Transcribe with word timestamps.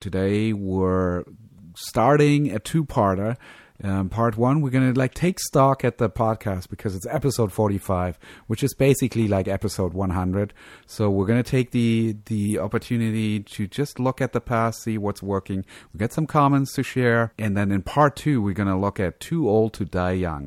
Today 0.00 0.54
we're 0.54 1.24
starting 1.74 2.50
a 2.50 2.58
two-parter. 2.58 3.36
Um, 3.84 4.08
part 4.08 4.38
one, 4.38 4.62
we're 4.62 4.70
gonna 4.70 4.94
like 4.94 5.12
take 5.12 5.38
stock 5.38 5.84
at 5.84 5.98
the 5.98 6.08
podcast 6.08 6.70
because 6.70 6.94
it's 6.96 7.06
episode 7.06 7.52
forty-five, 7.52 8.18
which 8.46 8.62
is 8.62 8.74
basically 8.74 9.28
like 9.28 9.46
episode 9.46 9.92
one 9.92 10.10
hundred. 10.10 10.54
So 10.86 11.10
we're 11.10 11.26
gonna 11.26 11.42
take 11.42 11.72
the 11.72 12.16
the 12.26 12.58
opportunity 12.58 13.40
to 13.40 13.66
just 13.66 14.00
look 14.00 14.22
at 14.22 14.32
the 14.32 14.40
past, 14.40 14.82
see 14.82 14.96
what's 14.96 15.22
working. 15.22 15.66
We 15.92 15.98
get 15.98 16.14
some 16.14 16.26
comments 16.26 16.72
to 16.74 16.82
share, 16.82 17.34
and 17.38 17.54
then 17.54 17.70
in 17.70 17.82
part 17.82 18.16
two, 18.16 18.40
we're 18.40 18.54
gonna 18.54 18.80
look 18.80 18.98
at 19.00 19.20
Too 19.20 19.50
Old 19.50 19.74
to 19.74 19.84
Die 19.84 20.12
Young. 20.12 20.46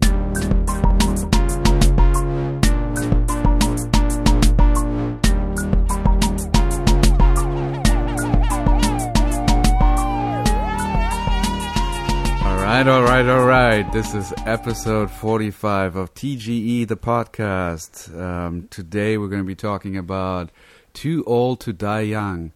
Right, 12.78 12.88
all 12.88 13.04
right, 13.04 13.28
all 13.28 13.46
right. 13.46 13.94
This 13.94 14.16
is 14.16 14.34
episode 14.48 15.12
45 15.12 15.96
of 15.96 16.12
TGE, 16.16 16.88
the 16.88 16.98
podcast. 16.98 18.20
Um, 18.20 18.68
today 18.70 19.16
we're 19.16 19.28
going 19.28 19.44
to 19.44 19.48
be 19.48 19.54
talking 19.54 19.96
about 19.96 20.50
Too 20.92 21.24
Old 21.28 21.60
to 21.62 21.72
Die 21.72 22.02
Young. 22.02 22.52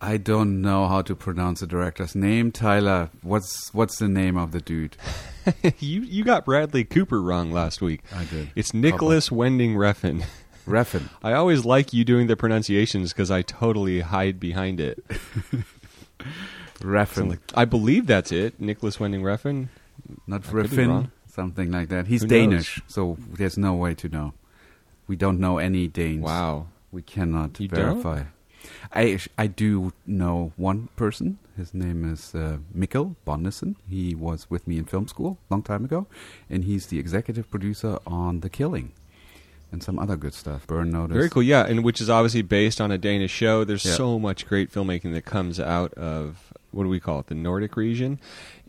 I 0.00 0.16
don't 0.16 0.60
know 0.60 0.88
how 0.88 1.02
to 1.02 1.14
pronounce 1.14 1.60
the 1.60 1.68
director's 1.68 2.16
name. 2.16 2.50
Tyler, 2.50 3.10
what's 3.22 3.72
what's 3.72 4.00
the 4.00 4.08
name 4.08 4.36
of 4.36 4.50
the 4.50 4.60
dude? 4.60 4.96
you 5.78 6.00
you 6.00 6.24
got 6.24 6.44
Bradley 6.44 6.82
Cooper 6.82 7.22
wrong 7.22 7.52
last 7.52 7.80
week. 7.80 8.00
I 8.12 8.24
did. 8.24 8.50
It's 8.56 8.74
Nicholas 8.74 9.30
Wending 9.30 9.76
Refn. 9.76 10.24
Refn. 10.66 11.08
I 11.22 11.34
always 11.34 11.64
like 11.64 11.92
you 11.92 12.04
doing 12.04 12.26
the 12.26 12.36
pronunciations 12.36 13.12
because 13.12 13.30
I 13.30 13.42
totally 13.42 14.00
hide 14.00 14.40
behind 14.40 14.80
it. 14.80 15.04
Refn. 16.84 17.28
Like, 17.30 17.40
I 17.54 17.64
believe 17.64 18.06
that's 18.06 18.32
it. 18.32 18.60
Nicholas 18.60 19.00
Wending 19.00 19.22
Refn. 19.22 19.68
Not 20.26 20.46
I 20.46 20.52
Refn. 20.52 21.10
Something 21.26 21.72
like 21.72 21.88
that. 21.88 22.06
He's 22.06 22.22
Who 22.22 22.28
Danish, 22.28 22.80
so 22.86 23.16
there's 23.32 23.58
no 23.58 23.74
way 23.74 23.94
to 23.96 24.08
know. 24.08 24.34
We 25.08 25.16
don't 25.16 25.40
know 25.40 25.58
any 25.58 25.88
Danes. 25.88 26.22
Wow. 26.22 26.66
We 26.92 27.02
cannot 27.02 27.58
You 27.58 27.66
don't? 27.68 28.00
verify. 28.02 28.24
I 28.92 29.18
I 29.36 29.46
do 29.48 29.92
know 30.06 30.52
one 30.56 30.88
person. 30.96 31.38
His 31.56 31.74
name 31.74 32.10
is 32.10 32.34
uh, 32.34 32.58
Mikkel 32.76 33.16
Bonnesen. 33.26 33.74
He 33.88 34.14
was 34.14 34.48
with 34.48 34.66
me 34.66 34.78
in 34.78 34.84
film 34.84 35.06
school 35.08 35.38
a 35.50 35.54
long 35.54 35.62
time 35.62 35.84
ago, 35.84 36.06
and 36.48 36.64
he's 36.64 36.86
the 36.86 36.98
executive 36.98 37.50
producer 37.50 37.98
on 38.06 38.40
The 38.40 38.48
Killing 38.48 38.92
and 39.72 39.82
some 39.82 39.98
other 39.98 40.16
good 40.16 40.34
stuff. 40.34 40.66
Burn 40.66 40.90
Notice. 40.90 41.16
Very 41.16 41.28
cool. 41.30 41.42
Yeah, 41.42 41.66
and 41.66 41.82
which 41.84 42.00
is 42.00 42.08
obviously 42.08 42.42
based 42.42 42.80
on 42.80 42.90
a 42.92 42.98
Danish 42.98 43.32
show. 43.32 43.64
There's 43.64 43.84
Yeah. 43.84 43.94
so 43.94 44.18
much 44.18 44.46
great 44.46 44.72
filmmaking 44.72 45.12
that 45.14 45.24
comes 45.24 45.58
out 45.60 45.92
of 45.94 46.52
what 46.74 46.84
do 46.84 46.88
we 46.88 47.00
call 47.00 47.20
it, 47.20 47.26
the 47.28 47.34
Nordic 47.34 47.76
region. 47.76 48.18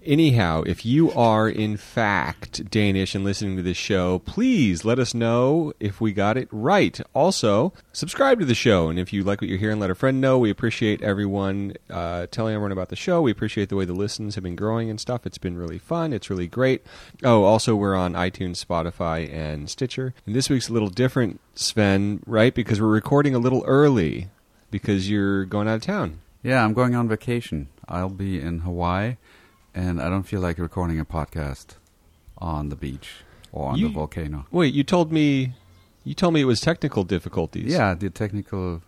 Anyhow, 0.06 0.62
if 0.68 0.86
you 0.86 1.12
are 1.14 1.50
in 1.50 1.78
fact 1.78 2.70
Danish 2.70 3.16
and 3.16 3.24
listening 3.24 3.58
to 3.58 3.64
this 3.64 3.76
show, 3.76 4.20
please 4.20 4.86
let 4.86 5.00
us 5.00 5.16
know 5.16 5.74
if 5.80 6.00
we 6.00 6.14
got 6.14 6.38
it 6.38 6.48
right. 6.52 7.02
Also, 7.16 7.74
subscribe 7.92 8.40
to 8.40 8.46
the 8.46 8.54
show, 8.54 8.88
and 8.88 9.00
if 9.00 9.12
you 9.12 9.24
like 9.24 9.42
what 9.42 9.50
you're 9.50 9.58
hearing, 9.58 9.80
let 9.80 9.90
a 9.90 9.96
friend 9.96 10.22
know. 10.22 10.38
We 10.38 10.52
appreciate 10.52 11.02
everyone 11.02 11.74
uh, 11.90 12.28
telling 12.28 12.54
everyone 12.54 12.72
about 12.72 12.90
the 12.90 12.96
show. 12.96 13.24
We 13.24 13.32
appreciate 13.32 13.70
the 13.70 13.76
way 13.76 13.86
the 13.86 13.94
listens 13.94 14.36
have 14.36 14.44
been 14.44 14.56
growing 14.56 14.92
and 14.92 15.00
stuff. 15.02 15.26
It's 15.26 15.40
been 15.40 15.58
really 15.58 15.80
fun. 15.80 16.14
It's 16.14 16.30
really 16.30 16.48
great. 16.48 16.86
Oh, 17.24 17.44
also, 17.44 17.76
we're 17.76 17.96
on 17.96 18.14
iTunes, 18.14 18.64
Spotify, 18.64 19.34
and 19.34 19.72
Stitcher. 19.72 20.14
And 20.28 20.36
this 20.36 20.52
week's 20.52 20.70
a 20.70 20.74
little 20.74 20.90
different, 20.90 21.40
Sven, 21.56 22.22
right? 22.28 22.54
Because 22.54 22.80
we're 22.80 22.88
recording 22.90 23.34
a 23.34 23.40
little 23.40 23.64
early 23.66 24.28
because 24.70 25.10
you're 25.10 25.46
going 25.46 25.68
out 25.68 25.78
of 25.78 25.82
town. 25.82 26.20
Yeah, 26.44 26.64
I'm 26.64 26.74
going 26.74 26.94
on 26.94 27.08
vacation. 27.08 27.70
I'll 27.88 28.10
be 28.10 28.40
in 28.40 28.60
Hawaii, 28.60 29.18
and 29.74 30.02
I 30.02 30.10
don't 30.10 30.24
feel 30.24 30.42
like 30.42 30.58
recording 30.58 31.00
a 31.00 31.06
podcast 31.06 31.76
on 32.38 32.70
the 32.70 32.76
beach 32.76 33.10
or 33.52 33.70
on 33.70 33.78
You- 33.78 33.88
the 33.88 33.94
volcano. 33.94 34.46
Wait, 34.52 34.74
you 34.74 34.84
told 34.84 35.12
me 35.12 35.54
you 36.04 36.14
told 36.14 36.34
me 36.34 36.42
it 36.42 36.46
was 36.46 36.62
technical 36.62 37.04
difficulties. 37.04 37.72
Yeah, 37.72 37.94
the 37.96 38.10
technical 38.10 38.82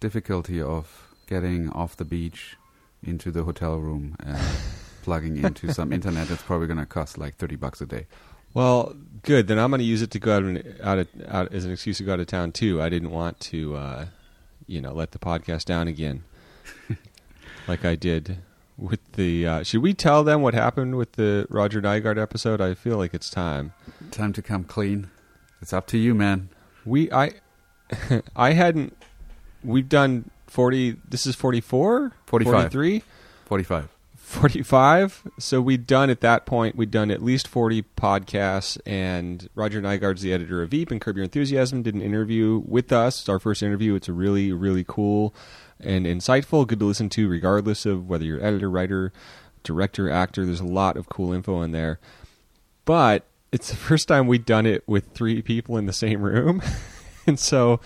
difficulty 0.00 0.60
of 0.60 1.08
getting 1.26 1.70
off 1.70 1.96
the 1.96 2.04
beach 2.04 2.56
into 3.02 3.30
the 3.30 3.44
hotel 3.44 3.76
room 3.78 4.16
and 4.20 4.38
plugging 5.02 5.36
into 5.36 5.72
some 5.72 5.92
internet 5.92 6.28
that's 6.28 6.42
probably 6.42 6.66
going 6.66 6.78
to 6.78 6.86
cost 6.86 7.18
like 7.18 7.36
30 7.36 7.56
bucks 7.56 7.80
a 7.80 7.86
day. 7.86 8.06
Well, 8.54 8.94
good. 9.22 9.46
Then 9.46 9.58
I'm 9.58 9.70
going 9.70 9.78
to 9.80 9.84
use 9.84 10.02
it 10.02 10.10
to 10.12 10.18
go 10.18 10.36
out, 10.36 10.42
and, 10.42 10.76
out, 10.82 10.98
of, 10.98 11.08
out 11.28 11.52
as 11.54 11.64
an 11.64 11.72
excuse 11.72 11.98
to 11.98 12.04
go 12.04 12.14
out 12.14 12.20
of 12.20 12.26
town 12.26 12.50
too. 12.52 12.82
I 12.82 12.88
didn't 12.88 13.10
want 13.10 13.38
to, 13.40 13.76
uh, 13.76 14.06
you 14.66 14.80
know, 14.80 14.92
let 14.92 15.12
the 15.12 15.18
podcast 15.18 15.66
down 15.66 15.86
again, 15.86 16.24
like 17.68 17.84
I 17.84 17.94
did 17.94 18.38
with 18.76 19.00
the. 19.12 19.46
Uh, 19.46 19.62
should 19.62 19.82
we 19.82 19.94
tell 19.94 20.24
them 20.24 20.42
what 20.42 20.54
happened 20.54 20.96
with 20.96 21.12
the 21.12 21.46
Roger 21.50 21.82
Nygard 21.82 22.20
episode? 22.20 22.60
I 22.60 22.74
feel 22.74 22.96
like 22.96 23.14
it's 23.14 23.30
time. 23.30 23.72
Time 24.10 24.32
to 24.32 24.42
come 24.42 24.64
clean. 24.64 25.10
It's 25.60 25.72
up 25.72 25.86
to 25.88 25.98
you, 25.98 26.14
man. 26.14 26.48
We 26.84 27.12
I 27.12 27.32
I 28.36 28.52
hadn't. 28.52 28.96
We've 29.62 29.88
done 29.88 30.30
forty. 30.46 30.96
This 31.08 31.26
is 31.26 31.34
44? 31.34 32.12
45. 32.26 32.52
43? 32.52 33.02
45. 33.44 33.88
45 34.28 35.22
so 35.38 35.58
we'd 35.58 35.86
done 35.86 36.10
at 36.10 36.20
that 36.20 36.44
point 36.44 36.76
we'd 36.76 36.90
done 36.90 37.10
at 37.10 37.22
least 37.22 37.48
40 37.48 37.82
podcasts 37.96 38.76
and 38.84 39.48
roger 39.54 39.80
nygard's 39.80 40.20
the 40.20 40.34
editor 40.34 40.62
of 40.62 40.68
veep 40.68 40.90
and 40.90 41.00
curb 41.00 41.16
your 41.16 41.24
enthusiasm 41.24 41.82
did 41.82 41.94
an 41.94 42.02
interview 42.02 42.62
with 42.66 42.92
us 42.92 43.20
it's 43.20 43.28
our 43.30 43.38
first 43.38 43.62
interview 43.62 43.94
it's 43.94 44.06
a 44.06 44.12
really 44.12 44.52
really 44.52 44.84
cool 44.86 45.34
and 45.80 46.06
insightful 46.06 46.66
good 46.66 46.78
to 46.80 46.84
listen 46.84 47.08
to 47.10 47.28
regardless 47.28 47.86
of 47.86 48.08
whether 48.08 48.24
you're 48.24 48.44
editor 48.44 48.70
writer 48.70 49.12
director 49.62 50.10
actor. 50.10 50.44
There's 50.44 50.60
a 50.60 50.64
lot 50.64 50.96
of 50.96 51.08
cool 51.08 51.32
info 51.32 51.62
in 51.62 51.72
there. 51.72 51.98
But 52.84 53.26
it's 53.52 53.70
the 53.70 53.76
first 53.88 54.08
time 54.08 54.26
we've 54.26 54.46
done 54.46 54.66
it 54.66 54.82
with 54.86 55.12
three 55.12 55.42
people 55.42 55.76
in 55.76 55.86
the 55.86 55.92
same 55.92 56.22
room. 56.22 56.62
And 57.26 57.38
so 57.38 57.78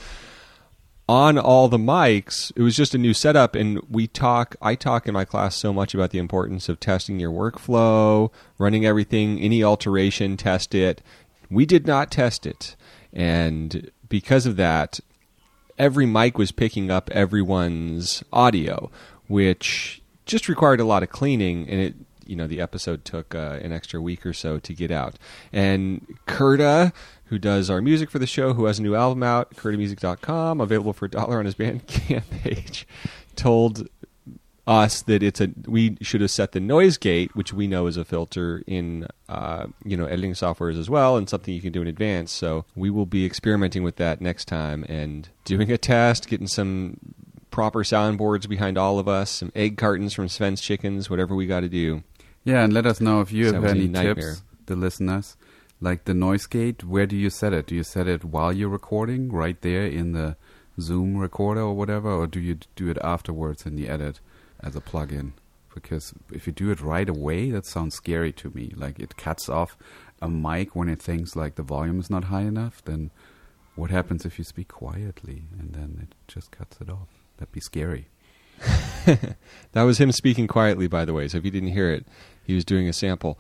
on 1.09 1.37
all 1.37 1.69
the 1.69 1.77
mics 1.77 2.53
it 2.55 2.63
was 2.63 2.77
just 2.77 2.95
a 2.95 2.99
new 2.99 3.13
setup 3.13 3.57
and 3.57 3.81
we 3.91 4.07
talk 4.07 4.55
i 4.63 4.77
talk 4.77 5.09
in 5.09 5.13
my 5.13 5.25
class 5.25 5.57
so 5.57 5.73
much 5.73 5.95
about 5.95 6.11
the 6.11 6.19
importance 6.19 6.69
of 6.69 6.79
testing 6.79 7.19
your 7.19 7.33
workflow 7.33 8.31
running 8.57 8.87
everything 8.87 9.41
any 9.41 9.65
alteration 9.65 10.37
test 10.37 10.77
it. 10.77 11.03
We 11.51 11.67
did 11.67 11.87
not 11.87 12.13
test 12.13 12.47
it. 12.47 12.77
And 13.13 13.91
because 14.09 14.47
of 14.47 14.57
that 14.57 15.01
every 15.83 16.07
mic 16.07 16.39
was 16.39 16.53
picking 16.53 16.91
up 16.91 17.11
everyone's 17.11 18.23
audio 18.33 18.91
which 19.27 20.01
just 20.27 20.49
required 20.49 20.79
a 20.81 20.85
lot 20.85 21.03
of 21.03 21.11
cleaning 21.11 21.69
and 21.69 21.81
it 21.81 21.95
you 22.27 22.37
know 22.37 22.47
the 22.47 22.61
episode 22.61 23.05
took 23.05 23.35
uh, 23.35 23.59
an 23.63 23.73
extra 23.73 24.01
week 24.01 24.25
or 24.25 24.33
so 24.33 24.59
to 24.59 24.73
get 24.73 24.91
out. 24.91 25.17
And 25.53 26.07
kurta 26.27 26.93
who 27.27 27.39
does 27.39 27.71
our 27.71 27.81
music 27.81 28.11
for 28.11 28.19
the 28.19 28.27
show 28.27 28.55
who 28.55 28.67
has 28.67 28.79
a 28.79 28.83
new 28.83 28.95
album 28.95 29.23
out 29.23 29.55
kurtamusic.com 29.55 30.61
available 30.61 30.93
for 30.93 31.07
a 31.07 31.11
dollar 31.11 31.39
on 31.39 31.47
his 31.47 31.55
bandcamp 31.55 32.25
page 32.43 32.87
told 33.37 33.89
us 34.67 35.03
that 35.03 35.23
it's 35.23 35.41
a 35.41 35.49
we 35.67 35.97
should 36.01 36.21
have 36.21 36.31
set 36.31 36.53
the 36.53 36.61
noise 36.61 36.97
gate 36.97 37.35
which 37.35 37.53
we 37.53 37.67
know 37.67 37.89
is 37.89 37.97
a 37.97 38.05
filter 38.05 38.63
in 38.67 39.07
uh, 39.29 39.67
you 39.85 39.97
know 39.97 40.07
editing 40.07 40.35
softwares 40.35 40.79
as 40.79 40.89
well 40.89 41.17
and 41.17 41.29
something 41.29 41.53
you 41.53 41.61
can 41.61 41.73
do 41.73 41.83
in 41.83 41.89
advance 41.89 42.31
so 42.31 42.65
we 42.77 42.89
will 42.89 43.07
be 43.07 43.27
experimenting 43.27 43.83
with 43.83 43.97
that 43.97 44.21
next 44.21 44.45
time 44.47 44.85
and 44.89 45.29
doing 45.45 45.73
a 45.73 45.77
test 45.79 46.29
getting 46.29 46.47
some 46.47 46.97
proper 47.51 47.83
soundboards 47.83 48.49
behind 48.49 48.79
all 48.79 49.01
of 49.01 49.09
us 49.09 49.31
some 49.31 49.51
egg 49.57 49.77
cartons 49.77 50.15
from 50.15 50.29
Sven's 50.29 50.61
chickens 50.61 51.11
whatever 51.11 51.35
we 51.35 51.47
got 51.47 51.61
to 51.61 51.69
do 51.69 52.05
Yeah, 52.45 52.63
and 52.63 52.73
let 52.73 52.87
us 52.87 53.01
know 53.01 53.21
if 53.21 53.33
you 53.33 53.53
have 53.53 53.65
any 53.65 53.89
nightmare. 53.89 54.15
tips, 54.15 54.43
the 54.67 54.77
listeners. 54.77 55.37
Like 55.81 56.05
the 56.05 56.15
noise 56.15 56.47
gate, 56.47 56.85
where 56.85 57.07
do 57.07 57.17
you 57.17 57.29
set 57.31 57.53
it? 57.53 57.67
Do 57.67 57.75
you 57.75 57.83
set 57.83 58.07
it 58.07 58.25
while 58.25 58.53
you're 58.53 58.69
recording, 58.69 59.33
right 59.33 59.61
there 59.61 59.85
in 59.85 60.13
the 60.13 60.37
Zoom 60.81 61.17
recorder 61.17 61.63
or 61.63 61.75
whatever, 61.75 62.11
or 62.13 62.27
do 62.29 62.39
you 62.39 62.59
do 62.77 62.89
it 62.89 62.99
afterwards 63.03 63.67
in 63.67 63.75
the 63.75 63.89
edit 63.89 64.21
as 64.63 64.77
a 64.77 64.81
plugin? 64.81 65.33
Because 65.75 66.13
if 66.31 66.47
you 66.47 66.53
do 66.53 66.71
it 66.71 66.81
right 66.81 67.09
away, 67.09 67.51
that 67.51 67.67
sounds 67.67 67.95
scary 67.95 68.33
to 68.35 68.51
me. 68.51 68.73
Like 68.77 68.99
it 68.99 69.17
cuts 69.17 69.49
off 69.49 69.77
a 70.21 70.29
mic 70.29 70.77
when 70.77 70.89
it 70.89 71.01
thinks 71.01 71.35
like 71.35 71.55
the 71.55 71.63
volume 71.63 71.99
is 71.99 72.11
not 72.11 72.25
high 72.25 72.43
enough. 72.43 72.83
Then 72.85 73.11
what 73.75 73.91
happens 73.91 74.27
if 74.27 74.39
you 74.39 74.45
speak 74.45 74.69
quietly 74.69 75.45
and 75.59 75.73
then 75.73 75.99
it 76.03 76.15
just 76.29 76.51
cuts 76.51 76.79
it 76.81 76.91
off? 76.91 77.09
That'd 77.39 77.53
be 77.53 77.61
scary. 77.61 78.09
That 79.73 79.83
was 79.83 79.99
him 79.99 80.13
speaking 80.13 80.47
quietly, 80.47 80.87
by 80.87 81.05
the 81.05 81.13
way. 81.13 81.27
So 81.27 81.39
if 81.39 81.45
you 81.45 81.51
didn't 81.51 81.73
hear 81.73 81.91
it, 81.91 82.07
he 82.45 82.55
was 82.55 82.65
doing 82.65 82.89
a 82.89 82.93
sample. 82.93 83.39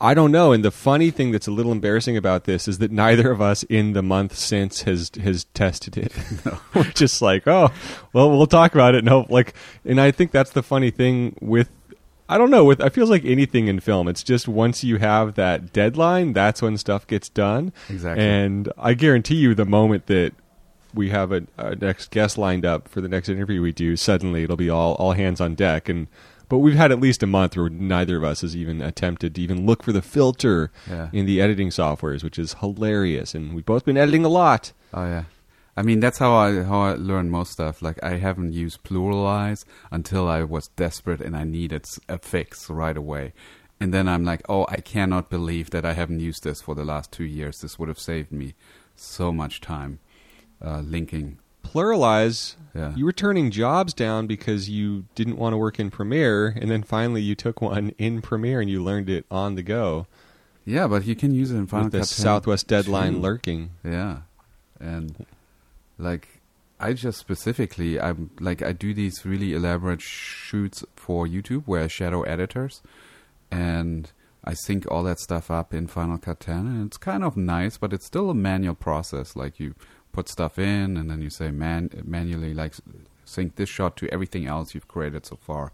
I 0.00 0.14
don't 0.14 0.30
know. 0.30 0.52
And 0.52 0.64
the 0.64 0.70
funny 0.70 1.10
thing 1.10 1.32
that's 1.32 1.48
a 1.48 1.50
little 1.50 1.72
embarrassing 1.72 2.16
about 2.16 2.44
this 2.44 2.68
is 2.68 2.78
that 2.78 2.92
neither 2.92 3.32
of 3.32 3.40
us 3.40 3.64
in 3.64 3.94
the 3.94 4.02
month 4.02 4.36
since 4.36 4.82
has 4.82 5.10
has 5.20 5.44
tested 5.54 5.96
it. 5.96 6.12
We're 6.74 6.84
just 6.84 7.20
like, 7.20 7.46
oh, 7.46 7.70
well, 8.12 8.30
we'll 8.30 8.46
talk 8.46 8.74
about 8.74 8.94
it 8.94 8.98
and 8.98 9.08
hope. 9.08 9.30
Like, 9.30 9.54
and 9.84 10.00
I 10.00 10.10
think 10.10 10.30
that's 10.30 10.50
the 10.50 10.62
funny 10.62 10.90
thing 10.90 11.36
with. 11.40 11.68
I 12.30 12.36
don't 12.36 12.50
know. 12.50 12.62
With 12.62 12.82
I 12.82 12.90
feels 12.90 13.08
like 13.08 13.24
anything 13.24 13.68
in 13.68 13.80
film, 13.80 14.06
it's 14.06 14.22
just 14.22 14.46
once 14.46 14.84
you 14.84 14.98
have 14.98 15.34
that 15.36 15.72
deadline, 15.72 16.34
that's 16.34 16.60
when 16.60 16.76
stuff 16.76 17.06
gets 17.06 17.30
done. 17.30 17.72
Exactly. 17.88 18.22
And 18.22 18.70
I 18.76 18.92
guarantee 18.92 19.36
you, 19.36 19.54
the 19.54 19.64
moment 19.64 20.08
that 20.08 20.34
we 20.92 21.08
have 21.08 21.32
a, 21.32 21.46
a 21.56 21.74
next 21.74 22.10
guest 22.10 22.36
lined 22.36 22.66
up 22.66 22.86
for 22.86 23.00
the 23.00 23.08
next 23.08 23.30
interview 23.30 23.62
we 23.62 23.72
do, 23.72 23.96
suddenly 23.96 24.42
it'll 24.44 24.56
be 24.56 24.68
all 24.68 24.94
all 24.96 25.12
hands 25.12 25.40
on 25.40 25.54
deck. 25.54 25.88
And 25.88 26.06
but 26.48 26.58
we've 26.58 26.74
had 26.76 26.90
at 26.92 27.00
least 27.00 27.22
a 27.22 27.26
month 27.26 27.56
where 27.56 27.68
neither 27.68 28.16
of 28.16 28.24
us 28.24 28.40
has 28.40 28.54
even 28.56 28.80
attempted 28.82 29.34
to 29.34 29.40
even 29.42 29.66
look 29.66 29.82
for 29.82 29.92
the 29.92 30.02
filter 30.02 30.70
Yeah. 30.88 31.08
in 31.12 31.26
the 31.26 31.40
editing 31.40 31.68
softwares, 31.70 32.22
which 32.24 32.38
is 32.38 32.54
hilarious. 32.54 33.34
And 33.34 33.54
we've 33.54 33.66
both 33.66 33.84
been 33.84 33.96
editing 33.96 34.24
a 34.24 34.28
lot. 34.28 34.72
Oh 34.94 35.04
yeah. 35.04 35.24
I 35.76 35.82
mean 35.82 36.00
that's 36.00 36.18
how 36.18 36.34
I 36.34 36.62
how 36.64 36.80
I 36.80 36.94
learned 36.94 37.30
most 37.30 37.52
stuff. 37.52 37.82
Like 37.82 38.02
I 38.02 38.16
haven't 38.18 38.52
used 38.52 38.82
PluralEyes 38.82 39.64
until 39.92 40.26
I 40.28 40.42
was 40.42 40.68
desperate 40.68 41.20
and 41.20 41.36
I 41.36 41.44
needed 41.44 41.82
s- 41.84 42.00
a 42.08 42.18
fix 42.18 42.68
right 42.68 42.96
away. 42.96 43.32
And 43.80 43.94
then 43.94 44.08
I'm 44.08 44.24
like, 44.24 44.42
"Oh, 44.48 44.66
I 44.68 44.80
cannot 44.80 45.30
believe 45.30 45.70
that 45.70 45.84
I 45.84 45.92
haven't 45.92 46.18
used 46.18 46.42
this 46.42 46.60
for 46.60 46.74
the 46.74 46.84
last 46.84 47.12
2 47.12 47.22
years. 47.22 47.60
This 47.60 47.78
would 47.78 47.88
have 47.88 48.00
saved 48.00 48.32
me 48.32 48.54
so 48.96 49.32
much 49.32 49.60
time 49.60 50.00
uh, 50.60 50.80
linking." 50.80 51.38
PluralEyes. 51.72 52.56
Yeah. 52.74 52.94
You 52.94 53.04
were 53.04 53.12
turning 53.12 53.50
jobs 53.50 53.92
down 53.92 54.26
because 54.26 54.68
you 54.68 55.04
didn't 55.14 55.36
want 55.36 55.52
to 55.52 55.56
work 55.56 55.80
in 55.80 55.90
Premiere, 55.90 56.48
and 56.48 56.70
then 56.70 56.82
finally 56.82 57.22
you 57.22 57.34
took 57.34 57.60
one 57.60 57.92
in 57.98 58.22
Premiere 58.22 58.60
and 58.60 58.70
you 58.70 58.82
learned 58.82 59.08
it 59.08 59.24
on 59.30 59.54
the 59.54 59.62
go 59.62 60.06
yeah, 60.68 60.86
but 60.86 61.06
you 61.06 61.16
can 61.16 61.34
use 61.34 61.50
it 61.50 61.56
in 61.56 61.66
Final 61.66 61.86
with 61.86 61.92
the 61.92 61.98
Cut 62.00 62.08
10 62.08 62.22
Southwest 62.24 62.66
deadline 62.66 63.14
too. 63.14 63.20
lurking. 63.20 63.70
Yeah, 63.82 64.18
and 64.78 65.24
like 65.96 66.42
I 66.78 66.92
just 66.92 67.18
specifically, 67.18 67.98
I'm 67.98 68.30
like 68.38 68.60
I 68.60 68.72
do 68.72 68.92
these 68.92 69.24
really 69.24 69.54
elaborate 69.54 70.02
shoots 70.02 70.84
for 70.94 71.26
YouTube 71.26 71.62
where 71.64 71.84
I 71.84 71.86
shadow 71.86 72.20
editors, 72.22 72.82
and 73.50 74.12
I 74.44 74.52
sync 74.52 74.86
all 74.90 75.02
that 75.04 75.20
stuff 75.20 75.50
up 75.50 75.72
in 75.72 75.86
Final 75.86 76.18
Cut 76.18 76.40
10, 76.40 76.58
and 76.58 76.86
it's 76.86 76.98
kind 76.98 77.24
of 77.24 77.34
nice, 77.34 77.78
but 77.78 77.94
it's 77.94 78.04
still 78.04 78.28
a 78.28 78.34
manual 78.34 78.74
process. 78.74 79.34
Like 79.34 79.58
you 79.58 79.74
put 80.18 80.28
stuff 80.28 80.58
in, 80.58 80.96
and 80.96 81.08
then 81.08 81.22
you 81.22 81.30
say 81.30 81.52
man 81.52 81.88
manually 82.04 82.52
like 82.52 82.74
sync 83.24 83.54
this 83.54 83.68
shot 83.68 83.96
to 83.96 84.12
everything 84.12 84.46
else 84.46 84.74
you've 84.74 84.88
created 84.88 85.24
so 85.24 85.36
far, 85.36 85.70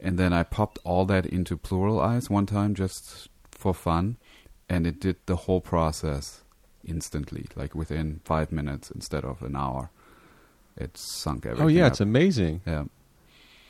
and 0.00 0.18
then 0.18 0.32
I 0.32 0.44
popped 0.44 0.78
all 0.82 1.04
that 1.06 1.26
into 1.26 1.58
PluralEyes 1.58 2.30
one 2.30 2.46
time 2.46 2.74
just 2.74 3.28
for 3.50 3.74
fun, 3.74 4.16
and 4.66 4.86
it 4.86 4.98
did 4.98 5.16
the 5.26 5.36
whole 5.44 5.60
process 5.60 6.40
instantly, 6.84 7.48
like 7.54 7.74
within 7.74 8.20
five 8.24 8.50
minutes 8.50 8.90
instead 8.90 9.24
of 9.26 9.42
an 9.42 9.54
hour. 9.54 9.90
It 10.78 10.96
sunk 10.96 11.44
oh, 11.44 11.50
everything. 11.50 11.66
Oh 11.66 11.68
yeah, 11.68 11.86
up. 11.86 11.92
it's 11.92 12.00
amazing. 12.00 12.62
yeah. 12.66 12.84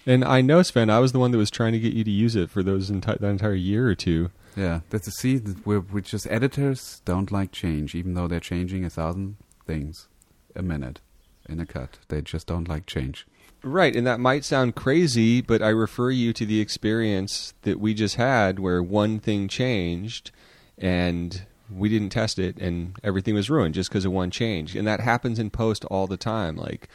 And 0.09 0.25
I 0.25 0.41
know 0.41 0.63
Sven, 0.63 0.89
I 0.89 1.01
was 1.01 1.11
the 1.11 1.19
one 1.19 1.33
that 1.33 1.39
was 1.39 1.51
trying 1.51 1.73
to 1.73 1.81
get 1.81 1.95
you 1.95 2.05
to 2.05 2.11
use 2.13 2.37
it 2.37 2.49
for 2.49 2.63
those 2.63 2.93
enti- 2.93 3.19
that 3.19 3.29
entire 3.29 3.55
year 3.55 3.89
or 3.89 3.97
two. 3.97 4.31
Yeah, 4.55 4.81
that's 4.91 5.09
a 5.09 5.11
see 5.11 5.39
that 5.39 5.67
we're, 5.67 5.81
we're 5.81 6.01
just 6.01 6.29
editors 6.31 7.03
don't 7.05 7.33
like 7.33 7.51
change, 7.51 7.97
even 7.97 8.15
though 8.15 8.29
they're 8.29 8.39
changing 8.39 8.85
a 8.85 8.91
thousand 8.91 9.37
things 9.67 10.09
a 10.55 10.63
minute 10.63 11.01
in 11.49 11.61
a 11.61 11.67
cut. 11.67 11.99
They 12.09 12.23
just 12.23 12.47
don't 12.47 12.69
like 12.69 12.87
change. 12.87 13.27
Right, 13.63 13.97
and 13.97 14.07
that 14.07 14.21
might 14.21 14.45
sound 14.45 14.75
crazy, 14.77 15.41
but 15.41 15.61
I 15.63 15.69
refer 15.71 16.11
you 16.11 16.33
to 16.35 16.47
the 16.47 16.61
experience 16.61 17.53
that 17.63 17.81
we 17.81 17.95
just 17.95 18.15
had 18.17 18.59
where 18.59 18.83
one 18.83 19.19
thing 19.19 19.49
changed 19.49 20.31
and 20.79 21.43
we 21.71 21.89
didn't 21.89 22.11
test 22.11 22.39
it 22.39 22.57
and 22.59 22.95
everything 23.03 23.35
was 23.35 23.51
ruined 23.51 23.75
just 23.75 23.91
because 23.91 24.05
of 24.05 24.13
one 24.13 24.31
change. 24.31 24.77
And 24.77 24.87
that 24.87 25.01
happens 25.01 25.39
in 25.39 25.51
post 25.51 25.85
all 25.87 26.07
the 26.07 26.17
time. 26.17 26.57
Like 26.57 26.89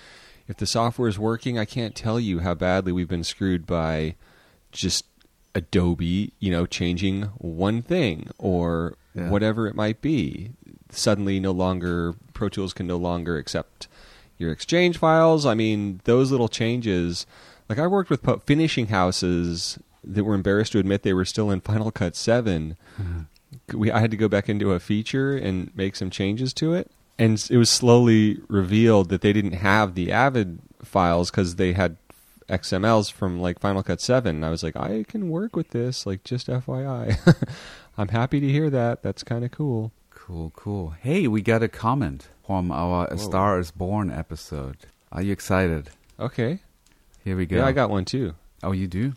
if 0.48 0.58
the 0.58 0.66
software 0.66 1.10
is 1.10 1.20
working, 1.20 1.60
I 1.60 1.66
can't 1.66 1.96
tell 1.96 2.20
you 2.20 2.40
how 2.40 2.54
badly 2.54 2.92
we've 2.94 3.10
been 3.10 3.24
screwed 3.26 3.66
by 3.66 4.16
just 4.72 5.06
Adobe, 5.54 6.32
you 6.40 6.52
know, 6.52 6.66
changing 6.66 7.24
one 7.38 7.82
thing 7.82 8.30
or 8.38 8.96
Yeah. 9.14 9.30
whatever 9.30 9.68
it 9.68 9.76
might 9.76 10.00
be. 10.02 10.52
Suddenly 10.92 11.40
no 11.40 11.52
longer 11.52 12.14
Pro 12.34 12.50
Tools 12.50 12.74
can 12.74 12.88
no 12.88 12.98
longer 12.98 13.38
accept 13.38 13.88
your 14.38 14.52
exchange 14.52 14.98
files. 14.98 15.46
I 15.46 15.54
mean, 15.54 16.02
those 16.04 16.32
little 16.32 16.50
changes. 16.50 17.26
Like 17.70 17.80
I 17.80 17.88
worked 17.88 18.10
with 18.10 18.28
finishing 18.46 18.88
houses 18.88 19.80
that 20.04 20.24
were 20.24 20.36
embarrassed 20.36 20.74
to 20.74 20.80
admit 20.80 21.04
they 21.04 21.14
were 21.14 21.26
still 21.26 21.52
in 21.52 21.62
Final 21.62 21.92
Cut 21.92 22.16
7. 22.16 22.76
Mm-hmm. 23.00 23.78
We 23.78 23.92
I 23.92 24.00
had 24.00 24.12
to 24.12 24.18
go 24.18 24.28
back 24.28 24.50
into 24.50 24.72
a 24.72 24.80
feature 24.80 25.38
and 25.38 25.76
make 25.76 25.96
some 25.96 26.10
changes 26.10 26.54
to 26.56 26.74
it. 26.74 26.92
And 27.18 27.46
it 27.50 27.58
was 27.58 27.70
slowly 27.70 28.40
revealed 28.48 29.10
that 29.10 29.22
they 29.22 29.32
didn't 29.32 29.54
have 29.54 29.94
the 29.94 30.12
Avid 30.12 30.60
files 30.82 31.30
cuz 31.32 31.56
they 31.56 31.74
had 31.74 31.98
XMLs 32.50 33.12
from 33.12 33.40
like 33.40 33.60
Final 33.60 33.84
Cut 33.84 34.02
7. 34.02 34.36
And 34.36 34.46
I 34.46 34.50
was 34.50 34.64
like, 34.64 34.76
I 34.76 35.06
can 35.08 35.30
work 35.30 35.56
with 35.56 35.70
this, 35.70 36.06
like 36.06 36.24
just 36.24 36.48
FYI. 36.48 37.18
I'm 37.98 38.10
happy 38.10 38.40
to 38.40 38.50
hear 38.50 38.70
that. 38.70 39.04
That's 39.04 39.24
kind 39.24 39.46
of 39.46 39.52
cool. 39.52 39.92
Cool, 40.32 40.52
cool. 40.56 40.90
Hey, 41.02 41.28
we 41.28 41.42
got 41.42 41.62
a 41.62 41.68
comment 41.68 42.30
from 42.48 42.72
our 42.72 43.06
A 43.12 43.18
Star 43.18 43.60
is 43.60 43.70
Born 43.70 44.10
episode. 44.10 44.78
Are 45.12 45.22
you 45.22 45.34
excited? 45.34 45.90
Okay. 46.18 46.60
Here 47.22 47.36
we 47.36 47.46
go. 47.46 47.58
Yeah, 47.58 47.66
I 47.66 47.74
got 47.74 47.90
one 47.90 48.06
too. 48.06 48.36
Oh, 48.64 48.72
you 48.72 48.88
do? 48.88 49.12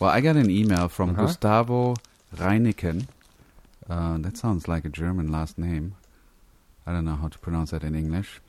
Well, 0.00 0.10
I 0.10 0.20
got 0.20 0.34
an 0.34 0.50
email 0.50 0.88
from 0.88 1.10
Uh-huh. 1.10 1.26
Gustavo 1.26 1.94
Reineken. 2.34 3.06
Uh, 3.88 4.18
that 4.18 4.36
sounds 4.36 4.66
like 4.66 4.84
a 4.84 4.88
German 4.88 5.30
last 5.30 5.56
name. 5.56 5.94
I 6.84 6.90
don't 6.90 7.04
know 7.04 7.14
how 7.14 7.28
to 7.28 7.38
pronounce 7.38 7.70
that 7.70 7.84
in 7.84 7.94
English. 7.94 8.40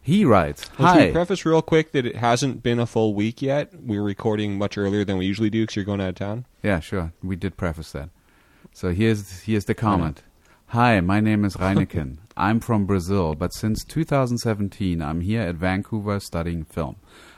He 0.00 0.24
writes, 0.24 0.70
Let's 0.78 0.92
Hi. 0.92 1.10
preface 1.10 1.44
real 1.44 1.60
quick 1.60 1.90
that 1.90 2.06
it 2.06 2.14
hasn't 2.14 2.62
been 2.62 2.78
a 2.78 2.86
full 2.86 3.14
week 3.14 3.42
yet. 3.42 3.72
We're 3.82 4.04
recording 4.04 4.58
much 4.58 4.78
earlier 4.78 5.04
than 5.04 5.18
we 5.18 5.26
usually 5.26 5.50
do 5.50 5.62
because 5.64 5.74
you're 5.74 5.84
going 5.84 6.00
out 6.00 6.10
of 6.10 6.14
town. 6.14 6.44
Yeah, 6.62 6.78
sure. 6.78 7.12
We 7.20 7.34
did 7.34 7.56
preface 7.56 7.90
that. 7.92 8.10
So 8.72 8.94
here's 8.94 9.40
here's 9.40 9.64
the 9.64 9.74
comment. 9.74 10.22
Hi, 10.72 11.00
my 11.00 11.20
name 11.20 11.46
is 11.46 11.56
Reineken. 11.56 12.18
I'm 12.36 12.60
from 12.60 12.84
Brazil, 12.84 13.34
but 13.34 13.54
since 13.54 13.82
2017 13.84 15.00
I'm 15.00 15.22
here 15.22 15.40
at 15.40 15.54
Vancouver 15.54 16.20
studying 16.20 16.62
film. 16.62 16.96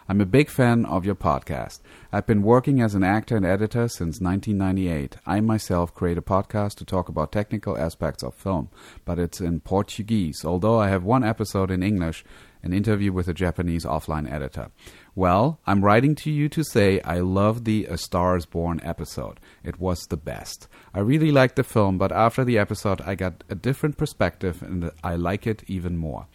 I'm 0.08 0.20
a 0.20 0.26
big 0.26 0.50
fan 0.50 0.84
of 0.84 1.04
your 1.04 1.14
podcast. 1.14 1.78
I've 2.12 2.26
been 2.26 2.42
working 2.42 2.82
as 2.82 2.96
an 2.96 3.04
actor 3.04 3.36
and 3.36 3.46
editor 3.46 3.86
since 3.86 4.20
1998. 4.20 5.18
I 5.26 5.40
myself 5.42 5.94
create 5.94 6.18
a 6.18 6.22
podcast 6.22 6.74
to 6.78 6.84
talk 6.84 7.08
about 7.08 7.30
technical 7.30 7.78
aspects 7.78 8.24
of 8.24 8.34
film, 8.34 8.68
but 9.04 9.20
it's 9.20 9.40
in 9.40 9.60
Portuguese, 9.60 10.44
although 10.44 10.80
I 10.80 10.88
have 10.88 11.04
one 11.04 11.22
episode 11.22 11.70
in 11.70 11.84
English, 11.84 12.24
an 12.64 12.72
interview 12.72 13.12
with 13.12 13.28
a 13.28 13.32
Japanese 13.32 13.84
offline 13.84 14.28
editor. 14.28 14.72
Well, 15.14 15.58
I'm 15.66 15.84
writing 15.84 16.14
to 16.16 16.30
you 16.30 16.48
to 16.50 16.62
say 16.62 17.00
I 17.00 17.18
love 17.18 17.64
the 17.64 17.86
A 17.86 17.98
Star 17.98 18.36
is 18.36 18.46
Born 18.46 18.80
episode. 18.84 19.40
It 19.64 19.80
was 19.80 20.06
the 20.06 20.16
best. 20.16 20.68
I 20.94 21.00
really 21.00 21.32
liked 21.32 21.56
the 21.56 21.64
film, 21.64 21.98
but 21.98 22.12
after 22.12 22.44
the 22.44 22.58
episode, 22.58 23.00
I 23.00 23.16
got 23.16 23.42
a 23.48 23.56
different 23.56 23.96
perspective 23.96 24.62
and 24.62 24.92
I 25.02 25.16
like 25.16 25.46
it 25.46 25.64
even 25.66 25.96
more. 25.96 26.26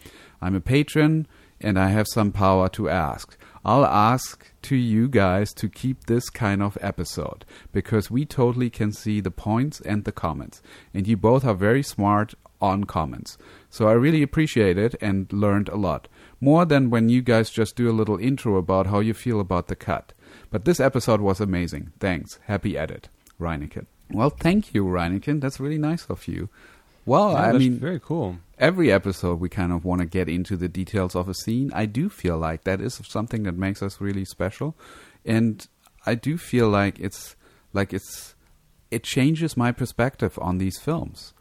I'm 0.42 0.54
a 0.54 0.60
patron 0.60 1.26
and 1.58 1.78
I 1.78 1.88
have 1.88 2.06
some 2.12 2.32
power 2.32 2.68
to 2.70 2.90
ask. 2.90 3.38
I'll 3.64 3.86
ask 3.86 4.52
to 4.62 4.76
you 4.76 5.08
guys 5.08 5.52
to 5.54 5.68
keep 5.68 6.04
this 6.04 6.28
kind 6.28 6.62
of 6.62 6.76
episode 6.80 7.44
because 7.72 8.10
we 8.10 8.24
totally 8.26 8.70
can 8.70 8.92
see 8.92 9.20
the 9.20 9.30
points 9.30 9.80
and 9.80 10.04
the 10.04 10.12
comments, 10.12 10.62
and 10.94 11.08
you 11.08 11.16
both 11.16 11.44
are 11.44 11.54
very 11.54 11.82
smart 11.82 12.34
on 12.60 12.84
comments. 12.84 13.36
So 13.70 13.88
I 13.88 13.92
really 13.92 14.22
appreciate 14.22 14.78
it 14.78 14.94
and 15.00 15.32
learned 15.32 15.68
a 15.68 15.76
lot. 15.76 16.08
More 16.40 16.64
than 16.64 16.90
when 16.90 17.08
you 17.08 17.22
guys 17.22 17.50
just 17.50 17.76
do 17.76 17.88
a 17.90 17.92
little 17.98 18.18
intro 18.18 18.56
about 18.56 18.86
how 18.88 19.00
you 19.00 19.14
feel 19.14 19.40
about 19.40 19.68
the 19.68 19.76
cut. 19.76 20.12
But 20.50 20.64
this 20.64 20.80
episode 20.80 21.20
was 21.20 21.40
amazing. 21.40 21.92
Thanks. 21.98 22.38
Happy 22.44 22.76
edit. 22.76 23.08
Reineken. 23.40 23.86
Well, 24.10 24.30
thank 24.30 24.74
you, 24.74 24.84
Reineken. 24.84 25.40
That's 25.40 25.58
really 25.60 25.78
nice 25.78 26.06
of 26.06 26.28
you. 26.28 26.48
Well, 27.06 27.32
Yeah, 27.32 27.38
I 27.38 27.46
that's 27.52 27.58
mean, 27.58 27.78
very 27.78 28.00
cool. 28.00 28.38
every 28.58 28.90
episode 28.92 29.40
we 29.40 29.48
kind 29.48 29.72
of 29.72 29.84
want 29.84 30.00
to 30.00 30.06
get 30.06 30.28
into 30.28 30.56
the 30.56 30.68
details 30.68 31.14
of 31.16 31.28
a 31.28 31.34
scene. 31.34 31.70
I 31.74 31.86
do 31.86 32.08
feel 32.08 32.36
like 32.38 32.64
that 32.64 32.80
is 32.80 33.00
something 33.06 33.44
that 33.44 33.56
makes 33.56 33.82
us 33.82 34.00
really 34.00 34.24
special, 34.24 34.76
and 35.24 35.66
I 36.04 36.14
do 36.16 36.36
feel 36.36 36.68
like 36.68 36.98
it's 36.98 37.36
like 37.72 37.92
it's 37.92 38.34
it 38.90 39.02
changes 39.04 39.56
my 39.56 39.70
perspective 39.72 40.38
on 40.42 40.58
these 40.58 40.78
films. 40.78 41.32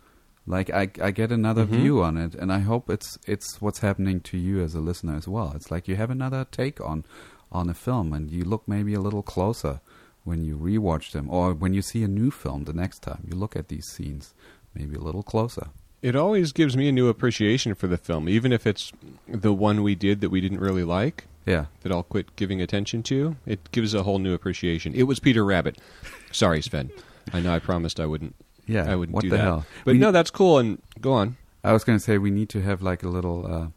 Like 0.48 0.70
I 0.70 0.90
I 1.02 1.12
get 1.12 1.32
another 1.32 1.66
Mhm. 1.66 1.70
view 1.82 2.04
on 2.04 2.18
it, 2.18 2.36
and 2.36 2.52
I 2.52 2.60
hope 2.60 2.90
it's 2.90 3.18
it's 3.26 3.62
what's 3.62 3.80
happening 3.80 4.20
to 4.22 4.38
you 4.38 4.62
as 4.62 4.76
a 4.76 4.80
listener 4.80 5.16
as 5.16 5.28
well. 5.28 5.54
It's 5.56 5.72
like 5.72 5.88
you 5.88 5.96
have 5.96 6.12
another 6.12 6.46
take 6.52 6.80
on 6.82 7.04
on 7.52 7.70
a 7.70 7.74
film, 7.74 8.14
and 8.14 8.30
you 8.32 8.44
look 8.44 8.68
maybe 8.68 8.94
a 8.94 9.00
little 9.02 9.24
closer 9.24 9.80
when 10.24 10.44
you 10.44 10.58
rewatch 10.58 11.12
them, 11.12 11.30
or 11.30 11.54
when 11.54 11.74
you 11.74 11.82
see 11.82 12.04
a 12.04 12.08
new 12.08 12.32
film 12.32 12.64
the 12.66 12.74
next 12.74 13.00
time. 13.04 13.24
You 13.30 13.36
look 13.36 13.56
at 13.56 13.68
these 13.70 13.86
scenes 13.88 14.34
maybe 14.74 14.96
a 14.96 15.00
little 15.02 15.24
closer. 15.24 15.68
It 16.02 16.16
always 16.16 16.52
gives 16.52 16.76
me 16.76 16.88
a 16.88 16.92
new 16.92 17.08
appreciation 17.08 17.74
for 17.76 17.88
the 17.88 17.98
film, 17.98 18.28
even 18.30 18.52
if 18.52 18.68
it's 18.68 18.92
the 19.28 19.54
one 19.54 19.82
we 19.84 19.96
did 19.96 20.22
that 20.22 20.30
we 20.30 20.42
didn't 20.42 20.60
really 20.60 20.84
like, 20.84 21.26
Yeah. 21.46 21.66
that 21.82 21.92
I'll 21.92 22.04
quit 22.04 22.36
giving 22.36 22.62
attention 22.62 23.02
to. 23.04 23.36
It 23.46 23.72
gives 23.72 23.94
a 23.96 24.04
whole 24.04 24.20
new 24.20 24.34
appreciation. 24.34 24.94
It 24.94 25.04
was 25.04 25.20
Peter 25.20 25.44
Rabbit. 25.46 25.80
Sorry, 26.32 26.62
Sven. 26.62 26.92
I 27.34 27.40
know 27.40 27.54
I 27.54 27.60
promised 27.60 28.00
I 28.00 28.06
wouldn't. 28.06 28.36
Yeah, 28.68 28.92
I 28.92 28.96
wouldn't 28.96 29.14
what 29.16 29.22
do 29.24 29.30
the 29.30 29.38
that. 29.38 29.44
hell? 29.44 29.66
But 29.84 29.94
We- 29.94 30.00
no, 30.00 30.12
that's 30.12 30.32
cool. 30.32 30.58
And 30.60 30.82
go 31.02 31.14
on. 31.14 31.38
I 31.64 31.74
was 31.74 31.84
going 31.84 31.98
to 31.98 32.04
say 32.04 32.18
we 32.18 32.32
need 32.32 32.50
to 32.50 32.62
have 32.62 32.82
like 32.84 33.02
a 33.04 33.08
little 33.10 33.46
uh, 33.52 33.68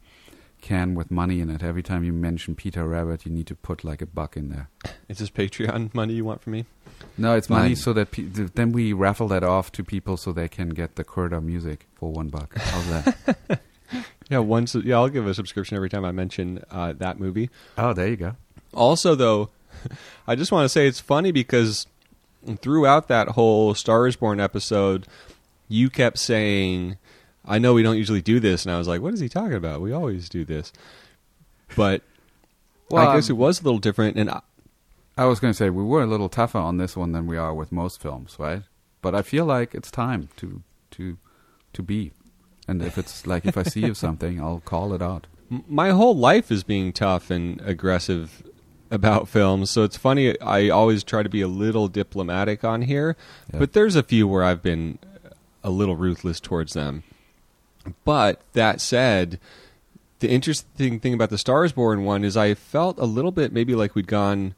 can 0.61 0.93
with 0.95 1.09
money 1.09 1.39
in 1.41 1.49
it. 1.49 1.63
Every 1.63 1.81
time 1.81 2.03
you 2.03 2.13
mention 2.13 2.53
Peter 2.55 2.85
Rabbit, 2.87 3.25
you 3.25 3.31
need 3.31 3.47
to 3.47 3.55
put 3.55 3.83
like 3.83 4.01
a 4.01 4.05
buck 4.05 4.37
in 4.37 4.49
there. 4.49 4.69
Is 5.07 5.17
this 5.17 5.29
Patreon 5.31 5.93
money 5.93 6.13
you 6.13 6.23
want 6.25 6.41
from 6.41 6.53
me? 6.53 6.65
No, 7.17 7.33
it's 7.35 7.49
money 7.49 7.69
Mine. 7.69 7.75
so 7.77 7.93
that 7.93 8.11
pe- 8.11 8.23
th- 8.29 8.51
then 8.55 8.71
we 8.73 8.93
raffle 8.93 9.27
that 9.29 9.43
off 9.43 9.71
to 9.73 9.83
people 9.83 10.17
so 10.17 10.31
they 10.31 10.47
can 10.49 10.69
get 10.69 10.95
the 10.97 11.03
Kurta 11.03 11.41
music 11.41 11.87
for 11.95 12.11
one 12.11 12.27
buck. 12.29 12.55
How's 12.57 12.87
that? 12.89 13.61
Yeah, 14.29 14.37
once. 14.37 14.75
Yeah, 14.75 14.97
I'll 14.97 15.09
give 15.09 15.25
a 15.25 15.33
subscription 15.33 15.75
every 15.75 15.89
time 15.89 16.05
I 16.05 16.11
mention 16.11 16.63
uh, 16.69 16.93
that 16.97 17.19
movie. 17.19 17.49
Oh, 17.79 17.93
there 17.93 18.07
you 18.07 18.15
go. 18.15 18.35
Also, 18.75 19.15
though, 19.15 19.49
I 20.27 20.35
just 20.35 20.51
want 20.51 20.65
to 20.65 20.69
say 20.69 20.85
it's 20.87 20.99
funny 20.99 21.31
because 21.31 21.87
throughout 22.61 23.07
that 23.07 23.29
whole 23.29 23.73
Star 23.73 24.07
is 24.07 24.15
Born 24.15 24.39
episode, 24.39 25.07
you 25.67 25.89
kept 25.89 26.17
saying, 26.17 26.97
"I 27.45 27.59
know 27.59 27.73
we 27.73 27.83
don't 27.83 27.97
usually 27.97 28.21
do 28.21 28.39
this," 28.39 28.65
and 28.65 28.73
I 28.73 28.77
was 28.77 28.87
like, 28.87 29.01
"What 29.01 29.13
is 29.13 29.19
he 29.19 29.29
talking 29.29 29.53
about? 29.53 29.81
We 29.81 29.91
always 29.91 30.29
do 30.29 30.45
this." 30.45 30.71
But 31.75 32.01
Well, 32.89 33.07
I 33.07 33.15
guess 33.15 33.29
um, 33.29 33.35
it 33.35 33.39
was 33.39 33.61
a 33.61 33.63
little 33.63 33.79
different, 33.79 34.17
and 34.17 34.31
I, 34.31 34.41
I 35.15 35.25
was 35.25 35.39
going 35.39 35.53
to 35.53 35.57
say 35.57 35.69
we 35.69 35.83
were 35.83 36.01
a 36.01 36.07
little 36.07 36.29
tougher 36.29 36.57
on 36.57 36.77
this 36.77 36.97
one 36.97 37.11
than 37.11 37.27
we 37.27 37.37
are 37.37 37.53
with 37.53 37.71
most 37.71 38.01
films, 38.01 38.35
right? 38.39 38.63
But 39.01 39.13
I 39.13 39.21
feel 39.21 39.45
like 39.45 39.75
it's 39.75 39.91
time 39.91 40.29
to 40.37 40.63
to 40.91 41.17
to 41.73 41.83
be. 41.83 42.11
And 42.67 42.81
if 42.81 42.97
it's 42.97 43.27
like 43.27 43.45
if 43.45 43.57
I 43.57 43.63
see 43.63 43.81
you 43.81 43.93
something, 44.05 44.41
I'll 44.41 44.61
call 44.61 44.93
it 44.93 45.01
out. 45.01 45.27
my 45.49 45.89
whole 45.91 46.15
life 46.15 46.51
is 46.51 46.63
being 46.63 46.93
tough 46.93 47.29
and 47.29 47.61
aggressive 47.61 48.43
about 48.91 49.27
films. 49.27 49.69
So 49.69 49.83
it's 49.83 49.97
funny. 49.97 50.39
I 50.41 50.69
always 50.69 51.03
try 51.03 51.23
to 51.23 51.29
be 51.29 51.41
a 51.41 51.47
little 51.47 51.87
diplomatic 51.87 52.63
on 52.63 52.83
here, 52.83 53.15
Yeah. 53.53 53.59
but 53.59 53.73
there's 53.73 53.95
a 53.95 54.03
few 54.03 54.27
where 54.27 54.43
I've 54.43 54.61
been 54.63 54.97
a 55.63 55.69
little 55.69 55.95
ruthless 55.95 56.39
towards 56.39 56.73
them. 56.73 57.03
But 58.05 58.41
that 58.53 58.81
said, 58.81 59.39
the 60.19 60.29
interesting 60.29 60.99
thing 60.99 61.13
about 61.13 61.29
the 61.29 61.37
Stars 61.37 61.71
Born 61.71 62.03
one 62.03 62.23
is 62.23 62.35
I 62.35 62.53
felt 62.53 62.97
a 62.99 63.05
little 63.05 63.31
bit 63.31 63.53
maybe 63.53 63.73
like 63.75 63.95
we'd 63.95 64.07
gone 64.07 64.53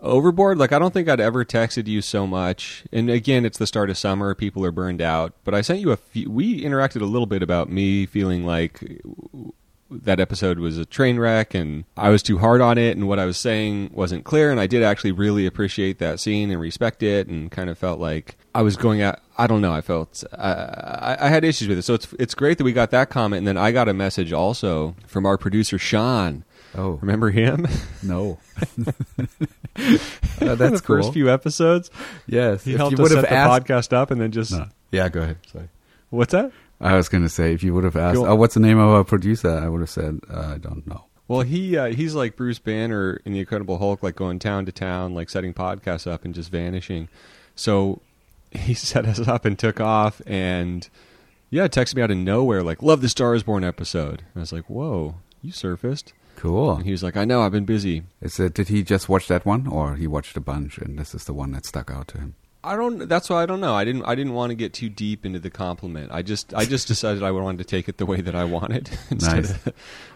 overboard. 0.00 0.58
Like 0.58 0.72
I 0.72 0.78
don't 0.78 0.92
think 0.94 1.08
I'd 1.08 1.18
ever 1.20 1.44
texted 1.44 1.86
you 1.86 2.02
so 2.02 2.26
much. 2.26 2.84
And 2.92 3.08
again, 3.10 3.44
it's 3.44 3.58
the 3.58 3.66
start 3.66 3.90
of 3.90 3.98
summer; 3.98 4.34
people 4.34 4.64
are 4.64 4.70
burned 4.70 5.00
out. 5.02 5.32
But 5.44 5.54
I 5.54 5.60
sent 5.62 5.80
you 5.80 5.90
a 5.90 5.96
few. 5.96 6.30
We 6.30 6.62
interacted 6.62 7.00
a 7.00 7.06
little 7.06 7.26
bit 7.26 7.42
about 7.42 7.70
me 7.70 8.06
feeling 8.06 8.44
like 8.44 8.80
that 9.90 10.20
episode 10.20 10.58
was 10.58 10.76
a 10.76 10.84
train 10.84 11.18
wreck 11.18 11.54
and 11.54 11.84
I 11.96 12.10
was 12.10 12.22
too 12.22 12.38
hard 12.38 12.60
on 12.60 12.76
it 12.78 12.96
and 12.96 13.08
what 13.08 13.18
I 13.18 13.24
was 13.24 13.38
saying 13.38 13.90
wasn't 13.92 14.24
clear. 14.24 14.50
And 14.50 14.60
I 14.60 14.66
did 14.66 14.82
actually 14.82 15.12
really 15.12 15.46
appreciate 15.46 15.98
that 15.98 16.20
scene 16.20 16.50
and 16.50 16.60
respect 16.60 17.02
it 17.02 17.26
and 17.26 17.50
kind 17.50 17.70
of 17.70 17.78
felt 17.78 17.98
like 17.98 18.36
I 18.54 18.62
was 18.62 18.76
going 18.76 19.00
out 19.00 19.20
I 19.38 19.46
don't 19.46 19.60
know 19.62 19.72
I 19.72 19.80
felt 19.80 20.24
I, 20.36 20.50
I, 20.52 21.16
I 21.26 21.28
had 21.28 21.44
issues 21.44 21.68
with 21.68 21.78
it. 21.78 21.82
So 21.82 21.94
it's 21.94 22.12
it's 22.18 22.34
great 22.34 22.58
that 22.58 22.64
we 22.64 22.72
got 22.72 22.90
that 22.90 23.08
comment. 23.08 23.38
And 23.38 23.46
then 23.46 23.56
I 23.56 23.72
got 23.72 23.88
a 23.88 23.94
message 23.94 24.32
also 24.32 24.94
from 25.06 25.24
our 25.24 25.38
producer 25.38 25.78
Sean. 25.78 26.44
Oh. 26.76 26.98
Remember 27.00 27.30
him? 27.30 27.66
No, 28.02 28.38
uh, 28.78 28.84
the 30.38 30.54
that's 30.56 30.80
first 30.82 31.14
few 31.14 31.30
episodes? 31.30 31.90
Yes, 32.26 32.64
he 32.64 32.72
if 32.72 32.76
helped 32.76 32.98
you 32.98 33.04
us 33.04 33.12
set 33.12 33.22
the 33.22 33.32
asked. 33.32 33.66
podcast 33.66 33.92
up 33.94 34.10
and 34.10 34.20
then 34.20 34.32
just 34.32 34.52
No. 34.52 34.66
Yeah, 34.92 35.08
go 35.08 35.22
ahead. 35.22 35.38
Sorry. 35.50 35.68
what's 36.10 36.32
that 36.32 36.52
I 36.80 36.94
was 36.94 37.08
going 37.08 37.24
to 37.24 37.28
say 37.28 37.52
if 37.52 37.62
you 37.62 37.74
would 37.74 37.84
have 37.84 37.96
asked, 37.96 38.18
oh, 38.18 38.34
what's 38.34 38.54
the 38.54 38.60
name 38.60 38.78
of 38.78 38.88
our 38.88 39.04
producer? 39.04 39.50
I 39.50 39.68
would 39.68 39.80
have 39.80 39.90
said, 39.90 40.20
uh, 40.30 40.52
I 40.54 40.58
don't 40.58 40.86
know. 40.86 41.04
Well, 41.26 41.42
he 41.42 41.76
uh, 41.76 41.86
he's 41.86 42.14
like 42.14 42.36
Bruce 42.36 42.58
Banner 42.58 43.20
in 43.24 43.32
the 43.34 43.40
Incredible 43.40 43.76
Hulk, 43.78 44.02
like 44.02 44.16
going 44.16 44.38
town 44.38 44.64
to 44.64 44.72
town, 44.72 45.12
like 45.12 45.28
setting 45.28 45.52
podcasts 45.52 46.10
up 46.10 46.24
and 46.24 46.34
just 46.34 46.50
vanishing. 46.50 47.08
So 47.54 48.00
he 48.50 48.72
set 48.74 49.04
us 49.04 49.20
up 49.28 49.44
and 49.44 49.58
took 49.58 49.78
off, 49.78 50.22
and 50.26 50.88
yeah, 51.50 51.68
texted 51.68 51.96
me 51.96 52.02
out 52.02 52.10
of 52.10 52.16
nowhere, 52.16 52.62
like 52.62 52.82
"Love 52.82 53.02
the 53.02 53.10
Star 53.10 53.34
Is 53.34 53.42
Born 53.42 53.62
episode." 53.62 54.20
And 54.20 54.36
I 54.36 54.40
was 54.40 54.54
like, 54.54 54.70
"Whoa, 54.70 55.16
you 55.42 55.52
surfaced!" 55.52 56.14
Cool. 56.36 56.76
And 56.76 56.86
he 56.86 56.92
was 56.92 57.02
like, 57.02 57.16
"I 57.16 57.26
know, 57.26 57.42
I've 57.42 57.52
been 57.52 57.66
busy." 57.66 58.04
Is 58.22 58.40
it, 58.40 58.54
did 58.54 58.68
he 58.68 58.82
just 58.82 59.10
watch 59.10 59.28
that 59.28 59.44
one, 59.44 59.66
or 59.66 59.96
he 59.96 60.06
watched 60.06 60.36
a 60.38 60.40
bunch, 60.40 60.78
and 60.78 60.98
this 60.98 61.14
is 61.14 61.24
the 61.24 61.34
one 61.34 61.52
that 61.52 61.66
stuck 61.66 61.90
out 61.90 62.08
to 62.08 62.18
him? 62.18 62.36
I 62.68 62.76
don't. 62.76 63.08
That's 63.08 63.28
why 63.30 63.42
I 63.42 63.46
don't 63.46 63.60
know. 63.60 63.74
I 63.74 63.84
didn't. 63.84 64.04
I 64.04 64.14
didn't 64.14 64.34
want 64.34 64.50
to 64.50 64.54
get 64.54 64.72
too 64.72 64.88
deep 64.88 65.24
into 65.26 65.38
the 65.38 65.50
compliment. 65.50 66.10
I 66.12 66.22
just. 66.22 66.52
I 66.54 66.64
just 66.64 66.86
decided 66.88 67.22
I 67.22 67.30
wanted 67.30 67.58
to 67.58 67.64
take 67.64 67.88
it 67.88 67.98
the 67.98 68.06
way 68.06 68.20
that 68.20 68.34
I 68.34 68.44
wanted 68.44 68.90
instead 69.10 69.36
Nice. 69.44 69.66
of 69.66 69.72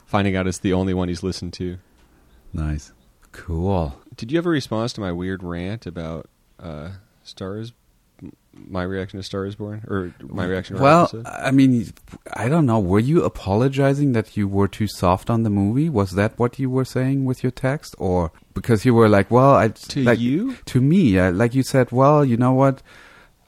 finding 0.06 0.36
out 0.36 0.46
it's 0.46 0.58
the 0.58 0.72
only 0.72 0.94
one 0.94 1.08
he's 1.08 1.22
listened 1.22 1.52
to. 1.54 1.78
Nice. 2.52 2.92
Cool. 3.32 3.98
Did 4.16 4.30
you 4.30 4.38
ever 4.38 4.50
respond 4.50 4.90
to 4.90 5.00
my 5.00 5.10
weird 5.12 5.42
rant 5.42 5.86
about 5.86 6.28
uh, 6.60 6.90
Stars? 7.22 7.72
My 8.54 8.82
reaction 8.82 9.18
to 9.18 9.22
Star 9.22 9.46
is 9.46 9.56
Born, 9.56 9.82
or 9.88 10.14
my 10.20 10.44
reaction? 10.44 10.76
To 10.76 10.82
Well? 10.82 11.10
I 11.24 11.50
mean, 11.50 11.92
I 12.34 12.48
don't 12.48 12.66
know. 12.66 12.80
Were 12.80 12.98
you 12.98 13.24
apologizing 13.24 14.12
that 14.12 14.36
you 14.36 14.46
were 14.46 14.68
too 14.68 14.86
soft 14.86 15.30
on 15.30 15.42
the 15.42 15.50
movie? 15.50 15.88
Was 15.88 16.12
that 16.12 16.38
what 16.38 16.58
you 16.58 16.68
were 16.68 16.84
saying 16.84 17.24
with 17.24 17.42
your 17.42 17.52
text, 17.52 17.94
or 17.98 18.30
because 18.54 18.84
you 18.84 18.94
were 18.94 19.08
like, 19.08 19.30
"Well, 19.30 19.54
I 19.54 19.68
to 19.68 20.04
like, 20.04 20.18
you, 20.18 20.56
to 20.66 20.80
me, 20.80 21.18
uh, 21.18 21.32
like 21.32 21.54
you 21.54 21.62
said, 21.62 21.92
well, 21.92 22.24
you 22.24 22.36
know 22.36 22.52
what? 22.52 22.82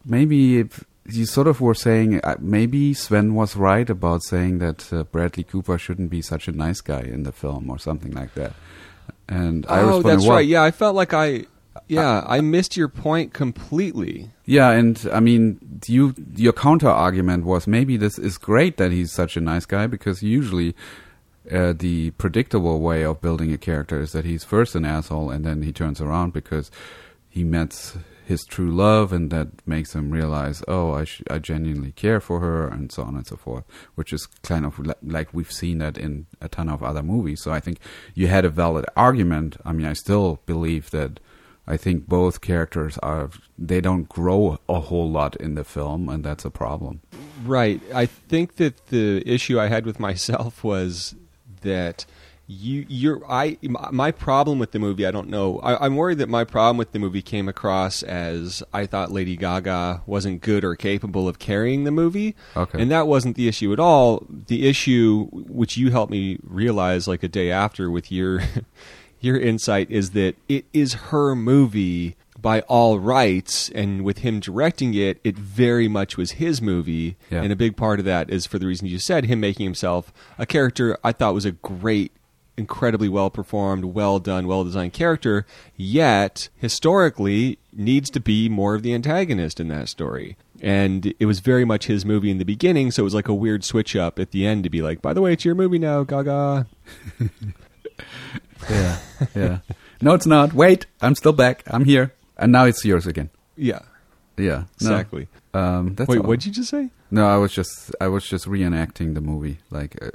Maybe 0.06 0.58
if 0.58 0.84
you 1.06 1.26
sort 1.26 1.46
of 1.46 1.60
were 1.60 1.74
saying 1.74 2.20
uh, 2.24 2.36
maybe 2.40 2.94
Sven 2.94 3.34
was 3.34 3.56
right 3.56 3.88
about 3.88 4.22
saying 4.24 4.58
that 4.58 4.92
uh, 4.92 5.04
Bradley 5.04 5.44
Cooper 5.44 5.78
shouldn't 5.78 6.10
be 6.10 6.22
such 6.22 6.48
a 6.48 6.52
nice 6.52 6.80
guy 6.80 7.00
in 7.00 7.24
the 7.24 7.32
film 7.32 7.68
or 7.68 7.78
something 7.78 8.12
like 8.12 8.34
that. 8.34 8.52
And 9.28 9.66
I 9.68 9.80
oh, 9.80 9.86
responded, 9.86 10.08
that's 10.08 10.22
well, 10.22 10.36
right. 10.36 10.46
Yeah, 10.46 10.62
I 10.62 10.70
felt 10.70 10.94
like 10.94 11.12
I, 11.12 11.44
yeah, 11.88 12.24
I 12.26 12.40
missed 12.40 12.76
your 12.76 12.88
point 12.88 13.32
completely. 13.32 14.30
Yeah, 14.44 14.70
and 14.70 15.08
I 15.12 15.20
mean, 15.20 15.80
you 15.86 16.14
your 16.34 16.52
counter 16.52 16.88
argument 16.88 17.44
was 17.44 17.66
maybe 17.66 17.96
this 17.96 18.18
is 18.18 18.38
great 18.38 18.76
that 18.76 18.92
he's 18.92 19.12
such 19.12 19.36
a 19.36 19.40
nice 19.40 19.66
guy 19.66 19.86
because 19.86 20.22
usually 20.22 20.74
uh, 21.50 21.74
the 21.76 22.10
predictable 22.12 22.80
way 22.80 23.04
of 23.04 23.20
building 23.20 23.52
a 23.52 23.58
character 23.58 24.00
is 24.00 24.12
that 24.12 24.24
he's 24.24 24.44
first 24.44 24.74
an 24.74 24.84
asshole 24.84 25.30
and 25.30 25.44
then 25.44 25.62
he 25.62 25.72
turns 25.72 26.00
around 26.00 26.32
because 26.32 26.70
he 27.28 27.44
met 27.44 27.96
his 28.24 28.44
true 28.44 28.70
love 28.74 29.12
and 29.12 29.30
that 29.30 29.48
makes 29.66 29.94
him 29.94 30.10
realize, 30.10 30.62
oh, 30.66 30.92
I 30.92 31.04
sh- 31.04 31.22
I 31.28 31.38
genuinely 31.38 31.92
care 31.92 32.20
for 32.20 32.40
her 32.40 32.66
and 32.66 32.90
so 32.90 33.02
on 33.02 33.14
and 33.16 33.26
so 33.26 33.36
forth, 33.36 33.64
which 33.94 34.12
is 34.12 34.26
kind 34.42 34.64
of 34.64 34.78
li- 34.78 34.94
like 35.02 35.34
we've 35.34 35.52
seen 35.52 35.78
that 35.78 35.98
in 35.98 36.26
a 36.40 36.48
ton 36.48 36.68
of 36.70 36.82
other 36.82 37.02
movies. 37.02 37.42
So 37.42 37.52
I 37.52 37.60
think 37.60 37.78
you 38.14 38.28
had 38.28 38.44
a 38.46 38.50
valid 38.50 38.86
argument. 38.96 39.56
I 39.64 39.72
mean, 39.72 39.86
I 39.86 39.92
still 39.94 40.40
believe 40.46 40.90
that. 40.90 41.20
I 41.66 41.76
think 41.78 42.06
both 42.06 42.40
characters 42.42 42.98
are 42.98 43.30
they 43.58 43.80
don't 43.80 44.08
grow 44.08 44.58
a 44.68 44.80
whole 44.80 45.10
lot 45.10 45.34
in 45.36 45.54
the 45.54 45.64
film 45.64 46.08
and 46.08 46.22
that's 46.24 46.44
a 46.44 46.50
problem. 46.50 47.00
Right. 47.44 47.80
I 47.94 48.06
think 48.06 48.56
that 48.56 48.86
the 48.88 49.22
issue 49.26 49.58
I 49.58 49.68
had 49.68 49.86
with 49.86 49.98
myself 49.98 50.62
was 50.62 51.14
that 51.62 52.04
you 52.46 52.84
you're 52.90 53.22
I 53.26 53.56
my 53.62 54.10
problem 54.10 54.58
with 54.58 54.72
the 54.72 54.78
movie 54.78 55.06
I 55.06 55.10
don't 55.10 55.30
know 55.30 55.60
I, 55.60 55.82
I'm 55.86 55.96
worried 55.96 56.18
that 56.18 56.28
my 56.28 56.44
problem 56.44 56.76
with 56.76 56.92
the 56.92 56.98
movie 56.98 57.22
came 57.22 57.48
across 57.48 58.02
as 58.02 58.62
I 58.70 58.84
thought 58.84 59.10
Lady 59.10 59.34
Gaga 59.34 60.02
wasn't 60.04 60.42
good 60.42 60.62
or 60.62 60.76
capable 60.76 61.26
of 61.26 61.38
carrying 61.38 61.84
the 61.84 61.90
movie 61.90 62.36
Okay. 62.54 62.82
and 62.82 62.90
that 62.90 63.06
wasn't 63.06 63.36
the 63.36 63.48
issue 63.48 63.72
at 63.72 63.80
all 63.80 64.26
the 64.28 64.68
issue 64.68 65.24
which 65.32 65.78
you 65.78 65.90
helped 65.90 66.12
me 66.12 66.38
realize 66.42 67.08
like 67.08 67.22
a 67.22 67.28
day 67.28 67.50
after 67.50 67.90
with 67.90 68.12
your 68.12 68.42
your 69.24 69.38
insight 69.38 69.90
is 69.90 70.10
that 70.10 70.36
it 70.48 70.64
is 70.72 70.94
her 70.94 71.34
movie 71.34 72.16
by 72.40 72.60
all 72.62 72.98
rights 72.98 73.70
and 73.70 74.04
with 74.04 74.18
him 74.18 74.38
directing 74.38 74.92
it 74.92 75.18
it 75.24 75.34
very 75.36 75.88
much 75.88 76.16
was 76.18 76.32
his 76.32 76.60
movie. 76.60 77.16
Yeah. 77.30 77.42
and 77.42 77.50
a 77.52 77.56
big 77.56 77.74
part 77.76 77.98
of 77.98 78.04
that 78.04 78.28
is 78.28 78.44
for 78.44 78.58
the 78.58 78.66
reason 78.66 78.86
you 78.86 78.98
said 78.98 79.24
him 79.24 79.40
making 79.40 79.64
himself 79.64 80.12
a 80.38 80.44
character 80.44 80.98
I 81.02 81.12
thought 81.12 81.32
was 81.32 81.46
a 81.46 81.52
great 81.52 82.12
incredibly 82.56 83.08
well 83.08 83.30
performed 83.30 83.84
well 83.86 84.18
done 84.20 84.46
well 84.46 84.62
designed 84.62 84.92
character 84.92 85.46
yet 85.76 86.48
historically 86.56 87.58
needs 87.72 88.10
to 88.10 88.20
be 88.20 88.48
more 88.50 88.74
of 88.74 88.82
the 88.82 88.92
antagonist 88.94 89.58
in 89.58 89.68
that 89.68 89.88
story. 89.88 90.36
And 90.60 91.12
it 91.18 91.26
was 91.26 91.40
very 91.40 91.64
much 91.64 91.86
his 91.86 92.04
movie 92.04 92.30
in 92.30 92.36
the 92.38 92.44
beginning 92.44 92.90
so 92.90 93.02
it 93.02 93.04
was 93.04 93.14
like 93.14 93.28
a 93.28 93.34
weird 93.34 93.64
switch 93.64 93.96
up 93.96 94.18
at 94.18 94.32
the 94.32 94.46
end 94.46 94.64
to 94.64 94.70
be 94.70 94.82
like 94.82 95.00
by 95.00 95.14
the 95.14 95.22
way 95.22 95.32
it's 95.32 95.46
your 95.46 95.54
movie 95.54 95.78
now 95.78 96.04
gaga 96.04 96.66
Yeah. 98.70 98.98
yeah. 99.34 99.58
No, 100.00 100.14
it's 100.14 100.26
not. 100.26 100.52
Wait, 100.52 100.86
I'm 101.00 101.14
still 101.14 101.32
back. 101.32 101.62
I'm 101.66 101.84
here. 101.84 102.12
And 102.36 102.52
now 102.52 102.64
it's 102.64 102.84
yours 102.84 103.06
again. 103.06 103.30
yeah 103.56 103.80
Yeah. 104.36 104.64
No. 104.80 104.90
exactly 104.90 105.28
Um 105.54 105.94
that's 105.94 106.08
wait 106.08 106.18
all. 106.20 106.26
what'd 106.26 106.44
you 106.46 106.52
just 106.52 106.70
say 106.70 106.90
No, 107.10 107.26
I 107.26 107.36
was 107.36 107.52
just 107.52 107.94
I 108.00 108.08
was 108.08 108.24
just 108.26 108.46
reenacting 108.46 109.14
the 109.14 109.20
movie 109.20 109.58
like 109.70 109.96
uh, 110.02 110.10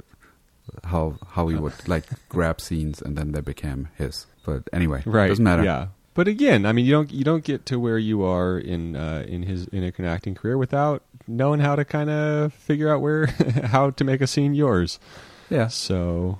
how 0.84 1.16
how 1.34 1.48
he 1.48 1.56
would 1.56 1.72
like 1.88 2.04
grab 2.28 2.60
scenes 2.60 3.00
and 3.02 3.16
then 3.16 3.32
they 3.32 3.40
became 3.40 3.88
his. 3.96 4.26
But 4.44 4.68
anyway, 4.72 5.02
right 5.06 5.28
doesn't 5.28 5.44
matter. 5.44 5.64
yeah 5.64 5.86
but 6.14 6.26
again 6.28 6.66
i 6.66 6.72
mean 6.72 6.84
you 6.86 6.92
don't 6.92 7.10
you 7.12 7.24
don't 7.24 7.44
get 7.44 7.64
to 7.66 7.78
where 7.78 7.98
you 7.98 8.22
are 8.24 8.58
in 8.58 8.96
uh, 8.96 9.24
in 9.28 9.42
his 9.44 9.66
in 9.68 9.82
a 9.84 9.92
acting 10.06 10.34
career 10.34 10.58
without 10.58 11.02
knowing 11.28 11.60
how 11.60 11.76
to 11.76 11.84
kind 11.84 12.10
of 12.10 12.52
figure 12.52 12.88
out 12.92 13.00
where 13.00 13.26
how 13.74 13.90
to 13.90 14.02
make 14.04 14.20
a 14.20 14.26
scene 14.26 14.52
yours 14.54 14.98
Yeah. 15.50 15.68
so 15.68 16.38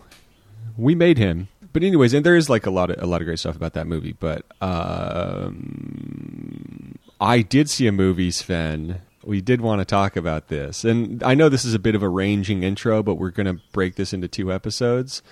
we 0.77 0.95
made 0.95 1.19
him 1.19 1.49
but 1.73 1.83
anyways 1.83 2.13
and 2.15 2.25
there 2.27 2.37
is 2.37 2.49
like 2.51 2.67
a 2.67 2.71
lot 2.71 2.91
of 2.91 3.03
a 3.03 3.07
lot 3.07 3.21
of 3.21 3.27
great 3.27 3.39
stuff 3.39 3.57
about 3.57 3.73
that 3.75 3.87
movie 3.87 4.15
but 4.19 4.45
um 4.61 6.95
i 7.21 7.43
did 7.43 7.69
see 7.71 7.87
a 7.87 7.93
movie 7.93 8.31
sven 8.31 9.01
we 9.25 9.41
did 9.41 9.61
want 9.61 9.81
to 9.81 9.85
talk 9.85 10.17
about 10.17 10.49
this 10.49 10.85
and 10.85 11.23
i 11.23 11.35
know 11.35 11.49
this 11.49 11.65
is 11.65 11.75
a 11.75 11.79
bit 11.79 11.95
of 11.95 12.03
a 12.03 12.09
ranging 12.09 12.63
intro 12.63 13.03
but 13.03 13.15
we're 13.15 13.31
going 13.31 13.47
to 13.47 13.61
break 13.73 13.97
this 13.97 14.13
into 14.13 14.29
two 14.29 14.53
episodes 14.53 15.23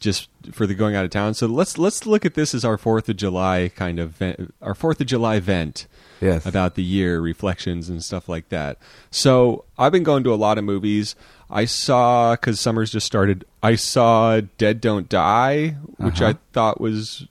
just 0.00 0.28
for 0.52 0.66
the 0.66 0.74
going 0.74 0.94
out 0.94 1.04
of 1.04 1.10
town 1.10 1.34
so 1.34 1.46
let's 1.46 1.76
let's 1.78 2.06
look 2.06 2.24
at 2.24 2.34
this 2.34 2.54
as 2.54 2.64
our 2.64 2.78
fourth 2.78 3.08
of 3.08 3.16
july 3.16 3.70
kind 3.74 3.98
of 3.98 4.10
vent, 4.10 4.54
our 4.62 4.74
fourth 4.74 5.00
of 5.00 5.06
july 5.06 5.36
event 5.36 5.86
Yes. 6.20 6.46
about 6.46 6.74
the 6.74 6.82
year, 6.82 7.20
reflections 7.20 7.88
and 7.88 8.02
stuff 8.02 8.28
like 8.28 8.48
that. 8.48 8.78
So 9.08 9.66
I've 9.78 9.92
been 9.92 10.02
going 10.02 10.24
to 10.24 10.34
a 10.34 10.34
lot 10.34 10.58
of 10.58 10.64
movies. 10.64 11.14
I 11.50 11.64
saw 11.64 12.32
because 12.34 12.60
summer's 12.60 12.90
just 12.90 13.06
started. 13.06 13.44
I 13.62 13.74
saw 13.74 14.40
Dead 14.58 14.80
Don't 14.80 15.08
Die, 15.08 15.68
which 15.96 16.20
Uh-huh. 16.20 16.30
I 16.30 16.52
thought 16.52 16.80
was 16.80 17.26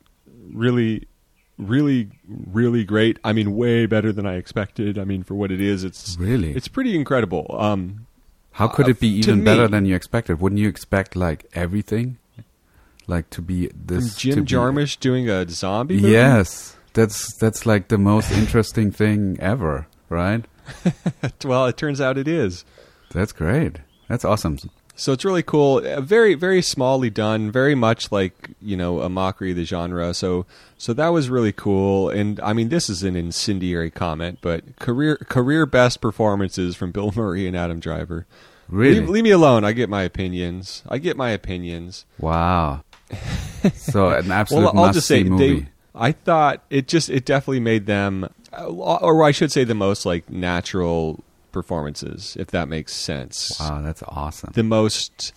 really, 0.51 1.07
really, 1.57 2.09
really 2.51 2.83
great. 2.83 3.19
I 3.23 3.33
mean, 3.33 3.55
way 3.55 3.85
better 3.85 4.11
than 4.11 4.25
I 4.25 4.35
expected. 4.35 4.97
I 4.97 5.03
mean, 5.03 5.23
for 5.23 5.35
what 5.35 5.51
it 5.51 5.61
is, 5.61 5.83
it's 5.83 6.17
Really? 6.19 6.51
it's 6.53 6.67
pretty 6.67 6.95
incredible. 6.95 7.45
Um, 7.59 8.07
How 8.53 8.67
could 8.67 8.87
uh, 8.87 8.89
it 8.91 8.99
be 8.99 9.07
even 9.09 9.43
better 9.43 9.63
me- 9.63 9.67
than 9.71 9.85
you 9.85 9.95
expected? 9.95 10.39
Wouldn't 10.41 10.59
you 10.59 10.67
expect 10.67 11.15
like 11.15 11.45
everything, 11.53 12.17
like 13.05 13.29
to 13.31 13.41
be 13.41 13.69
this 13.75 14.15
Jim 14.15 14.45
Jarmusch 14.45 14.99
doing 14.99 15.29
a 15.29 15.47
zombie 15.47 15.97
movie. 15.97 16.09
Yes, 16.13 16.75
that's 16.93 17.35
that's 17.37 17.65
like 17.67 17.89
the 17.89 17.97
most 17.99 18.31
interesting 18.31 18.91
thing 18.91 19.37
ever, 19.39 19.85
right? 20.09 20.43
well, 21.45 21.67
it 21.67 21.77
turns 21.77 22.01
out 22.01 22.17
it 22.17 22.27
is. 22.27 22.65
That's 23.11 23.31
great. 23.31 23.77
That's 24.07 24.25
awesome. 24.25 24.57
So 24.95 25.13
it's 25.13 25.23
really 25.23 25.43
cool. 25.43 25.77
Uh, 25.85 26.01
Very, 26.01 26.33
very 26.33 26.61
smallly 26.61 27.13
done. 27.13 27.51
Very 27.51 27.75
much 27.75 28.11
like 28.11 28.49
you 28.61 28.75
know 28.75 29.01
a 29.01 29.09
mockery 29.09 29.51
of 29.51 29.57
the 29.57 29.63
genre. 29.63 30.13
So, 30.13 30.47
so 30.77 30.91
that 30.93 31.09
was 31.09 31.29
really 31.29 31.51
cool. 31.51 32.09
And 32.09 32.39
I 32.39 32.53
mean, 32.53 32.69
this 32.69 32.89
is 32.89 33.03
an 33.03 33.15
incendiary 33.15 33.91
comment, 33.91 34.39
but 34.41 34.63
career 34.77 35.17
career 35.17 35.65
best 35.67 36.01
performances 36.01 36.75
from 36.75 36.91
Bill 36.91 37.11
Murray 37.15 37.47
and 37.47 37.55
Adam 37.55 37.79
Driver. 37.79 38.25
Really? 38.69 38.99
Leave, 38.99 39.09
leave 39.09 39.23
me 39.23 39.31
alone. 39.31 39.63
I 39.63 39.71
get 39.71 39.87
my 39.87 40.01
opinions. 40.01 40.83
I 40.89 40.97
get 40.97 41.15
my 41.15 41.29
opinions. 41.29 42.05
Wow. 42.19 42.83
so 43.75 44.09
an 44.09 44.31
absolute 44.31 44.73
well, 44.73 44.85
I'll 44.85 44.93
just 44.93 45.07
say 45.07 45.23
movie. 45.23 45.59
they. 45.61 45.67
I 45.95 46.11
thought 46.11 46.63
it 46.69 46.87
just 46.87 47.09
it 47.09 47.23
definitely 47.23 47.59
made 47.59 47.85
them, 47.85 48.29
uh, 48.51 48.65
or 48.67 49.23
I 49.23 49.31
should 49.31 49.51
say, 49.51 49.63
the 49.63 49.75
most 49.75 50.05
like 50.05 50.29
natural 50.29 51.23
performances, 51.61 52.35
if 52.39 52.47
that 52.55 52.67
makes 52.67 52.93
sense. 52.93 53.57
wow, 53.59 53.81
that's 53.81 54.03
awesome. 54.07 54.51
the 54.53 54.63
most 54.63 55.33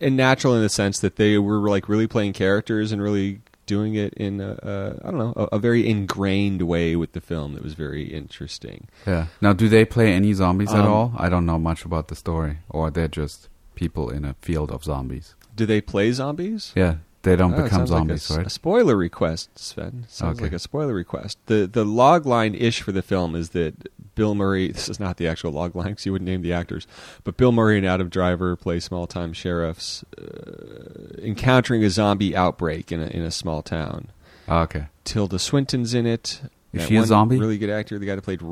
and 0.00 0.16
natural 0.16 0.54
in 0.54 0.62
the 0.62 0.68
sense 0.68 1.00
that 1.00 1.16
they 1.16 1.36
were 1.38 1.68
like 1.68 1.88
really 1.88 2.06
playing 2.06 2.32
characters 2.32 2.92
and 2.92 3.02
really 3.02 3.40
doing 3.66 3.94
it 3.94 4.12
in 4.14 4.40
a, 4.40 4.52
a 4.62 5.06
I 5.06 5.10
don't 5.10 5.18
know 5.18 5.32
a, 5.36 5.56
a 5.56 5.58
very 5.58 5.82
ingrained 5.88 6.62
way 6.62 6.96
with 6.96 7.12
the 7.12 7.20
film 7.20 7.54
that 7.54 7.62
was 7.62 7.74
very 7.74 8.04
interesting. 8.04 8.88
yeah. 9.06 9.26
Now, 9.40 9.52
do 9.52 9.68
they 9.68 9.84
play 9.84 10.12
any 10.12 10.32
zombies 10.32 10.72
at 10.72 10.80
Um, 10.86 10.92
all? 10.92 11.12
I 11.16 11.28
don't 11.28 11.46
know 11.46 11.58
much 11.58 11.84
about 11.84 12.08
the 12.08 12.16
story, 12.16 12.58
or 12.68 12.90
they're 12.90 13.08
just 13.22 13.48
people 13.74 14.08
in 14.10 14.24
a 14.24 14.34
field 14.40 14.70
of 14.70 14.82
zombies. 14.84 15.34
Do 15.56 15.66
they 15.66 15.80
play 15.80 16.10
zombies? 16.12 16.72
Yeah, 16.74 16.94
they 17.22 17.36
don't 17.36 17.52
Oh, 17.54 17.64
become 17.64 17.70
sounds 17.86 17.90
like 17.90 17.98
a 18.02 18.16
zombies, 18.18 18.30
right? 18.30 18.46
A 18.46 18.50
spoiler 18.50 18.96
request, 18.96 19.58
Sven. 19.58 20.06
Sounds 20.08 20.38
Okay. 20.38 20.44
like 20.46 20.52
a 20.52 20.58
spoiler 20.58 20.94
request. 20.94 21.38
The 21.46 21.66
the 21.70 21.84
log 21.84 22.26
line 22.26 22.54
ish 22.54 22.80
for 22.82 22.92
the 22.92 23.02
film 23.02 23.34
is 23.34 23.50
that 23.50 23.74
Bill 24.14 24.34
Murray. 24.34 24.68
This 24.72 24.88
is 24.88 24.98
not 25.00 25.16
the 25.18 25.26
actual 25.28 25.52
log 25.52 25.74
line 25.76 25.88
because 25.88 26.06
you 26.06 26.12
wouldn't 26.12 26.28
name 26.28 26.42
the 26.42 26.52
actors, 26.52 26.86
but 27.24 27.36
Bill 27.36 27.52
Murray 27.52 27.76
and 27.78 27.86
Adam 27.86 28.08
Driver 28.08 28.56
play 28.56 28.80
small 28.80 29.06
time 29.06 29.32
sheriffs 29.32 30.04
uh, 30.18 31.14
encountering 31.22 31.84
a 31.84 31.90
zombie 31.90 32.34
outbreak 32.36 32.90
in 32.92 33.00
a 33.02 33.06
in 33.06 33.22
a 33.22 33.30
small 33.30 33.62
town. 33.62 34.08
Oh, 34.48 34.60
okay. 34.60 34.86
Tilda 35.04 35.38
Swinton's 35.38 35.94
in 35.94 36.06
it. 36.06 36.40
Is 36.72 36.82
That 36.82 36.88
she 36.88 36.96
a 36.96 37.04
zombie? 37.04 37.38
Really 37.38 37.58
good 37.58 37.70
actor. 37.70 37.98
The 37.98 38.06
guy 38.06 38.14
that 38.16 38.22
played. 38.22 38.42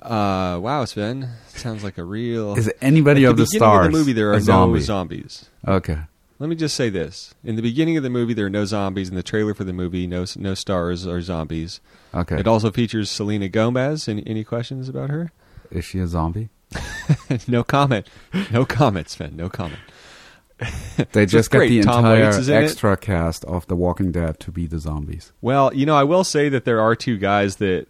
Uh, 0.00 0.58
wow, 0.60 0.84
Sven. 0.84 1.30
Sounds 1.48 1.82
like 1.82 1.96
a 1.98 2.04
real. 2.04 2.54
Is 2.56 2.70
anybody 2.82 3.24
of 3.24 3.36
the, 3.38 3.46
stars 3.46 3.86
of 3.86 3.92
the 3.92 3.98
movie, 3.98 4.12
there 4.12 4.32
are 4.34 4.40
zombie? 4.40 4.78
no 4.80 4.84
zombies. 4.84 5.48
Okay. 5.66 5.98
Let 6.44 6.50
me 6.50 6.56
just 6.56 6.76
say 6.76 6.90
this: 6.90 7.34
in 7.42 7.56
the 7.56 7.62
beginning 7.62 7.96
of 7.96 8.02
the 8.02 8.10
movie, 8.10 8.34
there 8.34 8.44
are 8.44 8.50
no 8.50 8.66
zombies. 8.66 9.08
In 9.08 9.14
the 9.14 9.22
trailer 9.22 9.54
for 9.54 9.64
the 9.64 9.72
movie, 9.72 10.06
no 10.06 10.26
no 10.36 10.52
stars 10.52 11.06
are 11.06 11.22
zombies. 11.22 11.80
Okay. 12.12 12.38
It 12.38 12.46
also 12.46 12.70
features 12.70 13.10
Selena 13.10 13.48
Gomez. 13.48 14.10
Any, 14.10 14.22
any 14.26 14.44
questions 14.44 14.90
about 14.90 15.08
her? 15.08 15.32
Is 15.70 15.86
she 15.86 16.00
a 16.00 16.06
zombie? 16.06 16.50
no 17.48 17.64
comment. 17.64 18.10
No 18.50 18.66
comment, 18.66 19.08
Sven. 19.08 19.36
No 19.36 19.48
comment. 19.48 19.80
They 21.12 21.24
just 21.24 21.50
got 21.50 21.60
the 21.60 21.80
Tom 21.80 22.04
entire 22.04 22.38
in 22.38 22.42
it. 22.42 22.50
extra 22.50 22.98
cast 22.98 23.46
of 23.46 23.66
The 23.66 23.74
Walking 23.74 24.12
Dead 24.12 24.38
to 24.40 24.52
be 24.52 24.66
the 24.66 24.78
zombies. 24.78 25.32
Well, 25.40 25.72
you 25.72 25.86
know, 25.86 25.96
I 25.96 26.04
will 26.04 26.24
say 26.24 26.50
that 26.50 26.66
there 26.66 26.78
are 26.78 26.94
two 26.94 27.16
guys 27.16 27.56
that 27.56 27.86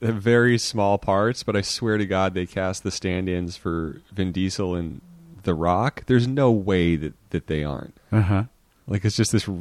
have 0.00 0.16
very 0.16 0.56
small 0.56 0.96
parts, 0.96 1.42
but 1.42 1.56
I 1.56 1.60
swear 1.60 1.98
to 1.98 2.06
God, 2.06 2.32
they 2.32 2.46
cast 2.46 2.84
the 2.84 2.90
stand-ins 2.90 3.58
for 3.58 4.00
Vin 4.12 4.32
Diesel 4.32 4.74
and 4.74 5.02
The 5.42 5.54
Rock. 5.54 6.04
There's 6.06 6.26
no 6.28 6.50
way 6.50 6.96
that, 6.96 7.14
that 7.30 7.46
they 7.46 7.64
aren't. 7.64 7.96
Uh 8.12 8.20
huh. 8.22 8.44
Like 8.86 9.04
it's 9.04 9.16
just 9.16 9.32
this 9.32 9.48
r- 9.48 9.54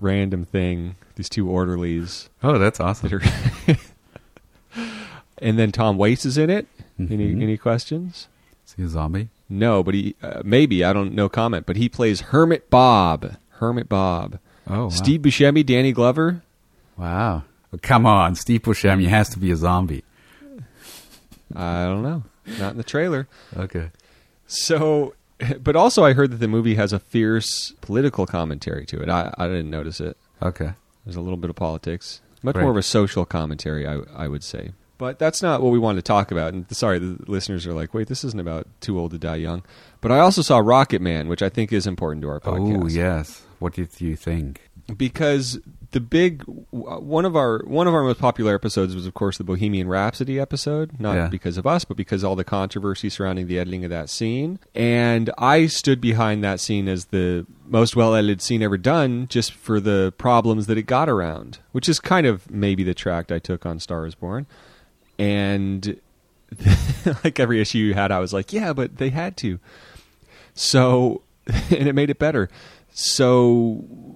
random 0.00 0.44
thing. 0.44 0.94
These 1.16 1.28
two 1.28 1.48
orderlies 1.48 2.28
Oh, 2.42 2.58
that's 2.58 2.78
awesome. 2.80 3.08
that 3.10 3.76
are, 3.76 3.76
and 5.38 5.58
then 5.58 5.72
Tom 5.72 5.96
Waits 5.98 6.24
is 6.24 6.38
in 6.38 6.50
it. 6.50 6.66
Any 6.98 7.32
Mhm. 7.34 7.42
any 7.42 7.56
questions? 7.56 8.28
Is 8.66 8.74
he 8.74 8.82
a 8.84 8.88
zombie? 8.88 9.28
No, 9.48 9.82
but 9.82 9.94
he 9.94 10.14
uh, 10.22 10.42
maybe 10.44 10.84
I 10.84 10.92
don't 10.92 11.12
no 11.14 11.28
comment. 11.28 11.66
But 11.66 11.76
he 11.76 11.88
plays 11.88 12.20
Hermit 12.20 12.70
Bob. 12.70 13.36
Hermit 13.50 13.88
Bob. 13.88 14.38
Oh, 14.68 14.84
wow. 14.84 14.88
Steve 14.90 15.22
Buscemi, 15.22 15.64
Danny 15.64 15.92
Glover. 15.92 16.42
Wow. 16.96 17.42
Well, 17.72 17.80
come 17.82 18.04
on, 18.06 18.34
Steve 18.34 18.62
Buscemi 18.62 19.06
has 19.08 19.28
to 19.30 19.38
be 19.38 19.50
a 19.50 19.56
zombie. 19.56 20.04
I 21.54 21.84
don't 21.86 22.02
know. 22.02 22.22
Not 22.58 22.72
in 22.72 22.76
the 22.76 22.84
trailer. 22.84 23.26
Okay. 23.56 23.90
So, 24.46 25.14
but 25.60 25.76
also 25.76 26.04
I 26.04 26.12
heard 26.12 26.30
that 26.32 26.38
the 26.38 26.48
movie 26.48 26.74
has 26.74 26.92
a 26.92 26.98
fierce 26.98 27.72
political 27.80 28.26
commentary 28.26 28.86
to 28.86 29.00
it. 29.00 29.08
I, 29.08 29.32
I 29.38 29.46
didn't 29.46 29.70
notice 29.70 30.00
it. 30.00 30.16
Okay. 30.42 30.72
There's 31.04 31.16
a 31.16 31.20
little 31.20 31.36
bit 31.36 31.50
of 31.50 31.56
politics, 31.56 32.20
much 32.42 32.56
more 32.56 32.70
of 32.70 32.76
a 32.76 32.82
social 32.82 33.24
commentary, 33.24 33.86
I, 33.86 34.00
I 34.14 34.28
would 34.28 34.44
say. 34.44 34.72
But 34.98 35.18
that's 35.18 35.42
not 35.42 35.62
what 35.62 35.70
we 35.70 35.78
wanted 35.78 36.04
to 36.04 36.08
talk 36.08 36.30
about. 36.32 36.52
And 36.52 36.66
sorry, 36.74 36.98
the 36.98 37.16
listeners 37.26 37.66
are 37.66 37.72
like, 37.72 37.94
wait, 37.94 38.08
this 38.08 38.24
isn't 38.24 38.40
about 38.40 38.66
Too 38.80 38.98
Old 38.98 39.12
to 39.12 39.18
Die 39.18 39.36
Young. 39.36 39.62
But 40.00 40.10
I 40.10 40.18
also 40.18 40.42
saw 40.42 40.58
Rocket 40.58 41.00
Man, 41.00 41.28
which 41.28 41.40
I 41.40 41.48
think 41.48 41.72
is 41.72 41.86
important 41.86 42.22
to 42.22 42.28
our 42.28 42.40
oh, 42.44 42.52
podcast. 42.52 42.82
Oh, 42.82 42.88
yes. 42.88 43.42
What 43.60 43.74
did 43.74 44.00
you 44.00 44.16
think? 44.16 44.68
because 44.96 45.58
the 45.92 46.00
big 46.00 46.42
one 46.70 47.24
of 47.24 47.34
our 47.34 47.60
one 47.64 47.86
of 47.86 47.94
our 47.94 48.02
most 48.02 48.20
popular 48.20 48.54
episodes 48.54 48.94
was 48.94 49.06
of 49.06 49.14
course 49.14 49.38
the 49.38 49.44
Bohemian 49.44 49.88
Rhapsody 49.88 50.38
episode 50.38 51.00
not 51.00 51.14
Yeah. 51.14 51.26
because 51.28 51.56
of 51.56 51.66
us 51.66 51.84
but 51.84 51.96
because 51.96 52.22
all 52.22 52.36
the 52.36 52.44
controversy 52.44 53.08
surrounding 53.08 53.46
the 53.46 53.58
editing 53.58 53.84
of 53.84 53.90
that 53.90 54.10
scene 54.10 54.58
and 54.74 55.30
I 55.38 55.66
stood 55.66 56.00
behind 56.00 56.44
that 56.44 56.60
scene 56.60 56.88
as 56.88 57.06
the 57.06 57.46
most 57.66 57.96
well 57.96 58.14
edited 58.14 58.42
scene 58.42 58.62
ever 58.62 58.76
done 58.76 59.28
just 59.28 59.52
for 59.52 59.80
the 59.80 60.12
problems 60.18 60.66
that 60.66 60.76
it 60.76 60.82
got 60.82 61.08
around 61.08 61.58
which 61.72 61.88
is 61.88 62.00
kind 62.00 62.26
of 62.26 62.50
maybe 62.50 62.84
the 62.84 62.94
tract 62.94 63.32
I 63.32 63.38
took 63.38 63.64
on 63.64 63.80
Star 63.80 64.04
is 64.06 64.14
Born 64.14 64.46
and 65.18 65.98
like 67.24 67.40
every 67.40 67.60
issue 67.60 67.78
you 67.78 67.94
had 67.94 68.10
I 68.12 68.18
was 68.18 68.32
like 68.34 68.52
yeah 68.52 68.72
but 68.74 68.98
they 68.98 69.08
had 69.10 69.36
to 69.38 69.58
so, 70.54 71.22
and 71.46 71.86
it 71.86 71.94
made 71.94 72.10
it 72.10 72.18
better. 72.18 72.48
So 72.90 74.07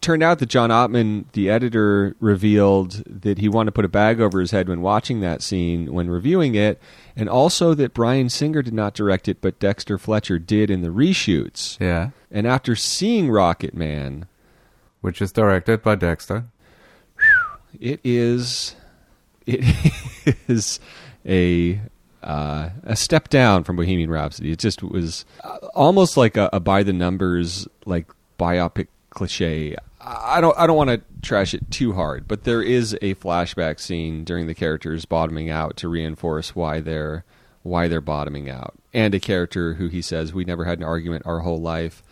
turned 0.00 0.22
out 0.22 0.38
that 0.38 0.48
John 0.48 0.70
Ottman, 0.70 1.24
the 1.32 1.50
editor, 1.50 2.16
revealed 2.20 3.02
that 3.06 3.38
he 3.38 3.48
wanted 3.48 3.66
to 3.66 3.72
put 3.72 3.84
a 3.84 3.88
bag 3.88 4.20
over 4.20 4.40
his 4.40 4.50
head 4.50 4.68
when 4.68 4.80
watching 4.80 5.20
that 5.20 5.42
scene 5.42 5.92
when 5.92 6.08
reviewing 6.10 6.54
it, 6.54 6.80
and 7.16 7.28
also 7.28 7.74
that 7.74 7.94
Bryan 7.94 8.28
Singer 8.28 8.62
did 8.62 8.74
not 8.74 8.94
direct 8.94 9.28
it, 9.28 9.40
but 9.40 9.58
Dexter 9.58 9.98
Fletcher 9.98 10.38
did 10.38 10.70
in 10.70 10.82
the 10.82 10.88
reshoots. 10.88 11.78
Yeah. 11.80 12.10
And 12.30 12.46
after 12.46 12.74
seeing 12.76 13.30
Rocket 13.30 13.74
Man, 13.74 14.26
Which 15.00 15.20
is 15.22 15.32
directed 15.32 15.82
by 15.82 15.94
Dexter. 15.96 16.44
it 17.78 18.00
is 18.04 18.74
it 19.46 19.64
is 20.48 20.80
a 21.26 21.80
uh, 22.22 22.70
a 22.84 22.96
step 22.96 23.28
down 23.28 23.64
from 23.64 23.76
Bohemian 23.76 24.10
Rhapsody. 24.10 24.52
It 24.52 24.58
just 24.58 24.82
was 24.82 25.24
uh, 25.42 25.56
almost 25.74 26.16
like 26.16 26.36
a, 26.36 26.50
a 26.52 26.60
by 26.60 26.82
the 26.82 26.92
numbers 26.92 27.66
like 27.86 28.06
biopic 28.38 28.88
cliche. 29.10 29.76
I 30.00 30.40
don't 30.40 30.58
I 30.58 30.66
don't 30.66 30.76
want 30.76 30.90
to 30.90 31.02
trash 31.22 31.52
it 31.52 31.70
too 31.70 31.92
hard, 31.92 32.26
but 32.26 32.44
there 32.44 32.62
is 32.62 32.94
a 33.02 33.14
flashback 33.16 33.78
scene 33.78 34.24
during 34.24 34.46
the 34.46 34.54
characters 34.54 35.04
bottoming 35.04 35.50
out 35.50 35.76
to 35.78 35.88
reinforce 35.88 36.56
why 36.56 36.80
they're 36.80 37.24
why 37.62 37.88
they're 37.88 38.00
bottoming 38.00 38.48
out, 38.48 38.74
and 38.94 39.14
a 39.14 39.20
character 39.20 39.74
who 39.74 39.88
he 39.88 40.00
says 40.00 40.32
we 40.32 40.44
never 40.44 40.64
had 40.64 40.78
an 40.78 40.84
argument 40.84 41.26
our 41.26 41.40
whole 41.40 41.60
life 41.60 42.02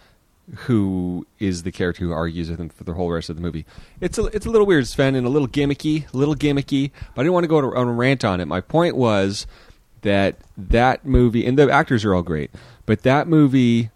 who 0.54 1.26
is 1.38 1.62
the 1.62 1.72
character 1.72 2.04
who 2.04 2.12
argues 2.12 2.50
with 2.50 2.60
him 2.60 2.68
for 2.68 2.84
the 2.84 2.94
whole 2.94 3.10
rest 3.10 3.28
of 3.28 3.36
the 3.36 3.42
movie. 3.42 3.66
It's 4.00 4.18
a 4.18 4.26
it's 4.26 4.46
a 4.46 4.50
little 4.50 4.66
weird, 4.66 4.86
Sven, 4.86 5.14
and 5.14 5.26
a 5.26 5.30
little 5.30 5.48
gimmicky, 5.48 6.12
a 6.12 6.16
little 6.16 6.34
gimmicky. 6.34 6.90
But 7.14 7.22
I 7.22 7.24
didn't 7.24 7.34
want 7.34 7.44
to 7.44 7.48
go 7.48 7.58
on 7.58 7.88
a 7.88 7.92
rant 7.92 8.24
on 8.24 8.40
it. 8.40 8.46
My 8.46 8.60
point 8.60 8.96
was 8.96 9.46
that 10.02 10.36
that 10.56 11.04
movie 11.04 11.46
and 11.46 11.58
the 11.58 11.70
actors 11.70 12.04
are 12.04 12.14
all 12.14 12.22
great, 12.22 12.50
but 12.86 13.02
that 13.02 13.28
movie 13.28 13.90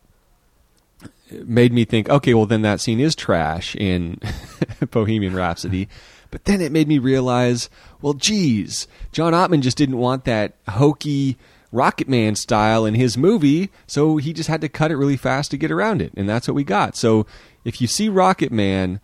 made 1.44 1.72
me 1.72 1.84
think, 1.84 2.08
okay, 2.08 2.34
well 2.34 2.46
then 2.46 2.62
that 2.62 2.80
scene 2.80 3.00
is 3.00 3.14
trash 3.14 3.74
in 3.76 4.18
Bohemian 4.90 5.34
Rhapsody. 5.34 5.88
But 6.30 6.46
then 6.46 6.62
it 6.62 6.72
made 6.72 6.88
me 6.88 6.98
realize, 6.98 7.68
well, 8.00 8.14
geez, 8.14 8.88
John 9.12 9.34
Ottman 9.34 9.60
just 9.60 9.76
didn't 9.76 9.98
want 9.98 10.24
that 10.24 10.54
hokey 10.66 11.36
Rocket 11.72 12.08
Man 12.08 12.34
style 12.36 12.84
in 12.84 12.94
his 12.94 13.16
movie, 13.16 13.70
so 13.86 14.18
he 14.18 14.32
just 14.32 14.48
had 14.48 14.60
to 14.60 14.68
cut 14.68 14.90
it 14.90 14.96
really 14.96 15.16
fast 15.16 15.50
to 15.50 15.56
get 15.56 15.70
around 15.70 16.02
it, 16.02 16.12
and 16.16 16.28
that's 16.28 16.46
what 16.46 16.54
we 16.54 16.64
got. 16.64 16.96
So 16.96 17.26
if 17.64 17.80
you 17.80 17.86
see 17.86 18.08
Rocket 18.08 18.52
Man, 18.52 19.00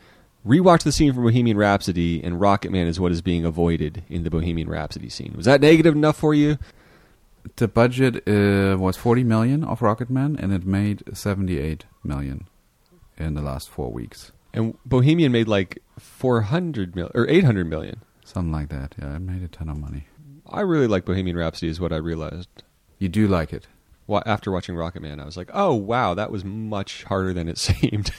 rewatch 0.47 0.83
the 0.83 0.93
scene 0.93 1.13
from 1.13 1.25
Bohemian 1.25 1.57
Rhapsody, 1.57 2.23
and 2.23 2.41
Rocket 2.41 2.71
Man 2.71 2.87
is 2.87 3.01
what 3.01 3.13
is 3.13 3.23
being 3.23 3.45
avoided 3.45 4.05
in 4.09 4.23
the 4.23 4.31
Bohemian 4.31 4.69
Rhapsody 4.69 5.09
scene. 5.09 5.33
Was 5.35 5.47
that 5.47 5.61
negative 5.61 5.95
enough 5.95 6.17
for 6.17 6.35
you? 6.35 6.59
The 7.57 7.69
budget 7.69 8.17
uh, 8.29 8.77
was 8.79 8.97
40 8.97 9.25
million 9.25 9.65
of 9.65 9.81
Rocketman, 9.81 10.39
and 10.39 10.53
it 10.53 10.65
made 10.67 11.03
78 11.13 11.85
million 12.05 12.47
in 13.17 13.35
the 13.35 13.43
last 13.43 13.69
four 13.69 13.91
weeks. 13.93 14.33
And 14.55 14.77
Bohemian 14.87 15.33
made 15.33 15.49
like 15.49 15.83
400 15.99 16.95
million 16.97 17.13
or 17.15 17.29
800 17.29 17.67
million. 17.69 18.03
Something 18.25 18.53
like 18.53 18.69
that. 18.71 18.95
Yeah, 18.99 19.17
it 19.17 19.21
made 19.21 19.43
a 19.43 19.49
ton 19.49 19.69
of 19.69 19.79
money. 19.79 20.07
I 20.49 20.61
really 20.61 20.87
like 20.87 21.05
Bohemian 21.05 21.37
Rhapsody, 21.37 21.69
is 21.71 21.81
what 21.81 21.93
I 21.93 21.97
realized. 21.97 22.49
You 22.99 23.09
do 23.09 23.29
like 23.29 23.53
it. 23.53 23.67
Wa- 24.07 24.23
After 24.25 24.51
watching 24.51 24.75
Rocketman, 24.75 25.21
I 25.21 25.25
was 25.27 25.37
like, 25.37 25.51
oh, 25.53 25.75
wow, 25.75 26.15
that 26.15 26.31
was 26.31 26.45
much 26.45 27.05
harder 27.05 27.33
than 27.35 27.49
it 27.49 27.59
seemed. 27.69 28.11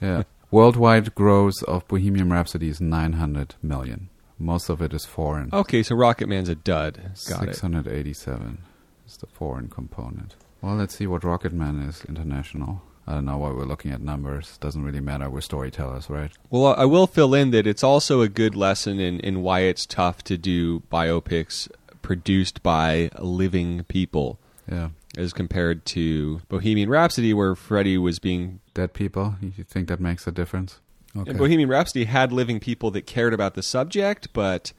yeah. 0.00 0.24
Worldwide 0.50 1.14
gross 1.14 1.62
of 1.62 1.86
Bohemian 1.88 2.30
Rhapsody 2.30 2.68
is 2.68 2.80
900 2.80 3.54
million. 3.62 4.10
Most 4.40 4.68
of 4.70 4.80
it 4.82 4.92
is 4.94 5.04
foreign. 5.04 5.50
okay, 5.52 5.82
so 5.82 5.94
Rocketman's 5.94 6.48
a 6.48 6.54
dud. 6.54 6.94
Got 7.28 7.48
it. 7.48 7.54
687 7.56 8.58
is 9.06 9.16
the 9.18 9.26
foreign 9.26 9.68
component. 9.68 10.34
Well, 10.62 10.76
let's 10.76 10.94
see 10.96 11.06
what 11.06 11.22
Rocketman 11.22 11.86
is 11.88 12.04
international. 12.06 12.82
I 13.06 13.14
don't 13.14 13.24
know 13.26 13.38
why 13.38 13.50
we're 13.50 13.64
looking 13.64 13.90
at 13.92 14.00
numbers. 14.00 14.56
Doesn't 14.58 14.84
really 14.84 15.00
matter. 15.00 15.28
We're 15.28 15.40
storytellers, 15.40 16.08
right? 16.08 16.30
Well, 16.48 16.74
I 16.74 16.84
will 16.84 17.06
fill 17.06 17.34
in 17.34 17.50
that 17.50 17.66
it's 17.66 17.82
also 17.84 18.20
a 18.22 18.28
good 18.28 18.54
lesson 18.54 18.98
in, 19.00 19.20
in 19.20 19.42
why 19.42 19.60
it's 19.60 19.84
tough 19.86 20.22
to 20.24 20.36
do 20.38 20.80
biopics 20.92 21.68
produced 22.02 22.62
by 22.62 23.10
living 23.18 23.84
people 23.84 24.38
Yeah. 24.70 24.90
as 25.16 25.32
compared 25.32 25.84
to 25.86 26.40
Bohemian 26.48 26.88
Rhapsody, 26.88 27.34
where 27.34 27.54
Freddie 27.54 27.98
was 27.98 28.18
being. 28.18 28.60
Dead 28.74 28.92
people. 28.94 29.34
You 29.40 29.64
think 29.64 29.88
that 29.88 29.98
makes 30.00 30.26
a 30.26 30.30
difference? 30.32 30.78
Okay. 31.16 31.30
And 31.30 31.38
Bohemian 31.38 31.68
Rhapsody 31.68 32.04
had 32.04 32.32
living 32.32 32.60
people 32.60 32.90
that 32.92 33.06
cared 33.06 33.34
about 33.34 33.54
the 33.54 33.62
subject, 33.62 34.32
but 34.32 34.72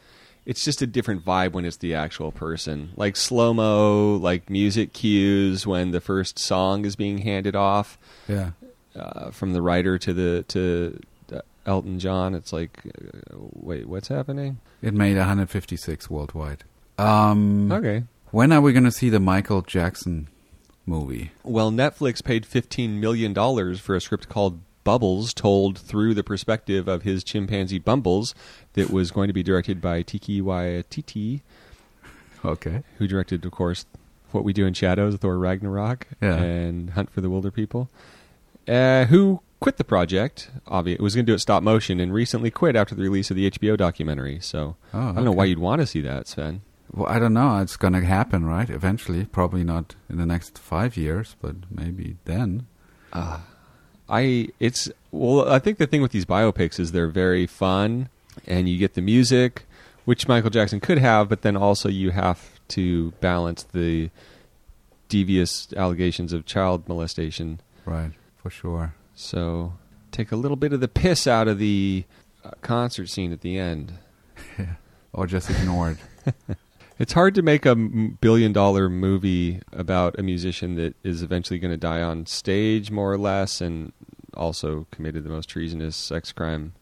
it's 0.45 0.63
just 0.63 0.81
a 0.81 0.87
different 0.87 1.25
vibe 1.25 1.51
when 1.53 1.65
it's 1.65 1.77
the 1.77 1.93
actual 1.93 2.31
person. 2.31 2.91
Like 2.95 3.15
slow 3.15 3.53
mo, 3.53 4.15
like 4.15 4.49
music 4.49 4.93
cues 4.93 5.67
when 5.67 5.91
the 5.91 6.01
first 6.01 6.39
song 6.39 6.85
is 6.85 6.95
being 6.95 7.19
handed 7.19 7.55
off 7.55 7.97
yeah. 8.27 8.51
uh, 8.95 9.31
from 9.31 9.53
the 9.53 9.61
writer 9.61 9.97
to 9.97 10.13
the 10.13 10.43
to 10.49 10.99
uh, 11.33 11.41
Elton 11.65 11.99
John. 11.99 12.33
It's 12.33 12.53
like, 12.53 12.79
uh, 12.85 13.37
wait, 13.37 13.87
what's 13.87 14.07
happening? 14.07 14.59
It 14.81 14.93
made 14.93 15.17
156 15.17 16.09
worldwide. 16.09 16.63
Um, 16.97 17.71
Okay. 17.71 18.03
When 18.31 18.53
are 18.53 18.61
we 18.61 18.71
going 18.71 18.85
to 18.85 18.91
see 18.91 19.09
the 19.09 19.19
Michael 19.19 19.61
Jackson 19.61 20.29
movie? 20.85 21.31
Well, 21.43 21.69
Netflix 21.69 22.23
paid 22.23 22.45
$15 22.45 22.91
million 22.91 23.35
for 23.75 23.93
a 23.93 23.99
script 23.99 24.29
called 24.29 24.61
Bubbles, 24.83 25.33
told 25.33 25.77
through 25.77 26.13
the 26.13 26.23
perspective 26.23 26.87
of 26.87 27.03
his 27.03 27.23
chimpanzee 27.23 27.79
Bumbles, 27.79 28.33
that 28.73 28.89
was 28.89 29.11
going 29.11 29.27
to 29.27 29.33
be 29.33 29.43
directed 29.43 29.81
by 29.81 30.03
Taika 30.03 30.41
Waititi, 30.41 31.41
Okay. 32.43 32.83
who 32.97 33.07
directed, 33.07 33.45
of 33.45 33.51
course, 33.51 33.85
What 34.31 34.43
We 34.43 34.53
Do 34.53 34.65
in 34.65 34.73
Shadows, 34.73 35.15
Thor 35.17 35.37
Ragnarok, 35.37 36.07
Yeah. 36.21 36.35
and 36.35 36.91
Hunt 36.91 37.09
for 37.11 37.21
the 37.21 37.29
Wilderpeople, 37.29 37.87
uh, 38.67 39.05
who 39.05 39.41
quit 39.59 39.77
the 39.77 39.83
project. 39.83 40.49
Obvi- 40.67 40.99
was 40.99 41.13
going 41.15 41.25
to 41.25 41.31
do 41.31 41.35
it 41.35 41.39
stop 41.39 41.61
motion 41.61 41.99
and 41.99 42.11
recently 42.13 42.49
quit 42.49 42.75
after 42.75 42.95
the 42.95 43.03
release 43.03 43.29
of 43.29 43.35
the 43.37 43.45
HBO 43.45 43.75
documentary. 43.77 44.39
So 44.41 44.75
Oh, 44.93 45.09
I 45.09 45.11
don't 45.13 45.25
know 45.25 45.31
why 45.31 45.45
you'd 45.45 45.59
want 45.59 45.81
to 45.81 45.85
see 45.85 46.01
that, 46.01 46.27
Sven. 46.27 46.61
Well, 46.93 47.07
I 47.07 47.19
don't 47.19 47.33
know. 47.33 47.59
It's 47.59 47.77
going 47.77 47.93
to 47.93 48.01
happen, 48.01 48.45
right? 48.45 48.69
Eventually. 48.69 49.25
Probably 49.25 49.63
not 49.63 49.95
in 50.09 50.17
the 50.17 50.25
next 50.25 50.57
five 50.57 50.97
years, 50.97 51.35
but 51.41 51.55
maybe 51.69 52.17
then. 52.25 52.65
I 54.11 54.49
it's 54.59 54.91
well 55.11 55.49
I 55.49 55.57
think 55.59 55.77
the 55.77 55.87
thing 55.87 56.01
with 56.01 56.11
these 56.11 56.25
biopics 56.25 56.79
is 56.79 56.91
they're 56.91 57.07
very 57.07 57.47
fun 57.47 58.09
and 58.45 58.67
you 58.69 58.77
get 58.77 58.93
the 58.93 59.01
music 59.01 59.65
which 60.05 60.27
Michael 60.27 60.49
Jackson 60.49 60.79
could 60.79 60.97
have 60.97 61.29
but 61.29 61.41
then 61.41 61.55
also 61.55 61.87
you 61.89 62.11
have 62.11 62.59
to 62.69 63.11
balance 63.21 63.63
the 63.63 64.09
devious 65.09 65.71
allegations 65.75 66.33
of 66.33 66.45
child 66.45 66.87
molestation 66.87 67.59
Right. 67.85 68.11
For 68.37 68.49
sure. 68.49 68.93
so 69.15 69.73
take 70.11 70.31
a 70.31 70.35
little 70.35 70.57
bit 70.57 70.73
of 70.73 70.81
the 70.81 70.87
piss 70.87 71.25
out 71.25 71.47
of 71.47 71.57
the 71.57 72.03
uh, 72.43 72.51
concert 72.61 73.07
scene 73.07 73.31
at 73.31 73.41
the 73.41 73.57
end 73.57 73.93
Or 75.13 75.27
just 75.27 75.49
ignored. 75.49 75.97
it's 77.01 77.13
hard 77.13 77.35
to 77.35 77.41
make 77.41 77.65
a 77.65 77.75
billion 77.75 78.53
dollar 78.53 78.89
movie 78.89 79.61
about 79.73 80.17
a 80.19 80.23
musician 80.23 80.75
that 80.75 80.95
is 81.03 81.21
eventually 81.21 81.59
going 81.59 81.71
to 81.71 81.77
die 81.77 82.01
on 82.01 82.25
stage 82.25 82.91
more 82.91 83.11
or 83.11 83.17
less 83.17 83.61
and 83.61 83.91
also 84.35 84.85
committed 84.91 85.23
the 85.23 85.29
most 85.29 85.49
treasonous 85.49 85.95
sex 85.95 86.31
crime 86.31 86.73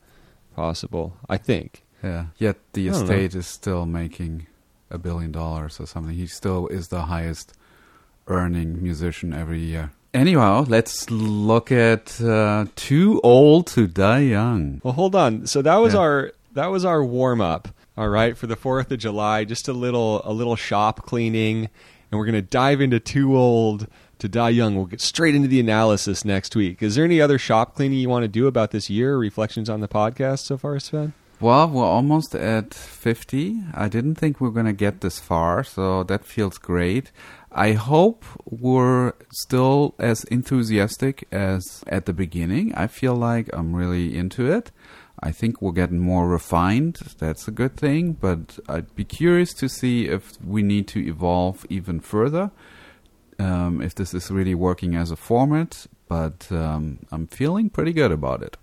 possible 0.56 1.16
i 1.30 1.38
think 1.38 1.84
yeah. 2.04 2.28
Yet 2.38 2.56
the 2.74 2.86
don't 2.88 2.96
know. 2.96 3.02
estate 3.04 3.36
is 3.36 3.46
still 3.46 3.86
making 3.86 4.48
a 4.90 4.98
billion 4.98 5.34
dollars 5.34 5.82
or 5.82 5.86
something. 5.86 6.16
He 6.16 6.28
still 6.28 6.68
is 6.68 6.88
the 6.88 7.02
highest 7.02 7.54
earning 8.28 8.82
musician 8.82 9.34
every 9.34 9.60
year. 9.60 9.92
Anyhow, 10.14 10.66
let's 10.68 11.10
look 11.12 11.72
at 11.74 12.22
uh, 12.22 12.68
Too 12.78 13.20
Old 13.22 13.68
to 13.68 13.86
Die 13.86 14.20
Young. 14.20 14.80
Well, 14.84 14.94
hold 14.94 15.14
on. 15.14 15.46
So 15.46 15.62
that 15.62 15.76
was 15.76 15.94
Yeah. 15.94 16.00
our 16.00 16.32
that 16.54 16.68
was 16.68 16.86
our 16.86 17.04
warm 17.04 17.42
up. 17.42 17.68
All 17.98 18.10
right, 18.10 18.38
for 18.38 18.48
the 18.48 18.56
Fourth 18.56 18.92
of 18.92 19.00
July, 19.00 19.44
just 19.44 19.68
a 19.68 19.74
little 19.74 20.22
a 20.24 20.32
little 20.32 20.56
shop 20.56 21.06
cleaning, 21.06 21.70
and 22.12 22.20
we're 22.20 22.26
gonna 22.26 22.42
dive 22.42 22.82
into 22.82 23.00
Too 23.00 23.38
Old 23.38 23.88
to 24.20 24.28
Die 24.28 24.50
Young. 24.50 24.76
We'll 24.76 24.86
get 24.86 25.02
straight 25.02 25.36
into 25.36 25.48
the 25.48 25.60
analysis 25.60 26.24
next 26.24 26.56
week. 26.56 26.82
Is 26.84 26.96
there 26.96 27.06
any 27.06 27.20
other 27.20 27.38
shop 27.38 27.76
cleaning 27.76 28.00
you 28.00 28.10
want 28.10 28.24
to 28.24 28.28
do 28.28 28.48
about 28.48 28.72
this 28.72 28.90
year? 28.90 29.18
Reflections 29.18 29.70
on 29.70 29.80
the 29.80 29.88
podcast 29.88 30.40
so 30.40 30.58
far, 30.58 30.80
Sven? 30.80 31.14
Well, 31.42 31.70
we're 31.70 31.86
almost 31.86 32.36
at 32.36 32.74
50. 32.74 33.62
I 33.74 33.88
didn't 33.88 34.16
think 34.16 34.42
we 34.42 34.48
were 34.50 34.54
going 34.54 34.66
to 34.66 34.74
get 34.74 35.00
this 35.00 35.20
far, 35.20 35.64
so 35.64 36.04
that 36.04 36.26
feels 36.26 36.58
great. 36.58 37.14
I 37.50 37.72
hope 37.72 38.26
we're 38.44 39.14
still 39.32 39.96
as 40.00 40.26
enthusiastic 40.26 41.26
as 41.32 41.82
at 41.88 42.06
the 42.08 42.14
beginning. 42.14 42.76
I 42.76 42.88
feel 42.88 43.16
like 43.16 43.50
I'm 43.54 43.74
really 43.74 44.18
into 44.18 44.52
it. 44.52 44.72
I 45.22 45.32
think 45.32 45.62
we're 45.62 45.72
getting 45.72 46.00
more 46.00 46.28
refined. 46.28 46.96
That's 47.18 47.48
a 47.48 47.52
good 47.52 47.76
thing, 47.76 48.14
but 48.14 48.60
I'd 48.68 48.96
be 48.96 49.04
curious 49.04 49.54
to 49.56 49.68
see 49.68 50.08
if 50.08 50.42
we 50.42 50.62
need 50.64 50.88
to 50.90 51.06
evolve 51.06 51.66
even 51.70 52.00
further. 52.00 52.52
Um, 53.38 53.82
if 53.82 53.96
this 53.96 54.14
is 54.14 54.30
really 54.30 54.56
working 54.56 54.96
as 54.96 55.12
a 55.12 55.16
format, 55.16 55.88
but 56.10 56.52
um, 56.52 57.00
I'm 57.12 57.28
feeling 57.28 57.70
pretty 57.70 57.94
good 57.94 58.12
about 58.12 58.44
it. 58.44 58.58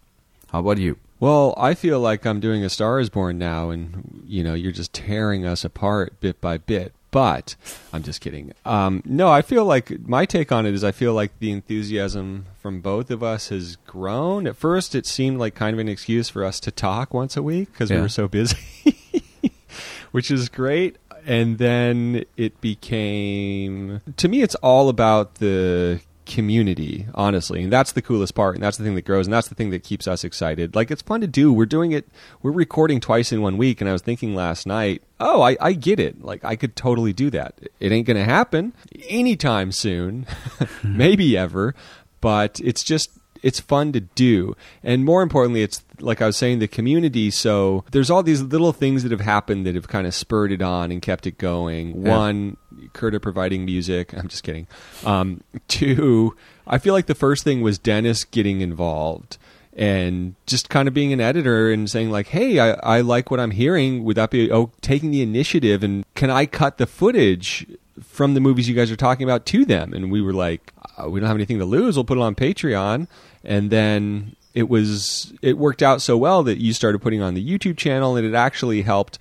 How 0.53 0.61
about 0.61 0.79
you? 0.79 0.99
Well, 1.19 1.55
I 1.57 1.73
feel 1.73 1.99
like 1.99 2.27
I'm 2.27 2.41
doing 2.41 2.63
a 2.63 2.69
Star 2.69 3.01
is 3.01 3.09
Born 3.09 3.39
now, 3.39 3.71
and 3.71 4.23
you 4.27 4.45
know, 4.45 4.53
you're 4.53 4.73
just 4.73 4.93
tearing 4.93 5.47
us 5.47 5.65
apart 5.65 6.21
bit 6.21 6.41
by 6.43 6.59
bit. 6.59 6.93
But 7.17 7.57
I'm 7.95 8.03
just 8.03 8.21
kidding. 8.21 8.53
Um, 8.67 9.03
no, 9.07 9.31
I 9.31 9.41
feel 9.41 9.65
like 9.65 10.07
my 10.07 10.27
take 10.27 10.53
on 10.53 10.67
it 10.67 10.75
is 10.75 10.85
I 10.85 10.93
feel 10.93 11.15
like 11.15 11.39
the 11.39 11.51
enthusiasm 11.51 12.45
from 12.61 12.83
both 12.83 13.11
of 13.11 13.23
us 13.23 13.49
has 13.49 13.77
grown. 13.87 14.47
At 14.47 14.55
first, 14.55 14.95
it 14.95 15.07
seemed 15.07 15.39
like 15.39 15.55
kind 15.55 15.73
of 15.73 15.81
an 15.81 15.89
excuse 15.89 16.29
for 16.29 16.45
us 16.45 16.61
to 16.61 16.71
talk 16.71 17.15
once 17.15 17.35
a 17.35 17.43
week 17.43 17.73
because 17.73 17.91
we 17.91 17.99
were 17.99 18.11
so 18.11 18.29
busy, 18.29 19.01
which 20.13 20.31
is 20.31 20.51
great. 20.51 20.99
And 21.25 21.57
then 21.57 22.27
it 22.37 22.61
became, 22.61 24.03
to 24.19 24.29
me, 24.29 24.43
it's 24.43 24.55
all 24.57 24.91
about 24.91 25.37
the 25.37 26.01
community, 26.27 27.07
honestly. 27.15 27.63
And 27.63 27.73
that's 27.73 27.93
the 27.93 28.03
coolest 28.03 28.35
part. 28.35 28.57
And 28.57 28.63
that's 28.63 28.77
the 28.77 28.85
thing 28.85 28.95
that 28.97 29.05
grows. 29.05 29.27
And 29.27 29.33
that's 29.33 29.49
the 29.49 29.55
thing 29.55 29.71
that 29.71 29.83
keeps 29.83 30.07
us 30.07 30.25
excited. 30.25 30.75
Like, 30.75 30.91
it's 30.91 31.03
fun 31.03 31.21
to 31.23 31.27
do. 31.27 31.53
We're 31.53 31.67
doing 31.67 31.93
it, 31.93 32.07
we're 32.43 32.51
recording 32.51 33.01
twice 33.01 33.33
in 33.33 33.41
one 33.41 33.57
week. 33.57 33.81
And 33.81 33.89
I 33.89 33.93
was 33.93 34.03
thinking 34.03 34.35
last 34.35 34.67
night, 34.67 35.03
oh, 35.21 35.41
I, 35.41 35.57
I 35.61 35.73
get 35.73 35.99
it. 35.99 36.23
Like, 36.23 36.45
I 36.45 36.57
could 36.57 36.77
totally 36.77 37.13
do 37.13 37.31
that. 37.31 37.55
It 37.81 37.93
ain't 37.93 38.07
going 38.07 38.17
to 38.17 38.25
happen 38.25 38.75
anytime 39.09 39.73
soon, 39.73 40.27
maybe 40.83 41.37
ever. 41.37 41.75
But 42.21 42.61
it's 42.63 42.83
just, 42.83 43.11
it's 43.43 43.61
fun 43.61 43.93
to 43.93 44.01
do. 44.01 44.57
And 44.83 45.05
more 45.05 45.23
importantly, 45.23 45.63
it's 45.63 45.83
like 46.01 46.21
I 46.21 46.27
was 46.27 46.37
saying, 46.37 46.59
the 46.59 46.69
community. 46.69 47.31
So 47.31 47.85
there's 47.91 48.11
all 48.11 48.23
these 48.23 48.43
little 48.43 48.73
things 48.73 49.03
that 49.03 49.13
have 49.13 49.21
happened 49.21 49.67
that 49.67 49.75
have 49.75 49.89
kind 49.89 50.07
of 50.07 50.15
spurred 50.15 50.53
it 50.53 50.63
on 50.63 50.91
and 50.91 51.01
kept 51.01 51.27
it 51.27 51.39
going. 51.39 52.05
Yeah. 52.05 52.17
One, 52.17 52.57
Kurta 52.93 53.21
providing 53.21 53.65
music. 53.65 54.13
I'm 54.15 54.29
just 54.29 54.43
kidding. 54.43 54.67
Um, 55.05 55.43
two, 55.69 56.37
I 56.67 56.79
feel 56.79 56.95
like 56.95 57.07
the 57.07 57.15
first 57.15 57.45
thing 57.45 57.63
was 57.63 57.79
Dennis 57.79 58.25
getting 58.25 58.61
involved 58.61 59.39
and 59.77 60.35
just 60.47 60.71
kind 60.71 60.89
of 60.89 60.95
being 60.95 61.13
an 61.13 61.21
editor 61.21 61.71
and 61.71 61.89
saying 61.91 62.11
like, 62.11 62.29
"Hey, 62.29 62.59
I, 62.59 62.71
I 62.83 63.01
like 63.03 63.31
what 63.31 63.39
I'm 63.39 63.51
hearing. 63.51 64.05
Would 64.05 64.17
that 64.17 64.31
be 64.31 64.51
oh 64.51 64.73
taking 64.81 65.11
the 65.11 65.23
initiative 65.23 65.83
and 65.83 66.05
can 66.15 66.31
I 66.31 66.47
cut 66.47 66.79
the 66.79 66.87
footage 66.87 67.67
from 68.03 68.35
the 68.35 68.41
movies 68.41 68.69
you 68.69 68.75
guys 68.75 68.91
are 68.91 68.97
talking 68.97 69.25
about 69.25 69.47
to 69.47 69.65
them?" 69.65 69.93
And 69.93 70.11
we 70.11 70.21
were 70.21 70.33
like, 70.35 70.73
uh, 70.99 71.09
"We 71.09 71.21
don't 71.21 71.27
have 71.29 71.37
anything 71.37 71.59
to 71.59 71.65
lose. 71.65 71.97
We'll 71.97 72.05
put 72.05 72.19
it 72.19 72.23
on 72.23 72.35
Patreon." 72.35 73.09
And 73.45 73.71
then 73.71 74.37
it 74.55 74.69
was 74.69 75.33
it 75.43 75.59
worked 75.59 75.83
out 75.83 76.01
so 76.03 76.17
well 76.17 76.43
that 76.45 76.59
you 76.61 76.73
started 76.73 77.01
putting 77.01 77.23
on 77.23 77.35
the 77.35 77.47
YouTube 77.47 77.77
channel, 77.77 78.17
and 78.17 78.27
it 78.27 78.35
actually 78.35 78.83
helped 78.83 79.19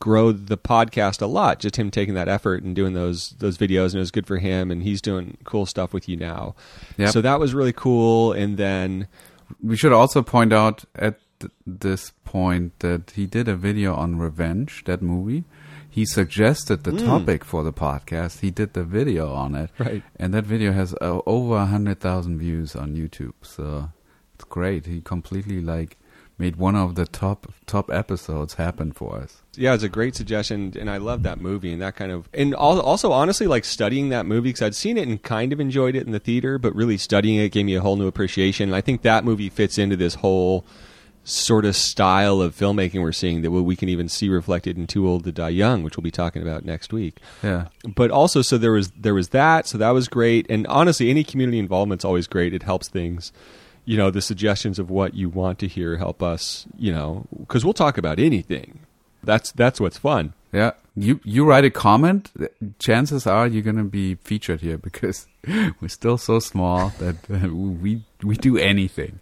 grow 0.00 0.32
the 0.32 0.58
podcast 0.58 1.22
a 1.22 1.26
lot. 1.26 1.60
Just 1.60 1.76
him 1.76 1.90
taking 1.92 2.14
that 2.14 2.28
effort 2.28 2.62
and 2.62 2.74
doing 2.74 2.94
those 2.94 3.34
those 3.38 3.56
videos, 3.56 3.86
and 3.86 3.96
it 3.96 3.98
was 4.00 4.10
good 4.10 4.26
for 4.26 4.38
him. 4.38 4.70
And 4.70 4.82
he's 4.82 5.00
doing 5.00 5.36
cool 5.44 5.66
stuff 5.66 5.92
with 5.92 6.08
you 6.08 6.16
now. 6.16 6.54
Yep. 6.96 7.10
So 7.10 7.20
that 7.20 7.38
was 7.38 7.54
really 7.54 7.72
cool. 7.72 8.32
And 8.32 8.56
then 8.56 9.06
We 9.62 9.76
should 9.76 9.92
also 9.92 10.22
point 10.22 10.52
out 10.52 10.84
at 10.96 11.20
th- 11.38 11.52
this 11.66 12.12
point 12.24 12.78
that 12.80 13.12
he 13.14 13.26
did 13.26 13.46
a 13.46 13.54
video 13.54 13.94
on 13.94 14.18
Revenge, 14.18 14.82
that 14.86 15.02
movie. 15.02 15.44
He 15.96 16.04
suggested 16.04 16.84
the 16.84 16.90
Mm. 16.92 17.06
topic 17.06 17.42
for 17.42 17.64
the 17.64 17.72
podcast. 17.72 18.40
He 18.40 18.50
did 18.50 18.74
the 18.74 18.84
video 18.84 19.32
on 19.32 19.54
it, 19.54 19.70
Right. 19.78 20.02
and 20.20 20.34
that 20.34 20.44
video 20.44 20.72
has 20.72 20.94
uh, 21.00 21.20
over 21.24 21.56
a 21.56 21.64
hundred 21.64 22.00
thousand 22.00 22.38
views 22.38 22.76
on 22.76 22.94
YouTube. 22.94 23.32
So 23.40 23.88
it's 24.34 24.44
great. 24.44 24.84
He 24.84 25.00
completely 25.00 25.62
like 25.62 25.96
made 26.38 26.56
one 26.56 26.76
of 26.76 26.96
the 26.96 27.06
top 27.06 27.50
top 27.64 27.90
episodes 27.90 28.54
happen 28.54 28.92
for 28.92 29.16
us. 29.16 29.40
Yeah, 29.56 29.72
it's 29.72 29.82
a 29.84 29.88
great 29.88 30.14
suggestion, 30.14 30.74
and 30.78 30.90
I 30.90 30.98
love 30.98 31.22
that 31.22 31.40
movie 31.40 31.72
and 31.72 31.80
that 31.80 31.96
kind 31.96 32.12
of. 32.12 32.28
And 32.34 32.54
also, 32.54 33.10
honestly, 33.10 33.46
like 33.46 33.64
studying 33.64 34.10
that 34.10 34.26
movie 34.26 34.50
because 34.50 34.60
I'd 34.60 34.74
seen 34.74 34.98
it 34.98 35.08
and 35.08 35.22
kind 35.22 35.50
of 35.54 35.60
enjoyed 35.60 35.96
it 35.96 36.04
in 36.06 36.12
the 36.12 36.18
theater, 36.20 36.58
but 36.58 36.74
really 36.76 36.98
studying 36.98 37.36
it 37.40 37.52
gave 37.52 37.64
me 37.64 37.74
a 37.74 37.80
whole 37.80 37.96
new 37.96 38.06
appreciation. 38.06 38.68
And 38.68 38.76
I 38.76 38.82
think 38.82 39.00
that 39.00 39.24
movie 39.24 39.48
fits 39.48 39.78
into 39.78 39.96
this 39.96 40.16
whole 40.16 40.66
sort 41.26 41.64
of 41.64 41.74
style 41.74 42.40
of 42.40 42.54
filmmaking 42.54 43.02
we're 43.02 43.10
seeing 43.10 43.42
that 43.42 43.50
we 43.50 43.74
can 43.74 43.88
even 43.88 44.08
see 44.08 44.28
reflected 44.28 44.78
in 44.78 44.86
Too 44.86 45.08
Old 45.08 45.24
to 45.24 45.32
Die 45.32 45.48
Young, 45.48 45.82
which 45.82 45.96
we'll 45.96 46.02
be 46.02 46.12
talking 46.12 46.40
about 46.40 46.64
next 46.64 46.92
week. 46.92 47.18
Yeah. 47.42 47.66
But 47.84 48.12
also, 48.12 48.42
so 48.42 48.56
there 48.56 48.70
was 48.70 48.92
there 48.92 49.12
was 49.12 49.30
that, 49.30 49.66
so 49.66 49.76
that 49.76 49.90
was 49.90 50.06
great. 50.06 50.46
And 50.48 50.66
honestly, 50.68 51.10
any 51.10 51.24
community 51.24 51.58
involvement's 51.58 52.04
always 52.04 52.28
great. 52.28 52.54
It 52.54 52.62
helps 52.62 52.88
things. 52.88 53.32
You 53.84 53.96
know, 53.96 54.10
the 54.10 54.22
suggestions 54.22 54.78
of 54.78 54.88
what 54.88 55.14
you 55.14 55.28
want 55.28 55.58
to 55.60 55.68
hear 55.68 55.96
help 55.96 56.22
us. 56.22 56.66
You 56.78 56.92
know, 56.92 57.26
because 57.36 57.64
we'll 57.64 57.74
talk 57.74 57.98
about 57.98 58.20
anything. 58.20 58.80
That's 59.24 59.50
that's 59.50 59.80
what's 59.80 59.98
fun. 59.98 60.32
Yeah, 60.52 60.72
you 60.96 61.20
you 61.24 61.44
write 61.44 61.64
a 61.64 61.70
comment. 61.70 62.32
Chances 62.78 63.26
are 63.26 63.46
you're 63.46 63.62
gonna 63.62 63.84
be 63.84 64.14
featured 64.16 64.60
here 64.60 64.78
because 64.78 65.26
we're 65.80 65.88
still 65.88 66.18
so 66.18 66.38
small 66.38 66.92
that 66.98 67.16
uh, 67.30 67.48
we 67.54 68.02
we 68.22 68.36
do 68.36 68.56
anything. 68.56 69.20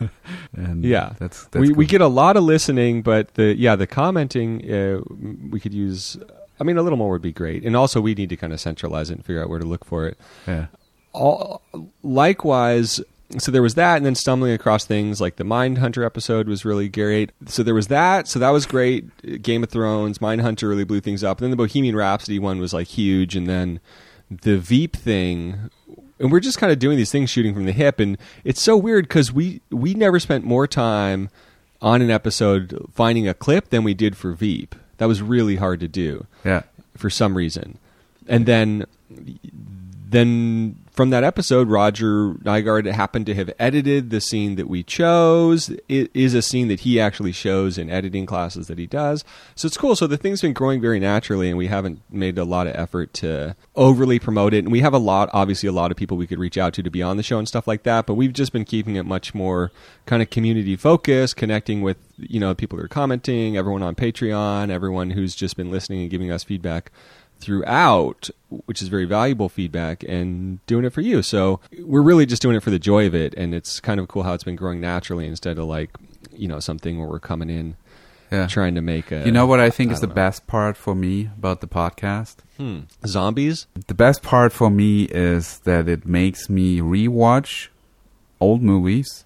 and 0.52 0.84
Yeah, 0.84 1.14
that's, 1.18 1.46
that's 1.46 1.60
we 1.60 1.72
we 1.72 1.86
get 1.86 2.00
a 2.00 2.08
lot 2.08 2.36
of 2.36 2.44
listening, 2.44 3.02
but 3.02 3.34
the 3.34 3.54
yeah 3.56 3.76
the 3.76 3.86
commenting 3.86 4.70
uh, 4.70 5.00
we 5.50 5.60
could 5.60 5.74
use. 5.74 6.16
I 6.58 6.64
mean, 6.64 6.78
a 6.78 6.82
little 6.82 6.98
more 6.98 7.10
would 7.10 7.22
be 7.22 7.32
great, 7.32 7.64
and 7.64 7.76
also 7.76 8.00
we 8.00 8.14
need 8.14 8.30
to 8.30 8.36
kind 8.36 8.52
of 8.52 8.60
centralize 8.60 9.10
it 9.10 9.14
and 9.14 9.24
figure 9.24 9.42
out 9.42 9.50
where 9.50 9.58
to 9.58 9.66
look 9.66 9.84
for 9.84 10.06
it. 10.06 10.18
yeah 10.46 10.66
all 11.16 11.62
likewise 12.02 13.00
so 13.38 13.50
there 13.50 13.62
was 13.62 13.74
that 13.74 13.96
and 13.96 14.06
then 14.06 14.14
stumbling 14.14 14.52
across 14.52 14.84
things 14.84 15.20
like 15.20 15.36
the 15.36 15.44
mindhunter 15.44 16.04
episode 16.04 16.48
was 16.48 16.64
really 16.64 16.88
great. 16.88 17.32
So 17.46 17.62
there 17.62 17.74
was 17.74 17.88
that 17.88 18.28
so 18.28 18.38
that 18.38 18.50
was 18.50 18.66
great. 18.66 19.42
Game 19.42 19.62
of 19.62 19.70
thrones 19.70 20.18
mindhunter 20.18 20.68
really 20.68 20.84
blew 20.84 21.00
things 21.00 21.24
up. 21.24 21.38
And 21.38 21.44
then 21.44 21.50
the 21.50 21.56
bohemian 21.56 21.96
rhapsody 21.96 22.38
one 22.38 22.60
was 22.60 22.72
like 22.72 22.86
huge 22.86 23.34
and 23.34 23.46
then 23.46 23.80
the 24.30 24.58
veep 24.58 24.96
thing 24.96 25.70
and 26.18 26.32
we're 26.32 26.40
just 26.40 26.58
kind 26.58 26.72
of 26.72 26.78
doing 26.78 26.96
these 26.96 27.12
things 27.12 27.30
shooting 27.30 27.54
from 27.54 27.66
the 27.66 27.72
hip 27.72 28.00
and 28.00 28.16
it's 28.42 28.62
so 28.62 28.76
weird 28.76 29.06
because 29.06 29.32
we 29.32 29.60
we 29.70 29.94
never 29.94 30.18
spent 30.18 30.44
more 30.44 30.66
time 30.66 31.28
on 31.82 32.02
an 32.02 32.10
episode 32.10 32.86
finding 32.92 33.28
a 33.28 33.34
clip 33.34 33.70
than 33.70 33.84
we 33.84 33.94
did 33.94 34.16
for 34.16 34.32
veep. 34.32 34.74
That 34.98 35.06
was 35.06 35.20
really 35.20 35.56
hard 35.56 35.80
to 35.80 35.88
do 35.88 36.26
yeah. 36.44 36.62
for 36.96 37.10
some 37.10 37.36
reason. 37.36 37.78
And 38.26 38.46
then 38.46 38.86
then 40.16 40.76
from 40.92 41.10
that 41.10 41.24
episode, 41.24 41.68
Roger 41.68 42.32
Nygard 42.34 42.90
happened 42.90 43.26
to 43.26 43.34
have 43.34 43.52
edited 43.58 44.08
the 44.08 44.20
scene 44.20 44.56
that 44.56 44.66
we 44.66 44.82
chose. 44.82 45.68
It 45.88 46.10
is 46.14 46.32
a 46.32 46.40
scene 46.40 46.68
that 46.68 46.80
he 46.80 46.98
actually 46.98 47.32
shows 47.32 47.76
in 47.76 47.90
editing 47.90 48.24
classes 48.24 48.66
that 48.68 48.78
he 48.78 48.86
does. 48.86 49.24
So 49.54 49.66
it's 49.66 49.76
cool. 49.76 49.94
So 49.94 50.06
the 50.06 50.16
thing's 50.16 50.40
been 50.40 50.54
growing 50.54 50.80
very 50.80 50.98
naturally, 50.98 51.50
and 51.50 51.58
we 51.58 51.66
haven't 51.66 52.00
made 52.10 52.38
a 52.38 52.44
lot 52.44 52.66
of 52.66 52.74
effort 52.74 53.12
to 53.14 53.56
overly 53.74 54.18
promote 54.18 54.54
it. 54.54 54.64
And 54.64 54.72
we 54.72 54.80
have 54.80 54.94
a 54.94 54.98
lot, 54.98 55.28
obviously, 55.34 55.68
a 55.68 55.72
lot 55.72 55.90
of 55.90 55.98
people 55.98 56.16
we 56.16 56.26
could 56.26 56.38
reach 56.38 56.56
out 56.56 56.72
to 56.74 56.82
to 56.82 56.90
be 56.90 57.02
on 57.02 57.18
the 57.18 57.22
show 57.22 57.38
and 57.38 57.46
stuff 57.46 57.66
like 57.66 57.82
that. 57.82 58.06
But 58.06 58.14
we've 58.14 58.32
just 58.32 58.54
been 58.54 58.64
keeping 58.64 58.96
it 58.96 59.04
much 59.04 59.34
more 59.34 59.70
kind 60.06 60.22
of 60.22 60.30
community 60.30 60.76
focused, 60.76 61.36
connecting 61.36 61.82
with 61.82 61.98
you 62.16 62.40
know 62.40 62.54
people 62.54 62.78
who 62.78 62.84
are 62.84 62.88
commenting, 62.88 63.58
everyone 63.58 63.82
on 63.82 63.94
Patreon, 63.94 64.70
everyone 64.70 65.10
who's 65.10 65.34
just 65.34 65.58
been 65.58 65.70
listening 65.70 66.00
and 66.00 66.10
giving 66.10 66.30
us 66.30 66.42
feedback 66.42 66.90
throughout, 67.38 68.30
which 68.66 68.82
is 68.82 68.88
very 68.88 69.04
valuable 69.04 69.48
feedback, 69.48 70.02
and 70.04 70.64
doing 70.66 70.84
it 70.84 70.92
for 70.92 71.00
you. 71.00 71.22
So 71.22 71.60
we're 71.80 72.02
really 72.02 72.26
just 72.26 72.42
doing 72.42 72.56
it 72.56 72.62
for 72.62 72.70
the 72.70 72.78
joy 72.78 73.06
of 73.06 73.14
it, 73.14 73.34
and 73.36 73.54
it's 73.54 73.80
kind 73.80 74.00
of 74.00 74.08
cool 74.08 74.22
how 74.24 74.34
it's 74.34 74.44
been 74.44 74.56
growing 74.56 74.80
naturally 74.80 75.26
instead 75.26 75.58
of 75.58 75.66
like 75.66 75.90
you 76.32 76.48
know 76.48 76.60
something 76.60 76.98
where 76.98 77.08
we're 77.08 77.18
coming 77.20 77.48
in 77.48 77.76
yeah 78.32 78.46
trying 78.46 78.74
to 78.74 78.80
make 78.82 79.10
a. 79.12 79.24
you 79.24 79.30
know 79.30 79.46
what 79.46 79.60
i 79.60 79.70
think 79.70 79.90
I 79.90 79.94
is 79.94 80.00
the 80.00 80.06
know. 80.08 80.12
best 80.14 80.46
part 80.48 80.76
for 80.76 80.94
me 80.94 81.30
about 81.38 81.60
the 81.60 81.68
podcast 81.68 82.36
Hmm. 82.58 82.80
Zombies. 83.06 83.66
the 83.86 83.94
best 83.94 84.22
part 84.22 84.52
for 84.52 84.68
me 84.68 85.04
is 85.04 85.60
that 85.60 85.88
it 85.88 86.04
makes 86.04 86.50
me 86.50 86.80
rewatch 86.80 87.68
old 88.40 88.62
movies. 88.62 89.24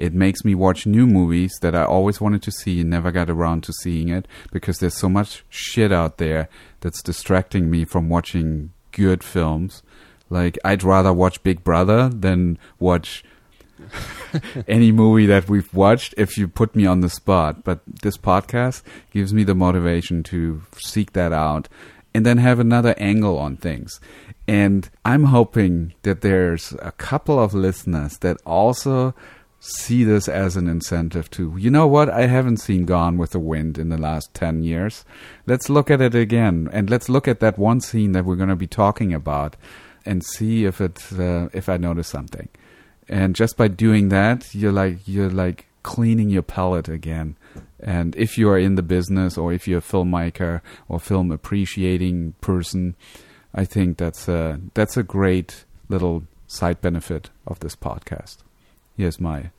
It 0.00 0.14
makes 0.14 0.44
me 0.44 0.54
watch 0.54 0.86
new 0.86 1.06
movies 1.06 1.52
that 1.60 1.74
I 1.74 1.84
always 1.84 2.20
wanted 2.20 2.42
to 2.44 2.50
see 2.50 2.80
and 2.80 2.88
never 2.88 3.12
got 3.12 3.28
around 3.28 3.64
to 3.64 3.72
seeing 3.72 4.08
it 4.08 4.26
because 4.50 4.78
there's 4.78 4.96
so 4.96 5.10
much 5.10 5.44
shit 5.50 5.92
out 5.92 6.16
there 6.16 6.48
that's 6.80 7.02
distracting 7.02 7.70
me 7.70 7.84
from 7.84 8.08
watching 8.08 8.72
good 8.92 9.22
films. 9.22 9.82
Like 10.30 10.58
I'd 10.64 10.82
rather 10.82 11.12
watch 11.12 11.42
Big 11.42 11.62
Brother 11.62 12.08
than 12.08 12.58
watch 12.78 13.22
any 14.68 14.90
movie 14.90 15.26
that 15.26 15.50
we've 15.50 15.72
watched 15.74 16.14
if 16.16 16.38
you 16.38 16.48
put 16.48 16.74
me 16.74 16.86
on 16.86 17.00
the 17.00 17.10
spot. 17.10 17.62
But 17.62 17.80
this 18.02 18.16
podcast 18.16 18.82
gives 19.12 19.34
me 19.34 19.44
the 19.44 19.54
motivation 19.54 20.22
to 20.24 20.62
seek 20.78 21.12
that 21.12 21.32
out 21.32 21.68
and 22.14 22.24
then 22.24 22.38
have 22.38 22.58
another 22.58 22.94
angle 22.96 23.38
on 23.38 23.56
things. 23.56 24.00
And 24.48 24.88
I'm 25.04 25.24
hoping 25.24 25.94
that 26.02 26.22
there's 26.22 26.74
a 26.80 26.92
couple 26.92 27.38
of 27.38 27.54
listeners 27.54 28.18
that 28.18 28.38
also 28.44 29.14
see 29.60 30.02
this 30.04 30.28
as 30.28 30.56
an 30.56 30.66
incentive 30.66 31.30
to, 31.30 31.54
you 31.58 31.70
know 31.70 31.86
what, 31.86 32.08
I 32.08 32.26
haven't 32.26 32.58
seen 32.58 32.86
Gone 32.86 33.18
with 33.18 33.30
the 33.30 33.38
Wind 33.38 33.78
in 33.78 33.90
the 33.90 33.98
last 33.98 34.32
10 34.34 34.62
years. 34.62 35.04
Let's 35.46 35.68
look 35.68 35.90
at 35.90 36.00
it 36.00 36.14
again. 36.14 36.68
And 36.72 36.90
let's 36.90 37.08
look 37.08 37.28
at 37.28 37.40
that 37.40 37.58
one 37.58 37.80
scene 37.80 38.12
that 38.12 38.24
we're 38.24 38.36
going 38.36 38.48
to 38.48 38.56
be 38.56 38.66
talking 38.66 39.12
about 39.12 39.56
and 40.06 40.24
see 40.24 40.64
if 40.64 40.80
it, 40.80 41.12
uh, 41.18 41.50
if 41.52 41.68
I 41.68 41.76
notice 41.76 42.08
something 42.08 42.48
and 43.10 43.34
just 43.34 43.56
by 43.56 43.68
doing 43.68 44.08
that 44.08 44.54
you're 44.54 44.72
like 44.72 45.06
you're 45.06 45.28
like 45.28 45.66
cleaning 45.82 46.30
your 46.30 46.42
palate 46.42 46.88
again 46.88 47.36
and 47.80 48.14
if 48.16 48.38
you 48.38 48.48
are 48.48 48.58
in 48.58 48.76
the 48.76 48.82
business 48.82 49.36
or 49.36 49.52
if 49.52 49.66
you're 49.66 49.78
a 49.78 49.82
filmmaker 49.82 50.60
or 50.88 51.00
film 51.00 51.32
appreciating 51.32 52.32
person 52.40 52.94
i 53.54 53.64
think 53.64 53.98
that's 53.98 54.28
a 54.28 54.60
that's 54.74 54.96
a 54.96 55.02
great 55.02 55.64
little 55.88 56.22
side 56.46 56.80
benefit 56.80 57.30
of 57.46 57.58
this 57.60 57.74
podcast 57.74 58.38
here's 59.00 59.20
my 59.20 59.50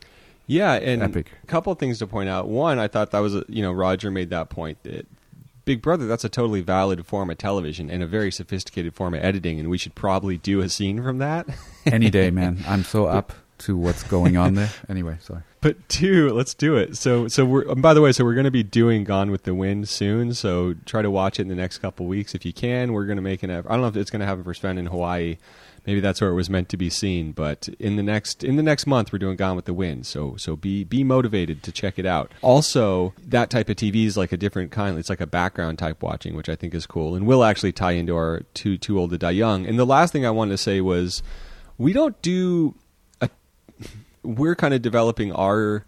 Yeah, 0.48 0.74
and 0.74 1.02
Epic. 1.02 1.32
a 1.44 1.48
couple 1.48 1.72
of 1.74 1.80
things 1.80 2.00
to 2.00 2.08
point 2.08 2.30
out. 2.30 2.48
One, 2.48 2.80
I 2.80 2.88
thought 2.88 3.12
that 3.12 3.20
was 3.20 3.36
a, 3.36 3.44
you 3.48 3.62
know 3.62 3.72
Roger 3.72 4.12
made 4.12 4.30
that 4.30 4.50
point 4.50 4.82
that 4.84 5.08
Big 5.66 5.82
Brother 5.82 6.08
that's 6.08 6.24
a 6.24 6.30
totally 6.30 6.62
valid 6.62 7.06
form 7.06 7.30
of 7.30 7.38
television 7.38 7.90
and 7.90 8.02
a 8.02 8.08
very 8.08 8.32
sophisticated 8.32 8.94
form 8.96 9.14
of 9.14 9.24
editing, 9.24 9.60
and 9.60 9.70
we 9.70 9.78
should 9.78 9.96
probably 9.96 10.38
do 10.38 10.62
a 10.62 10.70
scene 10.70 11.02
from 11.04 11.18
that. 11.20 11.48
any 11.86 12.10
day 12.12 12.30
man 12.30 12.60
i'm 12.68 12.84
so 12.84 13.08
up 13.08 13.34
to 13.58 13.76
what's 13.76 14.04
going 14.04 14.38
on 14.38 14.54
there 14.54 14.70
anyway 14.90 15.18
sorry 15.20 15.42
But 15.62 15.88
two, 15.90 16.32
let's 16.34 16.56
do 16.56 16.76
it. 16.76 16.98
So, 16.98 17.28
so 17.28 17.46
we're. 17.46 17.70
And 17.70 17.84
by 17.84 17.94
the 17.94 18.02
way, 18.02 18.12
so 18.12 18.24
we're 18.26 18.34
going 18.34 18.46
to 18.46 18.52
be 18.52 18.64
doing 18.64 19.04
Gone 19.04 19.30
with 19.30 19.44
the 19.44 19.54
Wind 19.54 19.88
soon. 19.88 20.34
So 20.34 20.74
try 20.88 21.04
to 21.04 21.12
watch 21.12 21.38
it 21.38 21.44
in 21.44 21.50
the 21.50 21.56
next 21.56 21.78
couple 21.78 22.08
weeks 22.08 22.34
if 22.34 22.44
you 22.48 22.52
can. 22.52 22.94
We're 22.94 23.06
going 23.06 23.18
to 23.18 23.22
make 23.22 23.44
an. 23.44 23.52
I 23.52 23.62
don't 23.62 23.82
know 23.82 23.88
if 23.88 23.96
it's 23.96 24.10
going 24.10 24.22
to 24.22 24.26
happen 24.26 24.44
for 24.44 24.56
Sven 24.56 24.80
in 24.80 24.88
Hawaii. 24.88 25.38
Maybe 25.86 26.00
that's 26.00 26.22
where 26.22 26.30
it 26.30 26.36
was 26.36 26.50
meant 26.50 26.70
to 26.70 26.78
be 26.78 26.90
seen. 26.90 27.32
But 27.32 27.68
in 27.80 27.96
the 27.96 28.04
next 28.04 28.44
in 28.44 28.56
the 28.56 28.64
next 28.64 28.86
month, 28.86 29.12
we're 29.12 29.20
doing 29.20 29.36
Gone 29.36 29.56
with 29.56 29.66
the 29.66 29.74
Wind. 29.74 30.06
So 30.06 30.36
so 30.38 30.56
be 30.56 30.84
be 30.84 31.04
motivated 31.04 31.64
to 31.64 31.72
check 31.72 31.98
it 31.98 32.06
out. 32.06 32.32
Also, 32.42 33.14
that 33.28 33.50
type 33.50 33.70
of 33.70 33.78
TV 33.78 34.06
is 34.06 34.16
like 34.16 34.32
a 34.32 34.38
different 34.38 34.72
kind. 34.72 34.98
It's 34.98 35.10
like 35.10 35.22
a 35.22 35.28
background 35.28 35.80
type 35.80 36.04
watching, 36.04 36.36
which 36.36 36.50
I 36.50 36.56
think 36.56 36.76
is 36.76 36.86
cool, 36.86 37.16
and 37.16 37.26
will 37.26 37.44
actually 37.44 37.72
tie 37.72 37.94
into 37.94 38.16
our 38.16 38.42
too 38.54 38.78
too 38.78 39.00
old 39.00 39.10
to 39.12 39.18
die 39.18 39.32
young. 39.32 39.66
And 39.66 39.80
the 39.80 39.86
last 39.86 40.14
thing 40.14 40.26
I 40.26 40.32
wanted 40.32 40.52
to 40.52 40.58
say 40.58 40.82
was, 40.82 41.24
we 41.78 41.94
don't 41.94 42.22
do 42.22 42.76
a 43.20 43.30
we're 44.24 44.56
kind 44.56 44.76
of 44.76 44.84
developing 44.84 45.32
our 45.32 45.84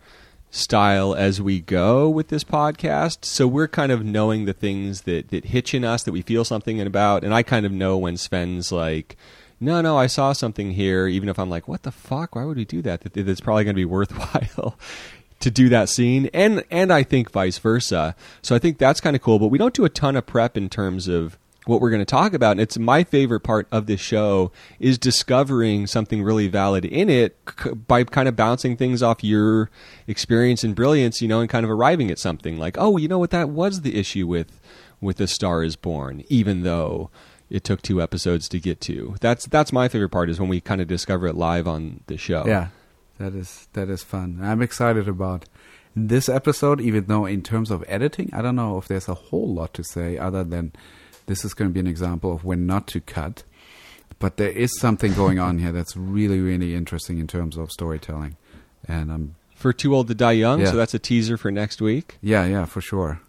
style 0.53 1.15
as 1.15 1.41
we 1.41 1.59
go 1.59 2.07
with 2.07 2.27
this 2.27 2.43
podcast. 2.43 3.25
So 3.25 3.47
we're 3.47 3.67
kind 3.67 3.91
of 3.91 4.05
knowing 4.05 4.45
the 4.45 4.53
things 4.53 5.01
that, 5.01 5.29
that 5.29 5.45
hitch 5.45 5.73
in 5.73 5.83
us 5.83 6.03
that 6.03 6.11
we 6.11 6.21
feel 6.21 6.45
something 6.45 6.79
about. 6.79 7.23
And 7.23 7.33
I 7.33 7.41
kind 7.41 7.65
of 7.65 7.71
know 7.71 7.97
when 7.97 8.17
Sven's 8.17 8.71
like, 8.71 9.17
no, 9.63 9.81
no, 9.81 9.97
I 9.97 10.07
saw 10.07 10.33
something 10.33 10.71
here, 10.71 11.07
even 11.07 11.29
if 11.29 11.39
I'm 11.39 11.49
like, 11.49 11.67
what 11.67 11.83
the 11.83 11.91
fuck? 11.91 12.35
Why 12.35 12.45
would 12.45 12.57
we 12.57 12.65
do 12.65 12.81
that? 12.83 13.01
That's 13.01 13.41
probably 13.41 13.63
going 13.63 13.75
to 13.75 13.79
be 13.79 13.85
worthwhile. 13.85 14.77
To 15.39 15.51
do 15.51 15.67
that 15.67 15.89
scene, 15.89 16.29
and 16.33 16.63
and 16.71 16.93
I 16.93 17.03
think 17.03 17.29
vice 17.29 17.57
versa. 17.57 18.15
So 18.41 18.55
I 18.55 18.59
think 18.59 18.77
that's 18.77 19.01
kind 19.01 19.13
of 19.13 19.21
cool. 19.21 19.39
But 19.39 19.47
we 19.47 19.57
don't 19.57 19.73
do 19.73 19.83
a 19.83 19.89
ton 19.89 20.15
of 20.15 20.25
prep 20.25 20.55
in 20.55 20.69
terms 20.69 21.09
of 21.09 21.37
what 21.65 21.81
we're 21.81 21.89
going 21.89 21.99
to 21.99 22.05
talk 22.05 22.33
about. 22.33 22.51
And 22.51 22.61
it's 22.61 22.77
my 22.77 23.03
favorite 23.03 23.41
part 23.41 23.67
of 23.71 23.85
this 23.85 23.99
show 23.99 24.51
is 24.79 24.97
discovering 24.97 25.87
something 25.87 26.23
really 26.23 26.47
valid 26.47 26.85
in 26.85 27.09
it 27.09 27.37
by 27.87 28.03
kind 28.03 28.27
of 28.27 28.35
bouncing 28.35 28.75
things 28.75 29.01
off 29.01 29.23
your 29.23 29.69
experience 30.07 30.63
and 30.63 30.75
brilliance, 30.75 31.21
you 31.21 31.27
know, 31.27 31.41
and 31.41 31.49
kind 31.49 31.63
of 31.65 31.71
arriving 31.71 32.11
at 32.11 32.19
something 32.19 32.57
like, 32.57 32.77
oh, 32.77 32.97
you 32.97 33.07
know 33.07 33.19
what, 33.19 33.31
that 33.31 33.49
was 33.49 33.81
the 33.81 33.97
issue 33.97 34.27
with 34.27 34.59
with 35.01 35.19
A 35.19 35.27
Star 35.27 35.63
Is 35.63 35.75
Born, 35.75 36.23
even 36.29 36.63
though 36.63 37.09
it 37.53 37.63
took 37.63 37.81
two 37.81 38.01
episodes 38.01 38.49
to 38.49 38.59
get 38.59 38.81
to. 38.81 39.15
That's 39.21 39.45
that's 39.47 39.71
my 39.71 39.87
favorite 39.87 40.09
part 40.09 40.29
is 40.29 40.39
when 40.39 40.49
we 40.49 40.59
kind 40.59 40.81
of 40.81 40.87
discover 40.87 41.27
it 41.27 41.35
live 41.35 41.67
on 41.67 42.01
the 42.07 42.17
show. 42.17 42.43
Yeah, 42.45 42.67
that 43.19 43.33
is 43.33 43.69
that 43.73 43.89
is 43.89 44.03
fun. 44.03 44.39
I'm 44.41 44.61
excited 44.61 45.07
about 45.07 45.45
this 45.95 46.27
episode, 46.27 46.81
even 46.81 47.05
though 47.05 47.25
in 47.25 47.43
terms 47.43 47.69
of 47.71 47.85
editing, 47.87 48.29
I 48.33 48.41
don't 48.41 48.55
know 48.55 48.77
if 48.79 48.87
there's 48.87 49.07
a 49.07 49.13
whole 49.13 49.53
lot 49.53 49.73
to 49.75 49.83
say 49.83 50.17
other 50.17 50.43
than 50.43 50.73
this 51.27 51.45
is 51.45 51.53
going 51.53 51.69
to 51.69 51.73
be 51.73 51.79
an 51.79 51.87
example 51.87 52.33
of 52.33 52.43
when 52.43 52.65
not 52.65 52.87
to 52.87 52.99
cut. 52.99 53.43
But 54.19 54.37
there 54.37 54.49
is 54.51 54.71
something 54.79 55.13
going 55.13 55.37
on 55.39 55.59
here 55.59 55.71
that's 55.71 55.95
really, 55.97 56.39
really 56.39 56.75
interesting 56.75 57.19
in 57.19 57.27
terms 57.27 57.57
of 57.57 57.71
storytelling. 57.71 58.37
And 58.87 59.11
I'm 59.11 59.35
For 59.55 59.73
Too 59.73 59.93
Old 59.93 60.07
to 60.07 60.15
Die 60.15 60.31
Young, 60.31 60.61
Yeah. 60.61 60.71
so 60.71 60.75
that's 60.77 60.93
a 60.93 60.99
teaser 60.99 61.35
for 61.37 61.51
next 61.51 61.81
week. 61.81 62.17
yeah, 62.21 62.45
yeah, 62.45 62.65
for 62.65 62.79
sure. 62.81 63.19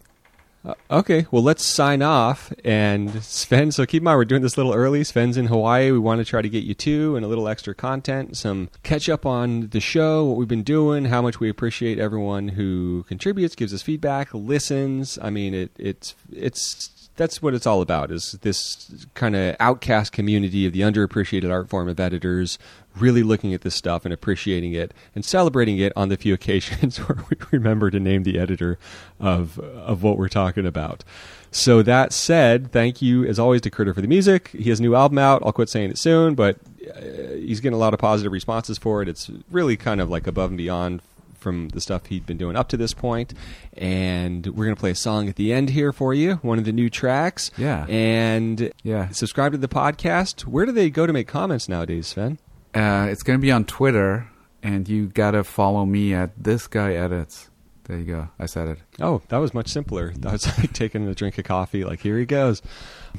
Uh, 0.65 0.75
okay, 0.91 1.27
well, 1.31 1.43
let's 1.43 1.67
sign 1.67 2.01
off. 2.01 2.53
And 2.65 3.23
Sven, 3.23 3.71
so 3.71 3.85
keep 3.85 4.01
in 4.01 4.05
mind, 4.05 4.17
we're 4.17 4.25
doing 4.25 4.41
this 4.41 4.57
a 4.57 4.57
little 4.57 4.73
early. 4.73 5.05
Sven's 5.05 5.37
in 5.37 5.47
Hawaii. 5.47 5.91
We 5.91 5.99
want 5.99 6.21
to 6.21 6.25
try 6.25 6.41
to 6.41 6.49
get 6.49 6.65
you 6.65 6.73
too, 6.75 7.17
and 7.17 7.25
a 7.25 7.29
little 7.29 7.49
extra 7.49 7.75
content, 7.75 8.37
some 8.37 8.71
catch 8.83 9.09
up 9.09 9.27
on 9.27 9.69
the 9.69 9.81
show, 9.81 10.25
what 10.25 10.39
we've 10.39 10.49
been 10.49 10.63
doing, 10.63 11.07
how 11.07 11.21
much 11.21 11.39
we 11.39 11.51
appreciate 11.51 11.99
everyone 11.99 12.49
who 12.49 13.05
contributes, 13.09 13.55
gives 13.55 13.75
us 13.75 13.83
feedback, 13.83 14.33
listens. 14.33 15.19
I 15.21 15.29
mean, 15.29 15.53
it, 15.53 15.71
it's 15.79 16.15
it's 16.33 16.89
that's 17.17 17.41
what 17.41 17.55
it's 17.55 17.67
all 17.67 17.81
about 17.81 18.11
is 18.11 18.33
this 18.43 19.07
kind 19.15 19.37
of 19.37 19.57
outcast 19.61 20.13
community 20.13 20.67
of 20.67 20.73
the 20.73 20.81
underappreciated 20.81 21.51
art 21.51 21.69
form 21.69 21.89
of 21.89 22.01
editors 22.01 22.59
really 22.97 23.23
looking 23.23 23.53
at 23.55 23.63
this 23.63 23.75
stuff 23.75 24.05
and 24.05 24.15
appreciating 24.15 24.73
it 24.73 24.93
and 25.15 25.25
celebrating 25.25 25.79
it 25.79 25.93
on 25.97 26.09
the 26.09 26.17
few 26.17 26.35
occasions 26.35 26.99
where 26.99 27.25
we 27.31 27.37
remember 27.51 27.91
to 27.91 28.01
name 28.01 28.23
the 28.23 28.39
editor 28.39 28.79
of 29.21 29.59
of 29.59 30.03
what 30.03 30.19
we're 30.19 30.29
talking 30.29 30.67
about. 30.67 31.05
So 31.51 31.83
that 31.83 32.13
said, 32.13 32.73
thank 32.73 33.01
you 33.01 33.25
as 33.25 33.39
always 33.39 33.61
to 33.61 33.71
Kurta 33.71 33.95
for 33.95 34.01
the 34.01 34.09
music. 34.09 34.49
He 34.49 34.71
has 34.71 34.81
a 34.81 34.83
new 34.83 34.97
album 34.97 35.19
out. 35.19 35.41
I'll 35.45 35.53
quit 35.53 35.69
saying 35.69 35.91
it 35.91 35.99
soon, 35.99 36.35
but 36.35 36.57
uh, 36.97 37.01
he's 37.35 37.61
getting 37.61 37.77
a 37.77 37.79
lot 37.79 37.95
of 37.95 38.01
positive 38.01 38.33
responses 38.33 38.77
for 38.77 39.03
it. 39.03 39.09
It's 39.09 39.31
really 39.53 39.77
kind 39.77 40.01
of 40.01 40.11
like 40.11 40.27
above 40.27 40.51
and 40.51 40.59
beyond 40.59 41.01
from 41.45 41.69
the 41.69 41.81
stuff 41.81 42.07
he'd 42.07 42.27
been 42.27 42.37
doing 42.39 42.57
up 42.57 42.69
to 42.71 42.77
this 42.77 42.93
point. 42.93 43.33
And 43.77 44.45
we're 44.49 44.65
going 44.65 44.75
to 44.75 44.81
play 44.81 44.91
a 44.91 44.95
song 44.97 45.29
at 45.29 45.37
the 45.37 45.53
end 45.53 45.71
here 45.71 45.93
for 45.93 46.13
you, 46.13 46.35
one 46.43 46.59
of 46.59 46.65
the 46.65 46.73
new 46.73 46.91
tracks. 46.91 47.53
Yeah. 47.57 47.87
And 47.89 48.73
Yeah. 48.83 49.11
subscribe 49.11 49.53
to 49.53 49.59
the 49.59 49.69
podcast. 49.69 50.41
Where 50.43 50.67
do 50.67 50.73
they 50.73 50.91
go 50.91 51.07
to 51.07 51.13
make 51.13 51.29
comments 51.29 51.69
nowadays, 51.69 52.09
Sven? 52.09 52.39
Uh, 52.75 53.07
it's 53.09 53.23
going 53.23 53.39
to 53.39 53.43
be 53.43 53.53
on 53.53 53.65
Twitter, 53.65 54.27
and 54.63 54.89
you 54.89 55.07
got 55.07 55.33
to 55.33 55.45
follow 55.45 55.85
me 55.87 56.13
at 56.13 56.31
This 56.43 56.67
Guy 56.67 56.95
Edits. 56.95 57.51
There 57.85 57.99
you 57.99 58.05
go. 58.07 58.29
I 58.39 58.47
said 58.47 58.67
it. 58.69 58.79
Oh, 58.99 59.21
that 59.29 59.37
was 59.37 59.53
much 59.53 59.69
simpler. 59.69 60.13
That 60.17 60.33
was 60.33 60.47
like 60.59 60.73
taking 60.73 61.07
a 61.07 61.15
drink 61.15 61.37
of 61.39 61.45
coffee. 61.45 61.85
Like 61.85 62.01
here 62.01 62.19
he 62.19 62.25
goes. 62.25 62.63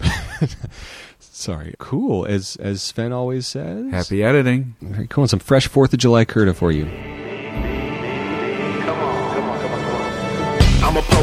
Sorry. 1.19 1.75
Cool. 1.77 2.25
As 2.25 2.55
as 2.57 2.81
Sven 2.81 3.13
always 3.13 3.45
says. 3.47 3.91
Happy 3.91 4.23
editing. 4.23 4.75
Very 4.81 5.07
cool. 5.07 5.23
And 5.25 5.29
some 5.29 5.39
fresh 5.39 5.67
Fourth 5.67 5.93
of 5.93 5.99
July 5.99 6.25
Kurta 6.25 6.55
for 6.55 6.71
you. 6.71 6.85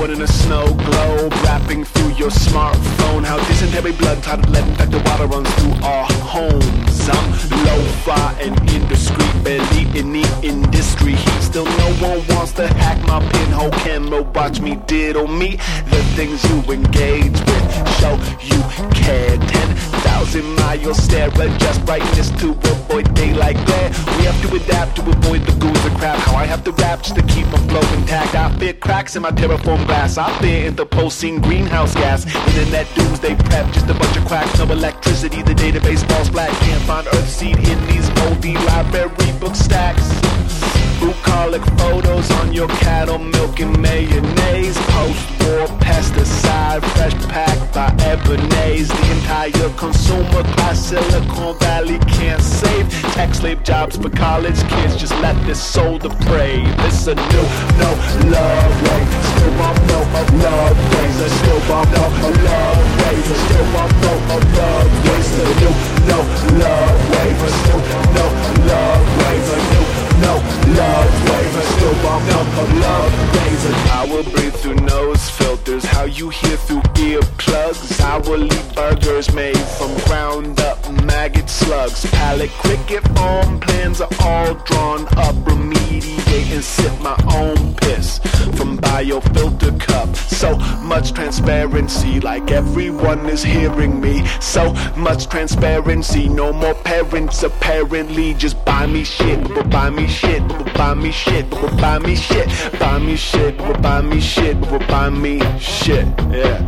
In 0.02 0.20
a 0.20 0.26
snow 0.26 0.66
globe, 0.66 1.32
rapping 1.44 1.84
through 1.84 2.12
your 2.14 2.28
smartphone. 2.28 3.24
How 3.24 3.38
dysentery, 3.46 3.92
blood 3.92 4.20
clotted 4.20 4.50
lead 4.50 4.66
infected 4.66 5.02
water 5.06 5.26
runs 5.26 5.48
through 5.54 5.74
our 5.84 6.04
homes. 6.12 7.08
I'm 7.08 7.30
lo-fi 7.64 8.32
and 8.40 8.58
indiscreet, 8.72 9.44
barely 9.44 9.98
in 9.98 10.12
the 10.12 10.40
industry. 10.42 11.14
Still, 11.40 11.64
no 11.64 11.88
one 12.06 12.26
wants 12.34 12.52
to 12.54 12.66
hack 12.66 13.00
my 13.06 13.20
pinhole 13.30 13.70
camera. 13.70 14.22
Watch 14.22 14.60
me 14.60 14.74
diddle 14.86 15.28
me. 15.28 15.56
The 15.88 16.02
things 16.16 16.42
you 16.50 16.58
engage 16.72 17.38
with 17.38 17.61
show 18.00 18.14
you 18.40 18.60
care. 18.92 19.36
Ten 19.36 19.68
thousand 20.04 20.46
miles 20.56 20.98
stare 21.02 21.28
adjust 21.28 21.84
brightness 21.84 22.30
to 22.40 22.50
avoid 22.50 23.12
daylight 23.14 23.56
glare. 23.66 23.90
We 24.18 24.24
have 24.24 24.40
to 24.42 24.56
adapt 24.56 24.96
to 24.96 25.02
avoid 25.02 25.42
the 25.42 25.52
ghouls 25.60 25.84
and 25.84 25.96
crap. 25.98 26.18
How 26.18 26.36
I 26.36 26.46
have 26.46 26.64
to 26.64 26.72
rap 26.72 27.02
just 27.02 27.16
to 27.16 27.22
keep 27.22 27.46
my 27.46 27.58
flow 27.68 27.84
intact. 27.98 28.34
I 28.34 28.50
fear 28.58 28.74
cracks 28.74 29.16
in 29.16 29.22
my 29.22 29.30
terraform 29.30 29.86
glass. 29.86 30.18
I 30.18 30.30
fear 30.40 30.66
interposing 30.66 31.40
greenhouse 31.40 31.94
gas. 31.94 32.26
Internet 32.26 32.86
doomsday 32.94 33.34
prep, 33.36 33.66
just 33.72 33.88
a 33.88 33.94
bunch 33.94 34.16
of 34.16 34.24
quacks. 34.26 34.58
No 34.58 34.64
electricity, 34.64 35.42
the 35.42 35.54
database 35.54 36.04
falls 36.10 36.28
flat. 36.28 36.50
Can't 36.62 36.82
find 36.84 37.06
earth 37.06 37.28
seed 37.28 37.56
in 37.56 37.86
these 37.86 38.08
moldy 38.16 38.54
library 38.70 39.32
book 39.40 39.54
stacks. 39.54 40.06
Bucolic 41.00 41.64
photos 41.78 42.30
on 42.40 42.52
your 42.52 42.68
cattle 42.68 43.18
milking 43.18 43.80
mayonnaise. 43.80 44.76
Post-war 44.94 45.66
pesticide, 45.78 46.84
fresh 46.94 47.14
packed 47.28 47.60
by 47.60 47.61
Ebonese. 48.12 48.88
The 48.88 49.12
entire 49.16 49.70
consumer 49.76 50.42
class, 50.54 50.88
Silicon 50.88 51.58
Valley 51.58 51.98
can't 52.16 52.42
save. 52.42 52.86
Tech 53.14 53.34
slave 53.34 53.62
jobs 53.64 53.96
for 53.96 54.10
college 54.10 54.60
kids, 54.68 54.96
just 54.96 55.14
let 55.24 55.36
this 55.46 55.62
soul 55.62 55.98
depraved. 55.98 56.76
It's 56.86 57.06
a 57.06 57.14
new, 57.14 57.46
no 57.80 57.90
love 58.36 58.74
way. 58.84 59.02
Still 59.32 59.52
bump, 59.58 59.78
no 59.88 60.00
love 60.44 60.78
ways. 60.92 61.16
I 61.24 61.28
still 61.40 61.60
bump, 61.68 61.88
no 61.96 62.04
love 62.48 62.84
ways. 63.00 63.26
I 63.32 63.36
still 63.44 63.66
bump, 63.72 63.92
no 64.04 64.36
love 64.60 64.90
ways. 65.08 65.28
The 65.32 65.44
new, 65.60 65.72
no 66.10 66.18
love 66.60 66.98
way. 67.12 67.28
I 67.32 67.50
still 67.60 67.82
no 68.16 68.26
love 68.68 69.04
ways. 69.20 69.48
I 69.48 69.72
do 69.72 70.11
no 70.22 70.34
love. 70.78 71.10
I 71.58 71.64
still 71.74 71.94
bump, 72.02 72.24
no 72.30 72.40
love 72.86 73.12
ways. 73.34 73.64
I 73.90 74.06
will 74.10 74.24
breathe 74.32 74.54
through 74.54 74.76
nose 74.76 75.28
filters. 75.30 75.84
How 75.84 76.04
you 76.04 76.30
hear 76.30 76.56
through 76.56 76.82
earplugs. 77.06 78.00
I 78.00 78.18
will 78.18 78.44
eat 78.44 78.74
burgers 78.74 79.32
made 79.34 79.58
from 79.78 79.94
ground 80.06 80.60
up 80.60 80.78
maggot 81.04 81.48
slugs. 81.48 82.06
Palate 82.10 82.50
cricket 82.50 83.02
farm 83.16 83.60
plans 83.60 84.00
are 84.00 84.14
all 84.20 84.54
drawn 84.54 85.06
up. 85.18 85.34
Remediate 85.46 86.52
and 86.52 86.64
sip 86.64 86.94
my 87.00 87.16
own 87.34 87.74
piss 87.74 88.18
from 88.56 88.78
biofilter 88.78 89.78
cup. 89.80 90.14
So 90.16 90.56
much 90.82 91.12
transparency, 91.12 92.20
like 92.20 92.50
everyone 92.50 93.26
is 93.26 93.42
hearing 93.42 94.00
me. 94.00 94.26
So 94.40 94.72
much 94.96 95.28
transparency, 95.28 96.28
no 96.28 96.52
more 96.52 96.74
parents 96.74 97.42
apparently. 97.42 98.34
Just 98.34 98.62
buy 98.64 98.86
me 98.86 99.04
shit, 99.04 99.40
but 99.54 99.70
buy 99.70 99.90
me 99.90 100.06
shit, 100.12 100.42
buy 100.74 100.94
me 100.94 101.10
shit, 101.10 101.48
buy 101.80 101.98
me 101.98 102.14
shit, 102.14 102.48
buy 102.78 102.98
me 102.98 103.16
shit, 103.16 103.56
buy 103.80 104.00
me 104.02 104.20
shit, 104.20 104.60
buy 104.88 105.08
me 105.08 105.40
shit. 105.58 106.06
Yeah. 106.30 106.58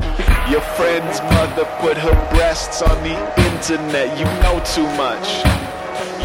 Your 0.51 0.63
friend's 0.77 1.21
mother 1.35 1.67
put 1.81 1.97
her 1.99 2.17
breasts 2.31 2.81
on 2.83 2.97
the 3.03 3.17
internet. 3.53 4.09
You 4.19 4.27
know 4.43 4.57
too 4.75 4.89
much. 4.97 5.29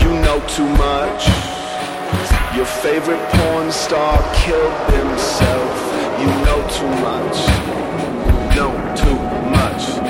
You 0.02 0.12
know 0.26 0.40
too 0.56 0.70
much. 0.88 1.22
Your 2.56 2.66
favorite 2.66 3.24
porn 3.34 3.72
star 3.72 4.18
killed 4.42 4.78
himself. 4.98 5.72
You 6.22 6.30
know 6.46 6.60
too 6.78 6.94
much. 7.10 7.38
Know 8.56 8.74
too 8.96 9.20
much. 9.58 10.09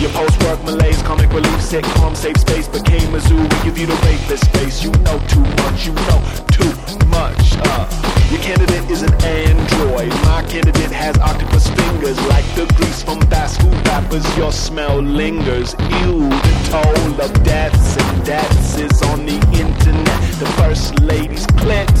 Your 0.00 0.08
post-work 0.12 0.64
malaise, 0.64 1.02
comic 1.02 1.30
relief, 1.30 1.60
sitcom, 1.60 2.16
safe 2.16 2.38
space 2.38 2.66
became 2.66 3.14
a 3.14 3.20
zoo. 3.20 3.36
We 3.36 3.48
give 3.64 3.76
you 3.76 3.86
the 3.86 3.96
rapist 3.96 4.50
face. 4.56 4.82
You 4.82 4.90
know 5.04 5.18
too 5.28 5.44
much. 5.60 5.84
You 5.84 5.92
know 5.92 6.20
too 6.48 6.72
much. 7.08 7.58
Uh, 7.68 7.84
your 8.30 8.40
candidate 8.40 8.90
is 8.90 9.02
an 9.02 9.12
android. 9.22 10.08
My 10.24 10.42
candidate 10.48 10.90
has 10.90 11.18
octopus 11.18 11.68
fingers, 11.68 12.18
like 12.28 12.46
the 12.54 12.64
grease 12.76 13.02
from 13.02 13.20
fast 13.28 13.60
food 13.60 13.74
rappers. 13.88 14.24
Your 14.38 14.52
smell 14.52 15.02
lingers. 15.02 15.74
Ew, 16.00 16.30
the 16.30 16.54
toll 16.70 17.20
of 17.20 17.44
deaths 17.44 17.98
and 17.98 18.24
deaths 18.24 18.78
is 18.78 19.02
on 19.02 19.26
the 19.26 19.36
internet. 19.52 20.20
The 20.40 20.50
first 20.56 20.98
lady's 21.00 21.46
clit 21.60 21.92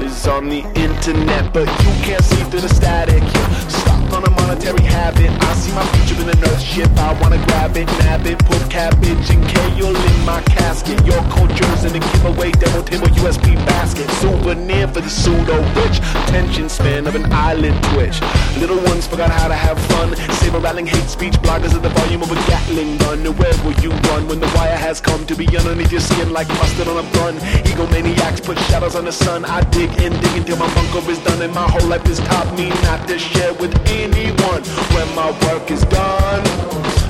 is 0.00 0.26
on 0.26 0.48
the 0.48 0.62
internet, 0.74 1.52
but 1.52 1.66
you 1.66 1.92
can't 2.02 2.24
see 2.24 2.42
through 2.50 2.60
the 2.60 2.68
static. 2.68 3.22
Stuck 3.68 4.12
on 4.12 4.24
a 4.24 4.30
monetary 4.30 4.82
habit. 4.82 5.30
I 5.30 5.54
see 5.54 5.72
my 5.72 5.84
future 5.92 6.20
in 6.22 6.28
an 6.28 6.38
earth 6.44 6.60
ship. 6.62 6.90
I 6.96 7.12
wanna 7.20 7.38
grab 7.46 7.76
it, 7.76 7.86
nab 8.00 8.26
it, 8.26 8.38
put 8.46 8.62
cabbage 8.70 9.30
and 9.30 9.42
kale 9.48 9.94
in 9.94 10.24
my 10.24 10.40
casket. 10.42 11.04
Your 11.06 11.22
culture's 11.30 11.84
in 11.84 11.94
a 11.96 12.00
giveaway, 12.00 12.50
demo 12.52 12.82
table, 12.82 13.08
USB 13.22 13.54
basket. 13.66 14.08
Souvenir 14.20 14.88
for 14.88 15.00
the 15.00 15.10
pseudo 15.10 15.56
rich. 15.80 15.98
Attention 16.24 16.68
span 16.68 17.06
of 17.06 17.14
an 17.14 17.30
eyelid 17.32 17.76
twitch. 17.90 18.20
Little 18.58 18.80
ones 18.90 19.06
forgot 19.06 19.30
how 19.30 19.48
to 19.48 19.54
have 19.54 19.78
fun. 19.90 20.16
Saber 20.38 20.58
rattling 20.58 20.86
hate 20.86 21.08
speech 21.08 21.34
bloggers 21.44 21.74
at 21.74 21.82
the 21.82 21.90
volume 21.90 22.22
of 22.22 22.30
a 22.32 22.38
Gatling 22.48 22.96
gun. 22.98 23.24
Where 23.36 23.56
will 23.64 23.78
you 23.82 23.90
run 24.08 24.26
when 24.28 24.40
the 24.40 24.50
wire 24.56 24.76
has 24.76 25.00
come 25.00 25.26
to 25.26 25.34
be 25.34 25.46
underneath 25.56 25.92
your 25.92 26.00
skin 26.00 26.32
like 26.32 26.48
mustard 26.48 26.88
on 26.88 26.96
a 26.96 27.06
bun? 27.12 27.34
Egomaniacs 27.68 28.42
put 28.42 28.58
shadows 28.70 28.94
on 28.94 29.04
the 29.04 29.12
sun. 29.12 29.44
I 29.44 29.60
dig 29.70 29.90
and 30.00 30.14
dig 30.20 30.36
until 30.38 30.56
my 30.56 30.72
bunker 30.74 31.10
is 31.10 31.18
done 31.20 31.42
and 31.42 31.52
my 31.54 31.68
whole 31.68 31.88
life 31.88 32.06
has 32.06 32.20
taught 32.20 32.48
me 32.56 32.68
not 32.86 33.06
to 33.08 33.18
share 33.18 33.52
with 33.54 33.74
anyone. 33.88 34.62
When 34.94 35.08
my 35.14 35.30
work 35.46 35.70
is 35.70 35.82
done, 35.86 36.42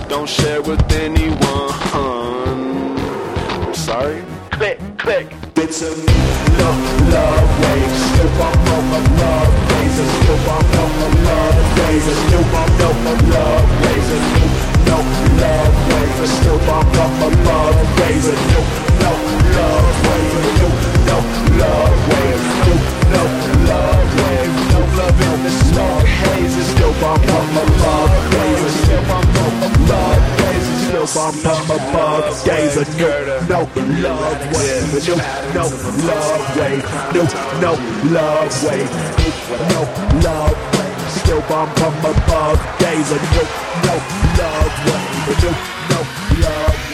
don't 0.08 0.28
share 0.28 0.62
with 0.62 0.80
anyone. 0.92 1.72
I'm 1.92 3.74
sorry. 3.74 4.22
Click, 4.50 4.78
click. 4.98 5.26
It's 5.56 5.82
a 5.82 5.90
no 5.90 6.70
love 7.12 7.50
wave. 7.62 7.94
Still 8.08 8.30
bump 8.38 8.58
no 8.68 8.76
love 9.20 9.52
waves. 9.70 9.98
Still 10.16 10.38
bump 10.46 10.66
no 10.74 10.84
love 11.28 11.58
waves. 11.78 12.06
Still 12.24 12.44
bump 12.52 12.70
no 12.80 12.90
love 13.34 13.66
waves. 13.82 14.08
Still 14.28 14.48
no 14.88 14.98
love 15.42 15.74
waves. 15.90 16.30
Still 16.38 16.58
bump 16.66 16.88
no 16.94 17.06
love 17.48 17.76
waves. 17.98 18.24
Still 18.24 18.64
no 19.02 19.12
love 19.56 20.87
love 21.58 21.98
waves 22.10 22.46
Dope, 22.66 22.86
no 23.14 23.22
love 23.70 24.10
waves 24.22 24.60
Dope 24.72 24.94
love 24.98 25.20
in 25.28 25.38
the 25.44 25.50
smoke 25.50 26.06
haze 26.06 26.54
It's 26.56 26.72
dope, 26.78 27.02
I'm 27.02 27.20
from 27.26 27.56
above 27.62 28.12
Love 28.34 28.66
It's 28.66 28.80
dope, 28.88 29.10
I'm 29.16 29.26
from 29.34 29.56
above 29.68 30.22
days 30.38 30.66
It's 30.72 30.86
dope, 30.92 31.16
I'm 31.18 31.34
from 31.44 31.66
above 31.76 32.26
days 32.44 32.74
A 32.76 32.84
new, 32.98 33.18
no 33.50 33.60
love 34.04 34.40
wave 34.54 34.94
A 34.94 35.00
new, 35.06 35.18
no 35.54 35.64
love 36.08 36.44
wave 36.58 36.84
New, 37.14 37.26
no 37.62 37.72
love 38.14 38.54
wave 38.64 38.90
New, 39.18 39.32
no 39.72 39.80
love 40.24 40.58
wave 40.74 40.98
Still 41.18 41.42
bomb 41.48 41.70
from 41.76 41.94
above 42.12 42.58
days 42.78 43.08
A 43.10 43.18
new, 43.32 43.46
no 43.86 43.94
love 44.38 44.74
wave 44.86 45.28
A 45.28 45.40
new, 45.42 45.54
no 45.90 46.00
love 46.40 46.76
wave 46.76 46.87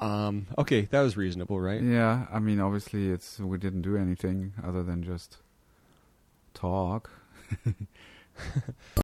um, 0.00 0.46
okay, 0.58 0.82
that 0.90 1.00
was 1.00 1.16
reasonable, 1.16 1.60
right? 1.60 1.80
Yeah, 1.80 2.26
I 2.32 2.38
mean, 2.38 2.60
obviously, 2.60 3.10
it's 3.10 3.38
we 3.38 3.58
didn't 3.58 3.82
do 3.82 3.96
anything 3.96 4.52
other 4.62 4.82
than 4.82 5.02
just 5.02 5.38
talk. 6.54 7.10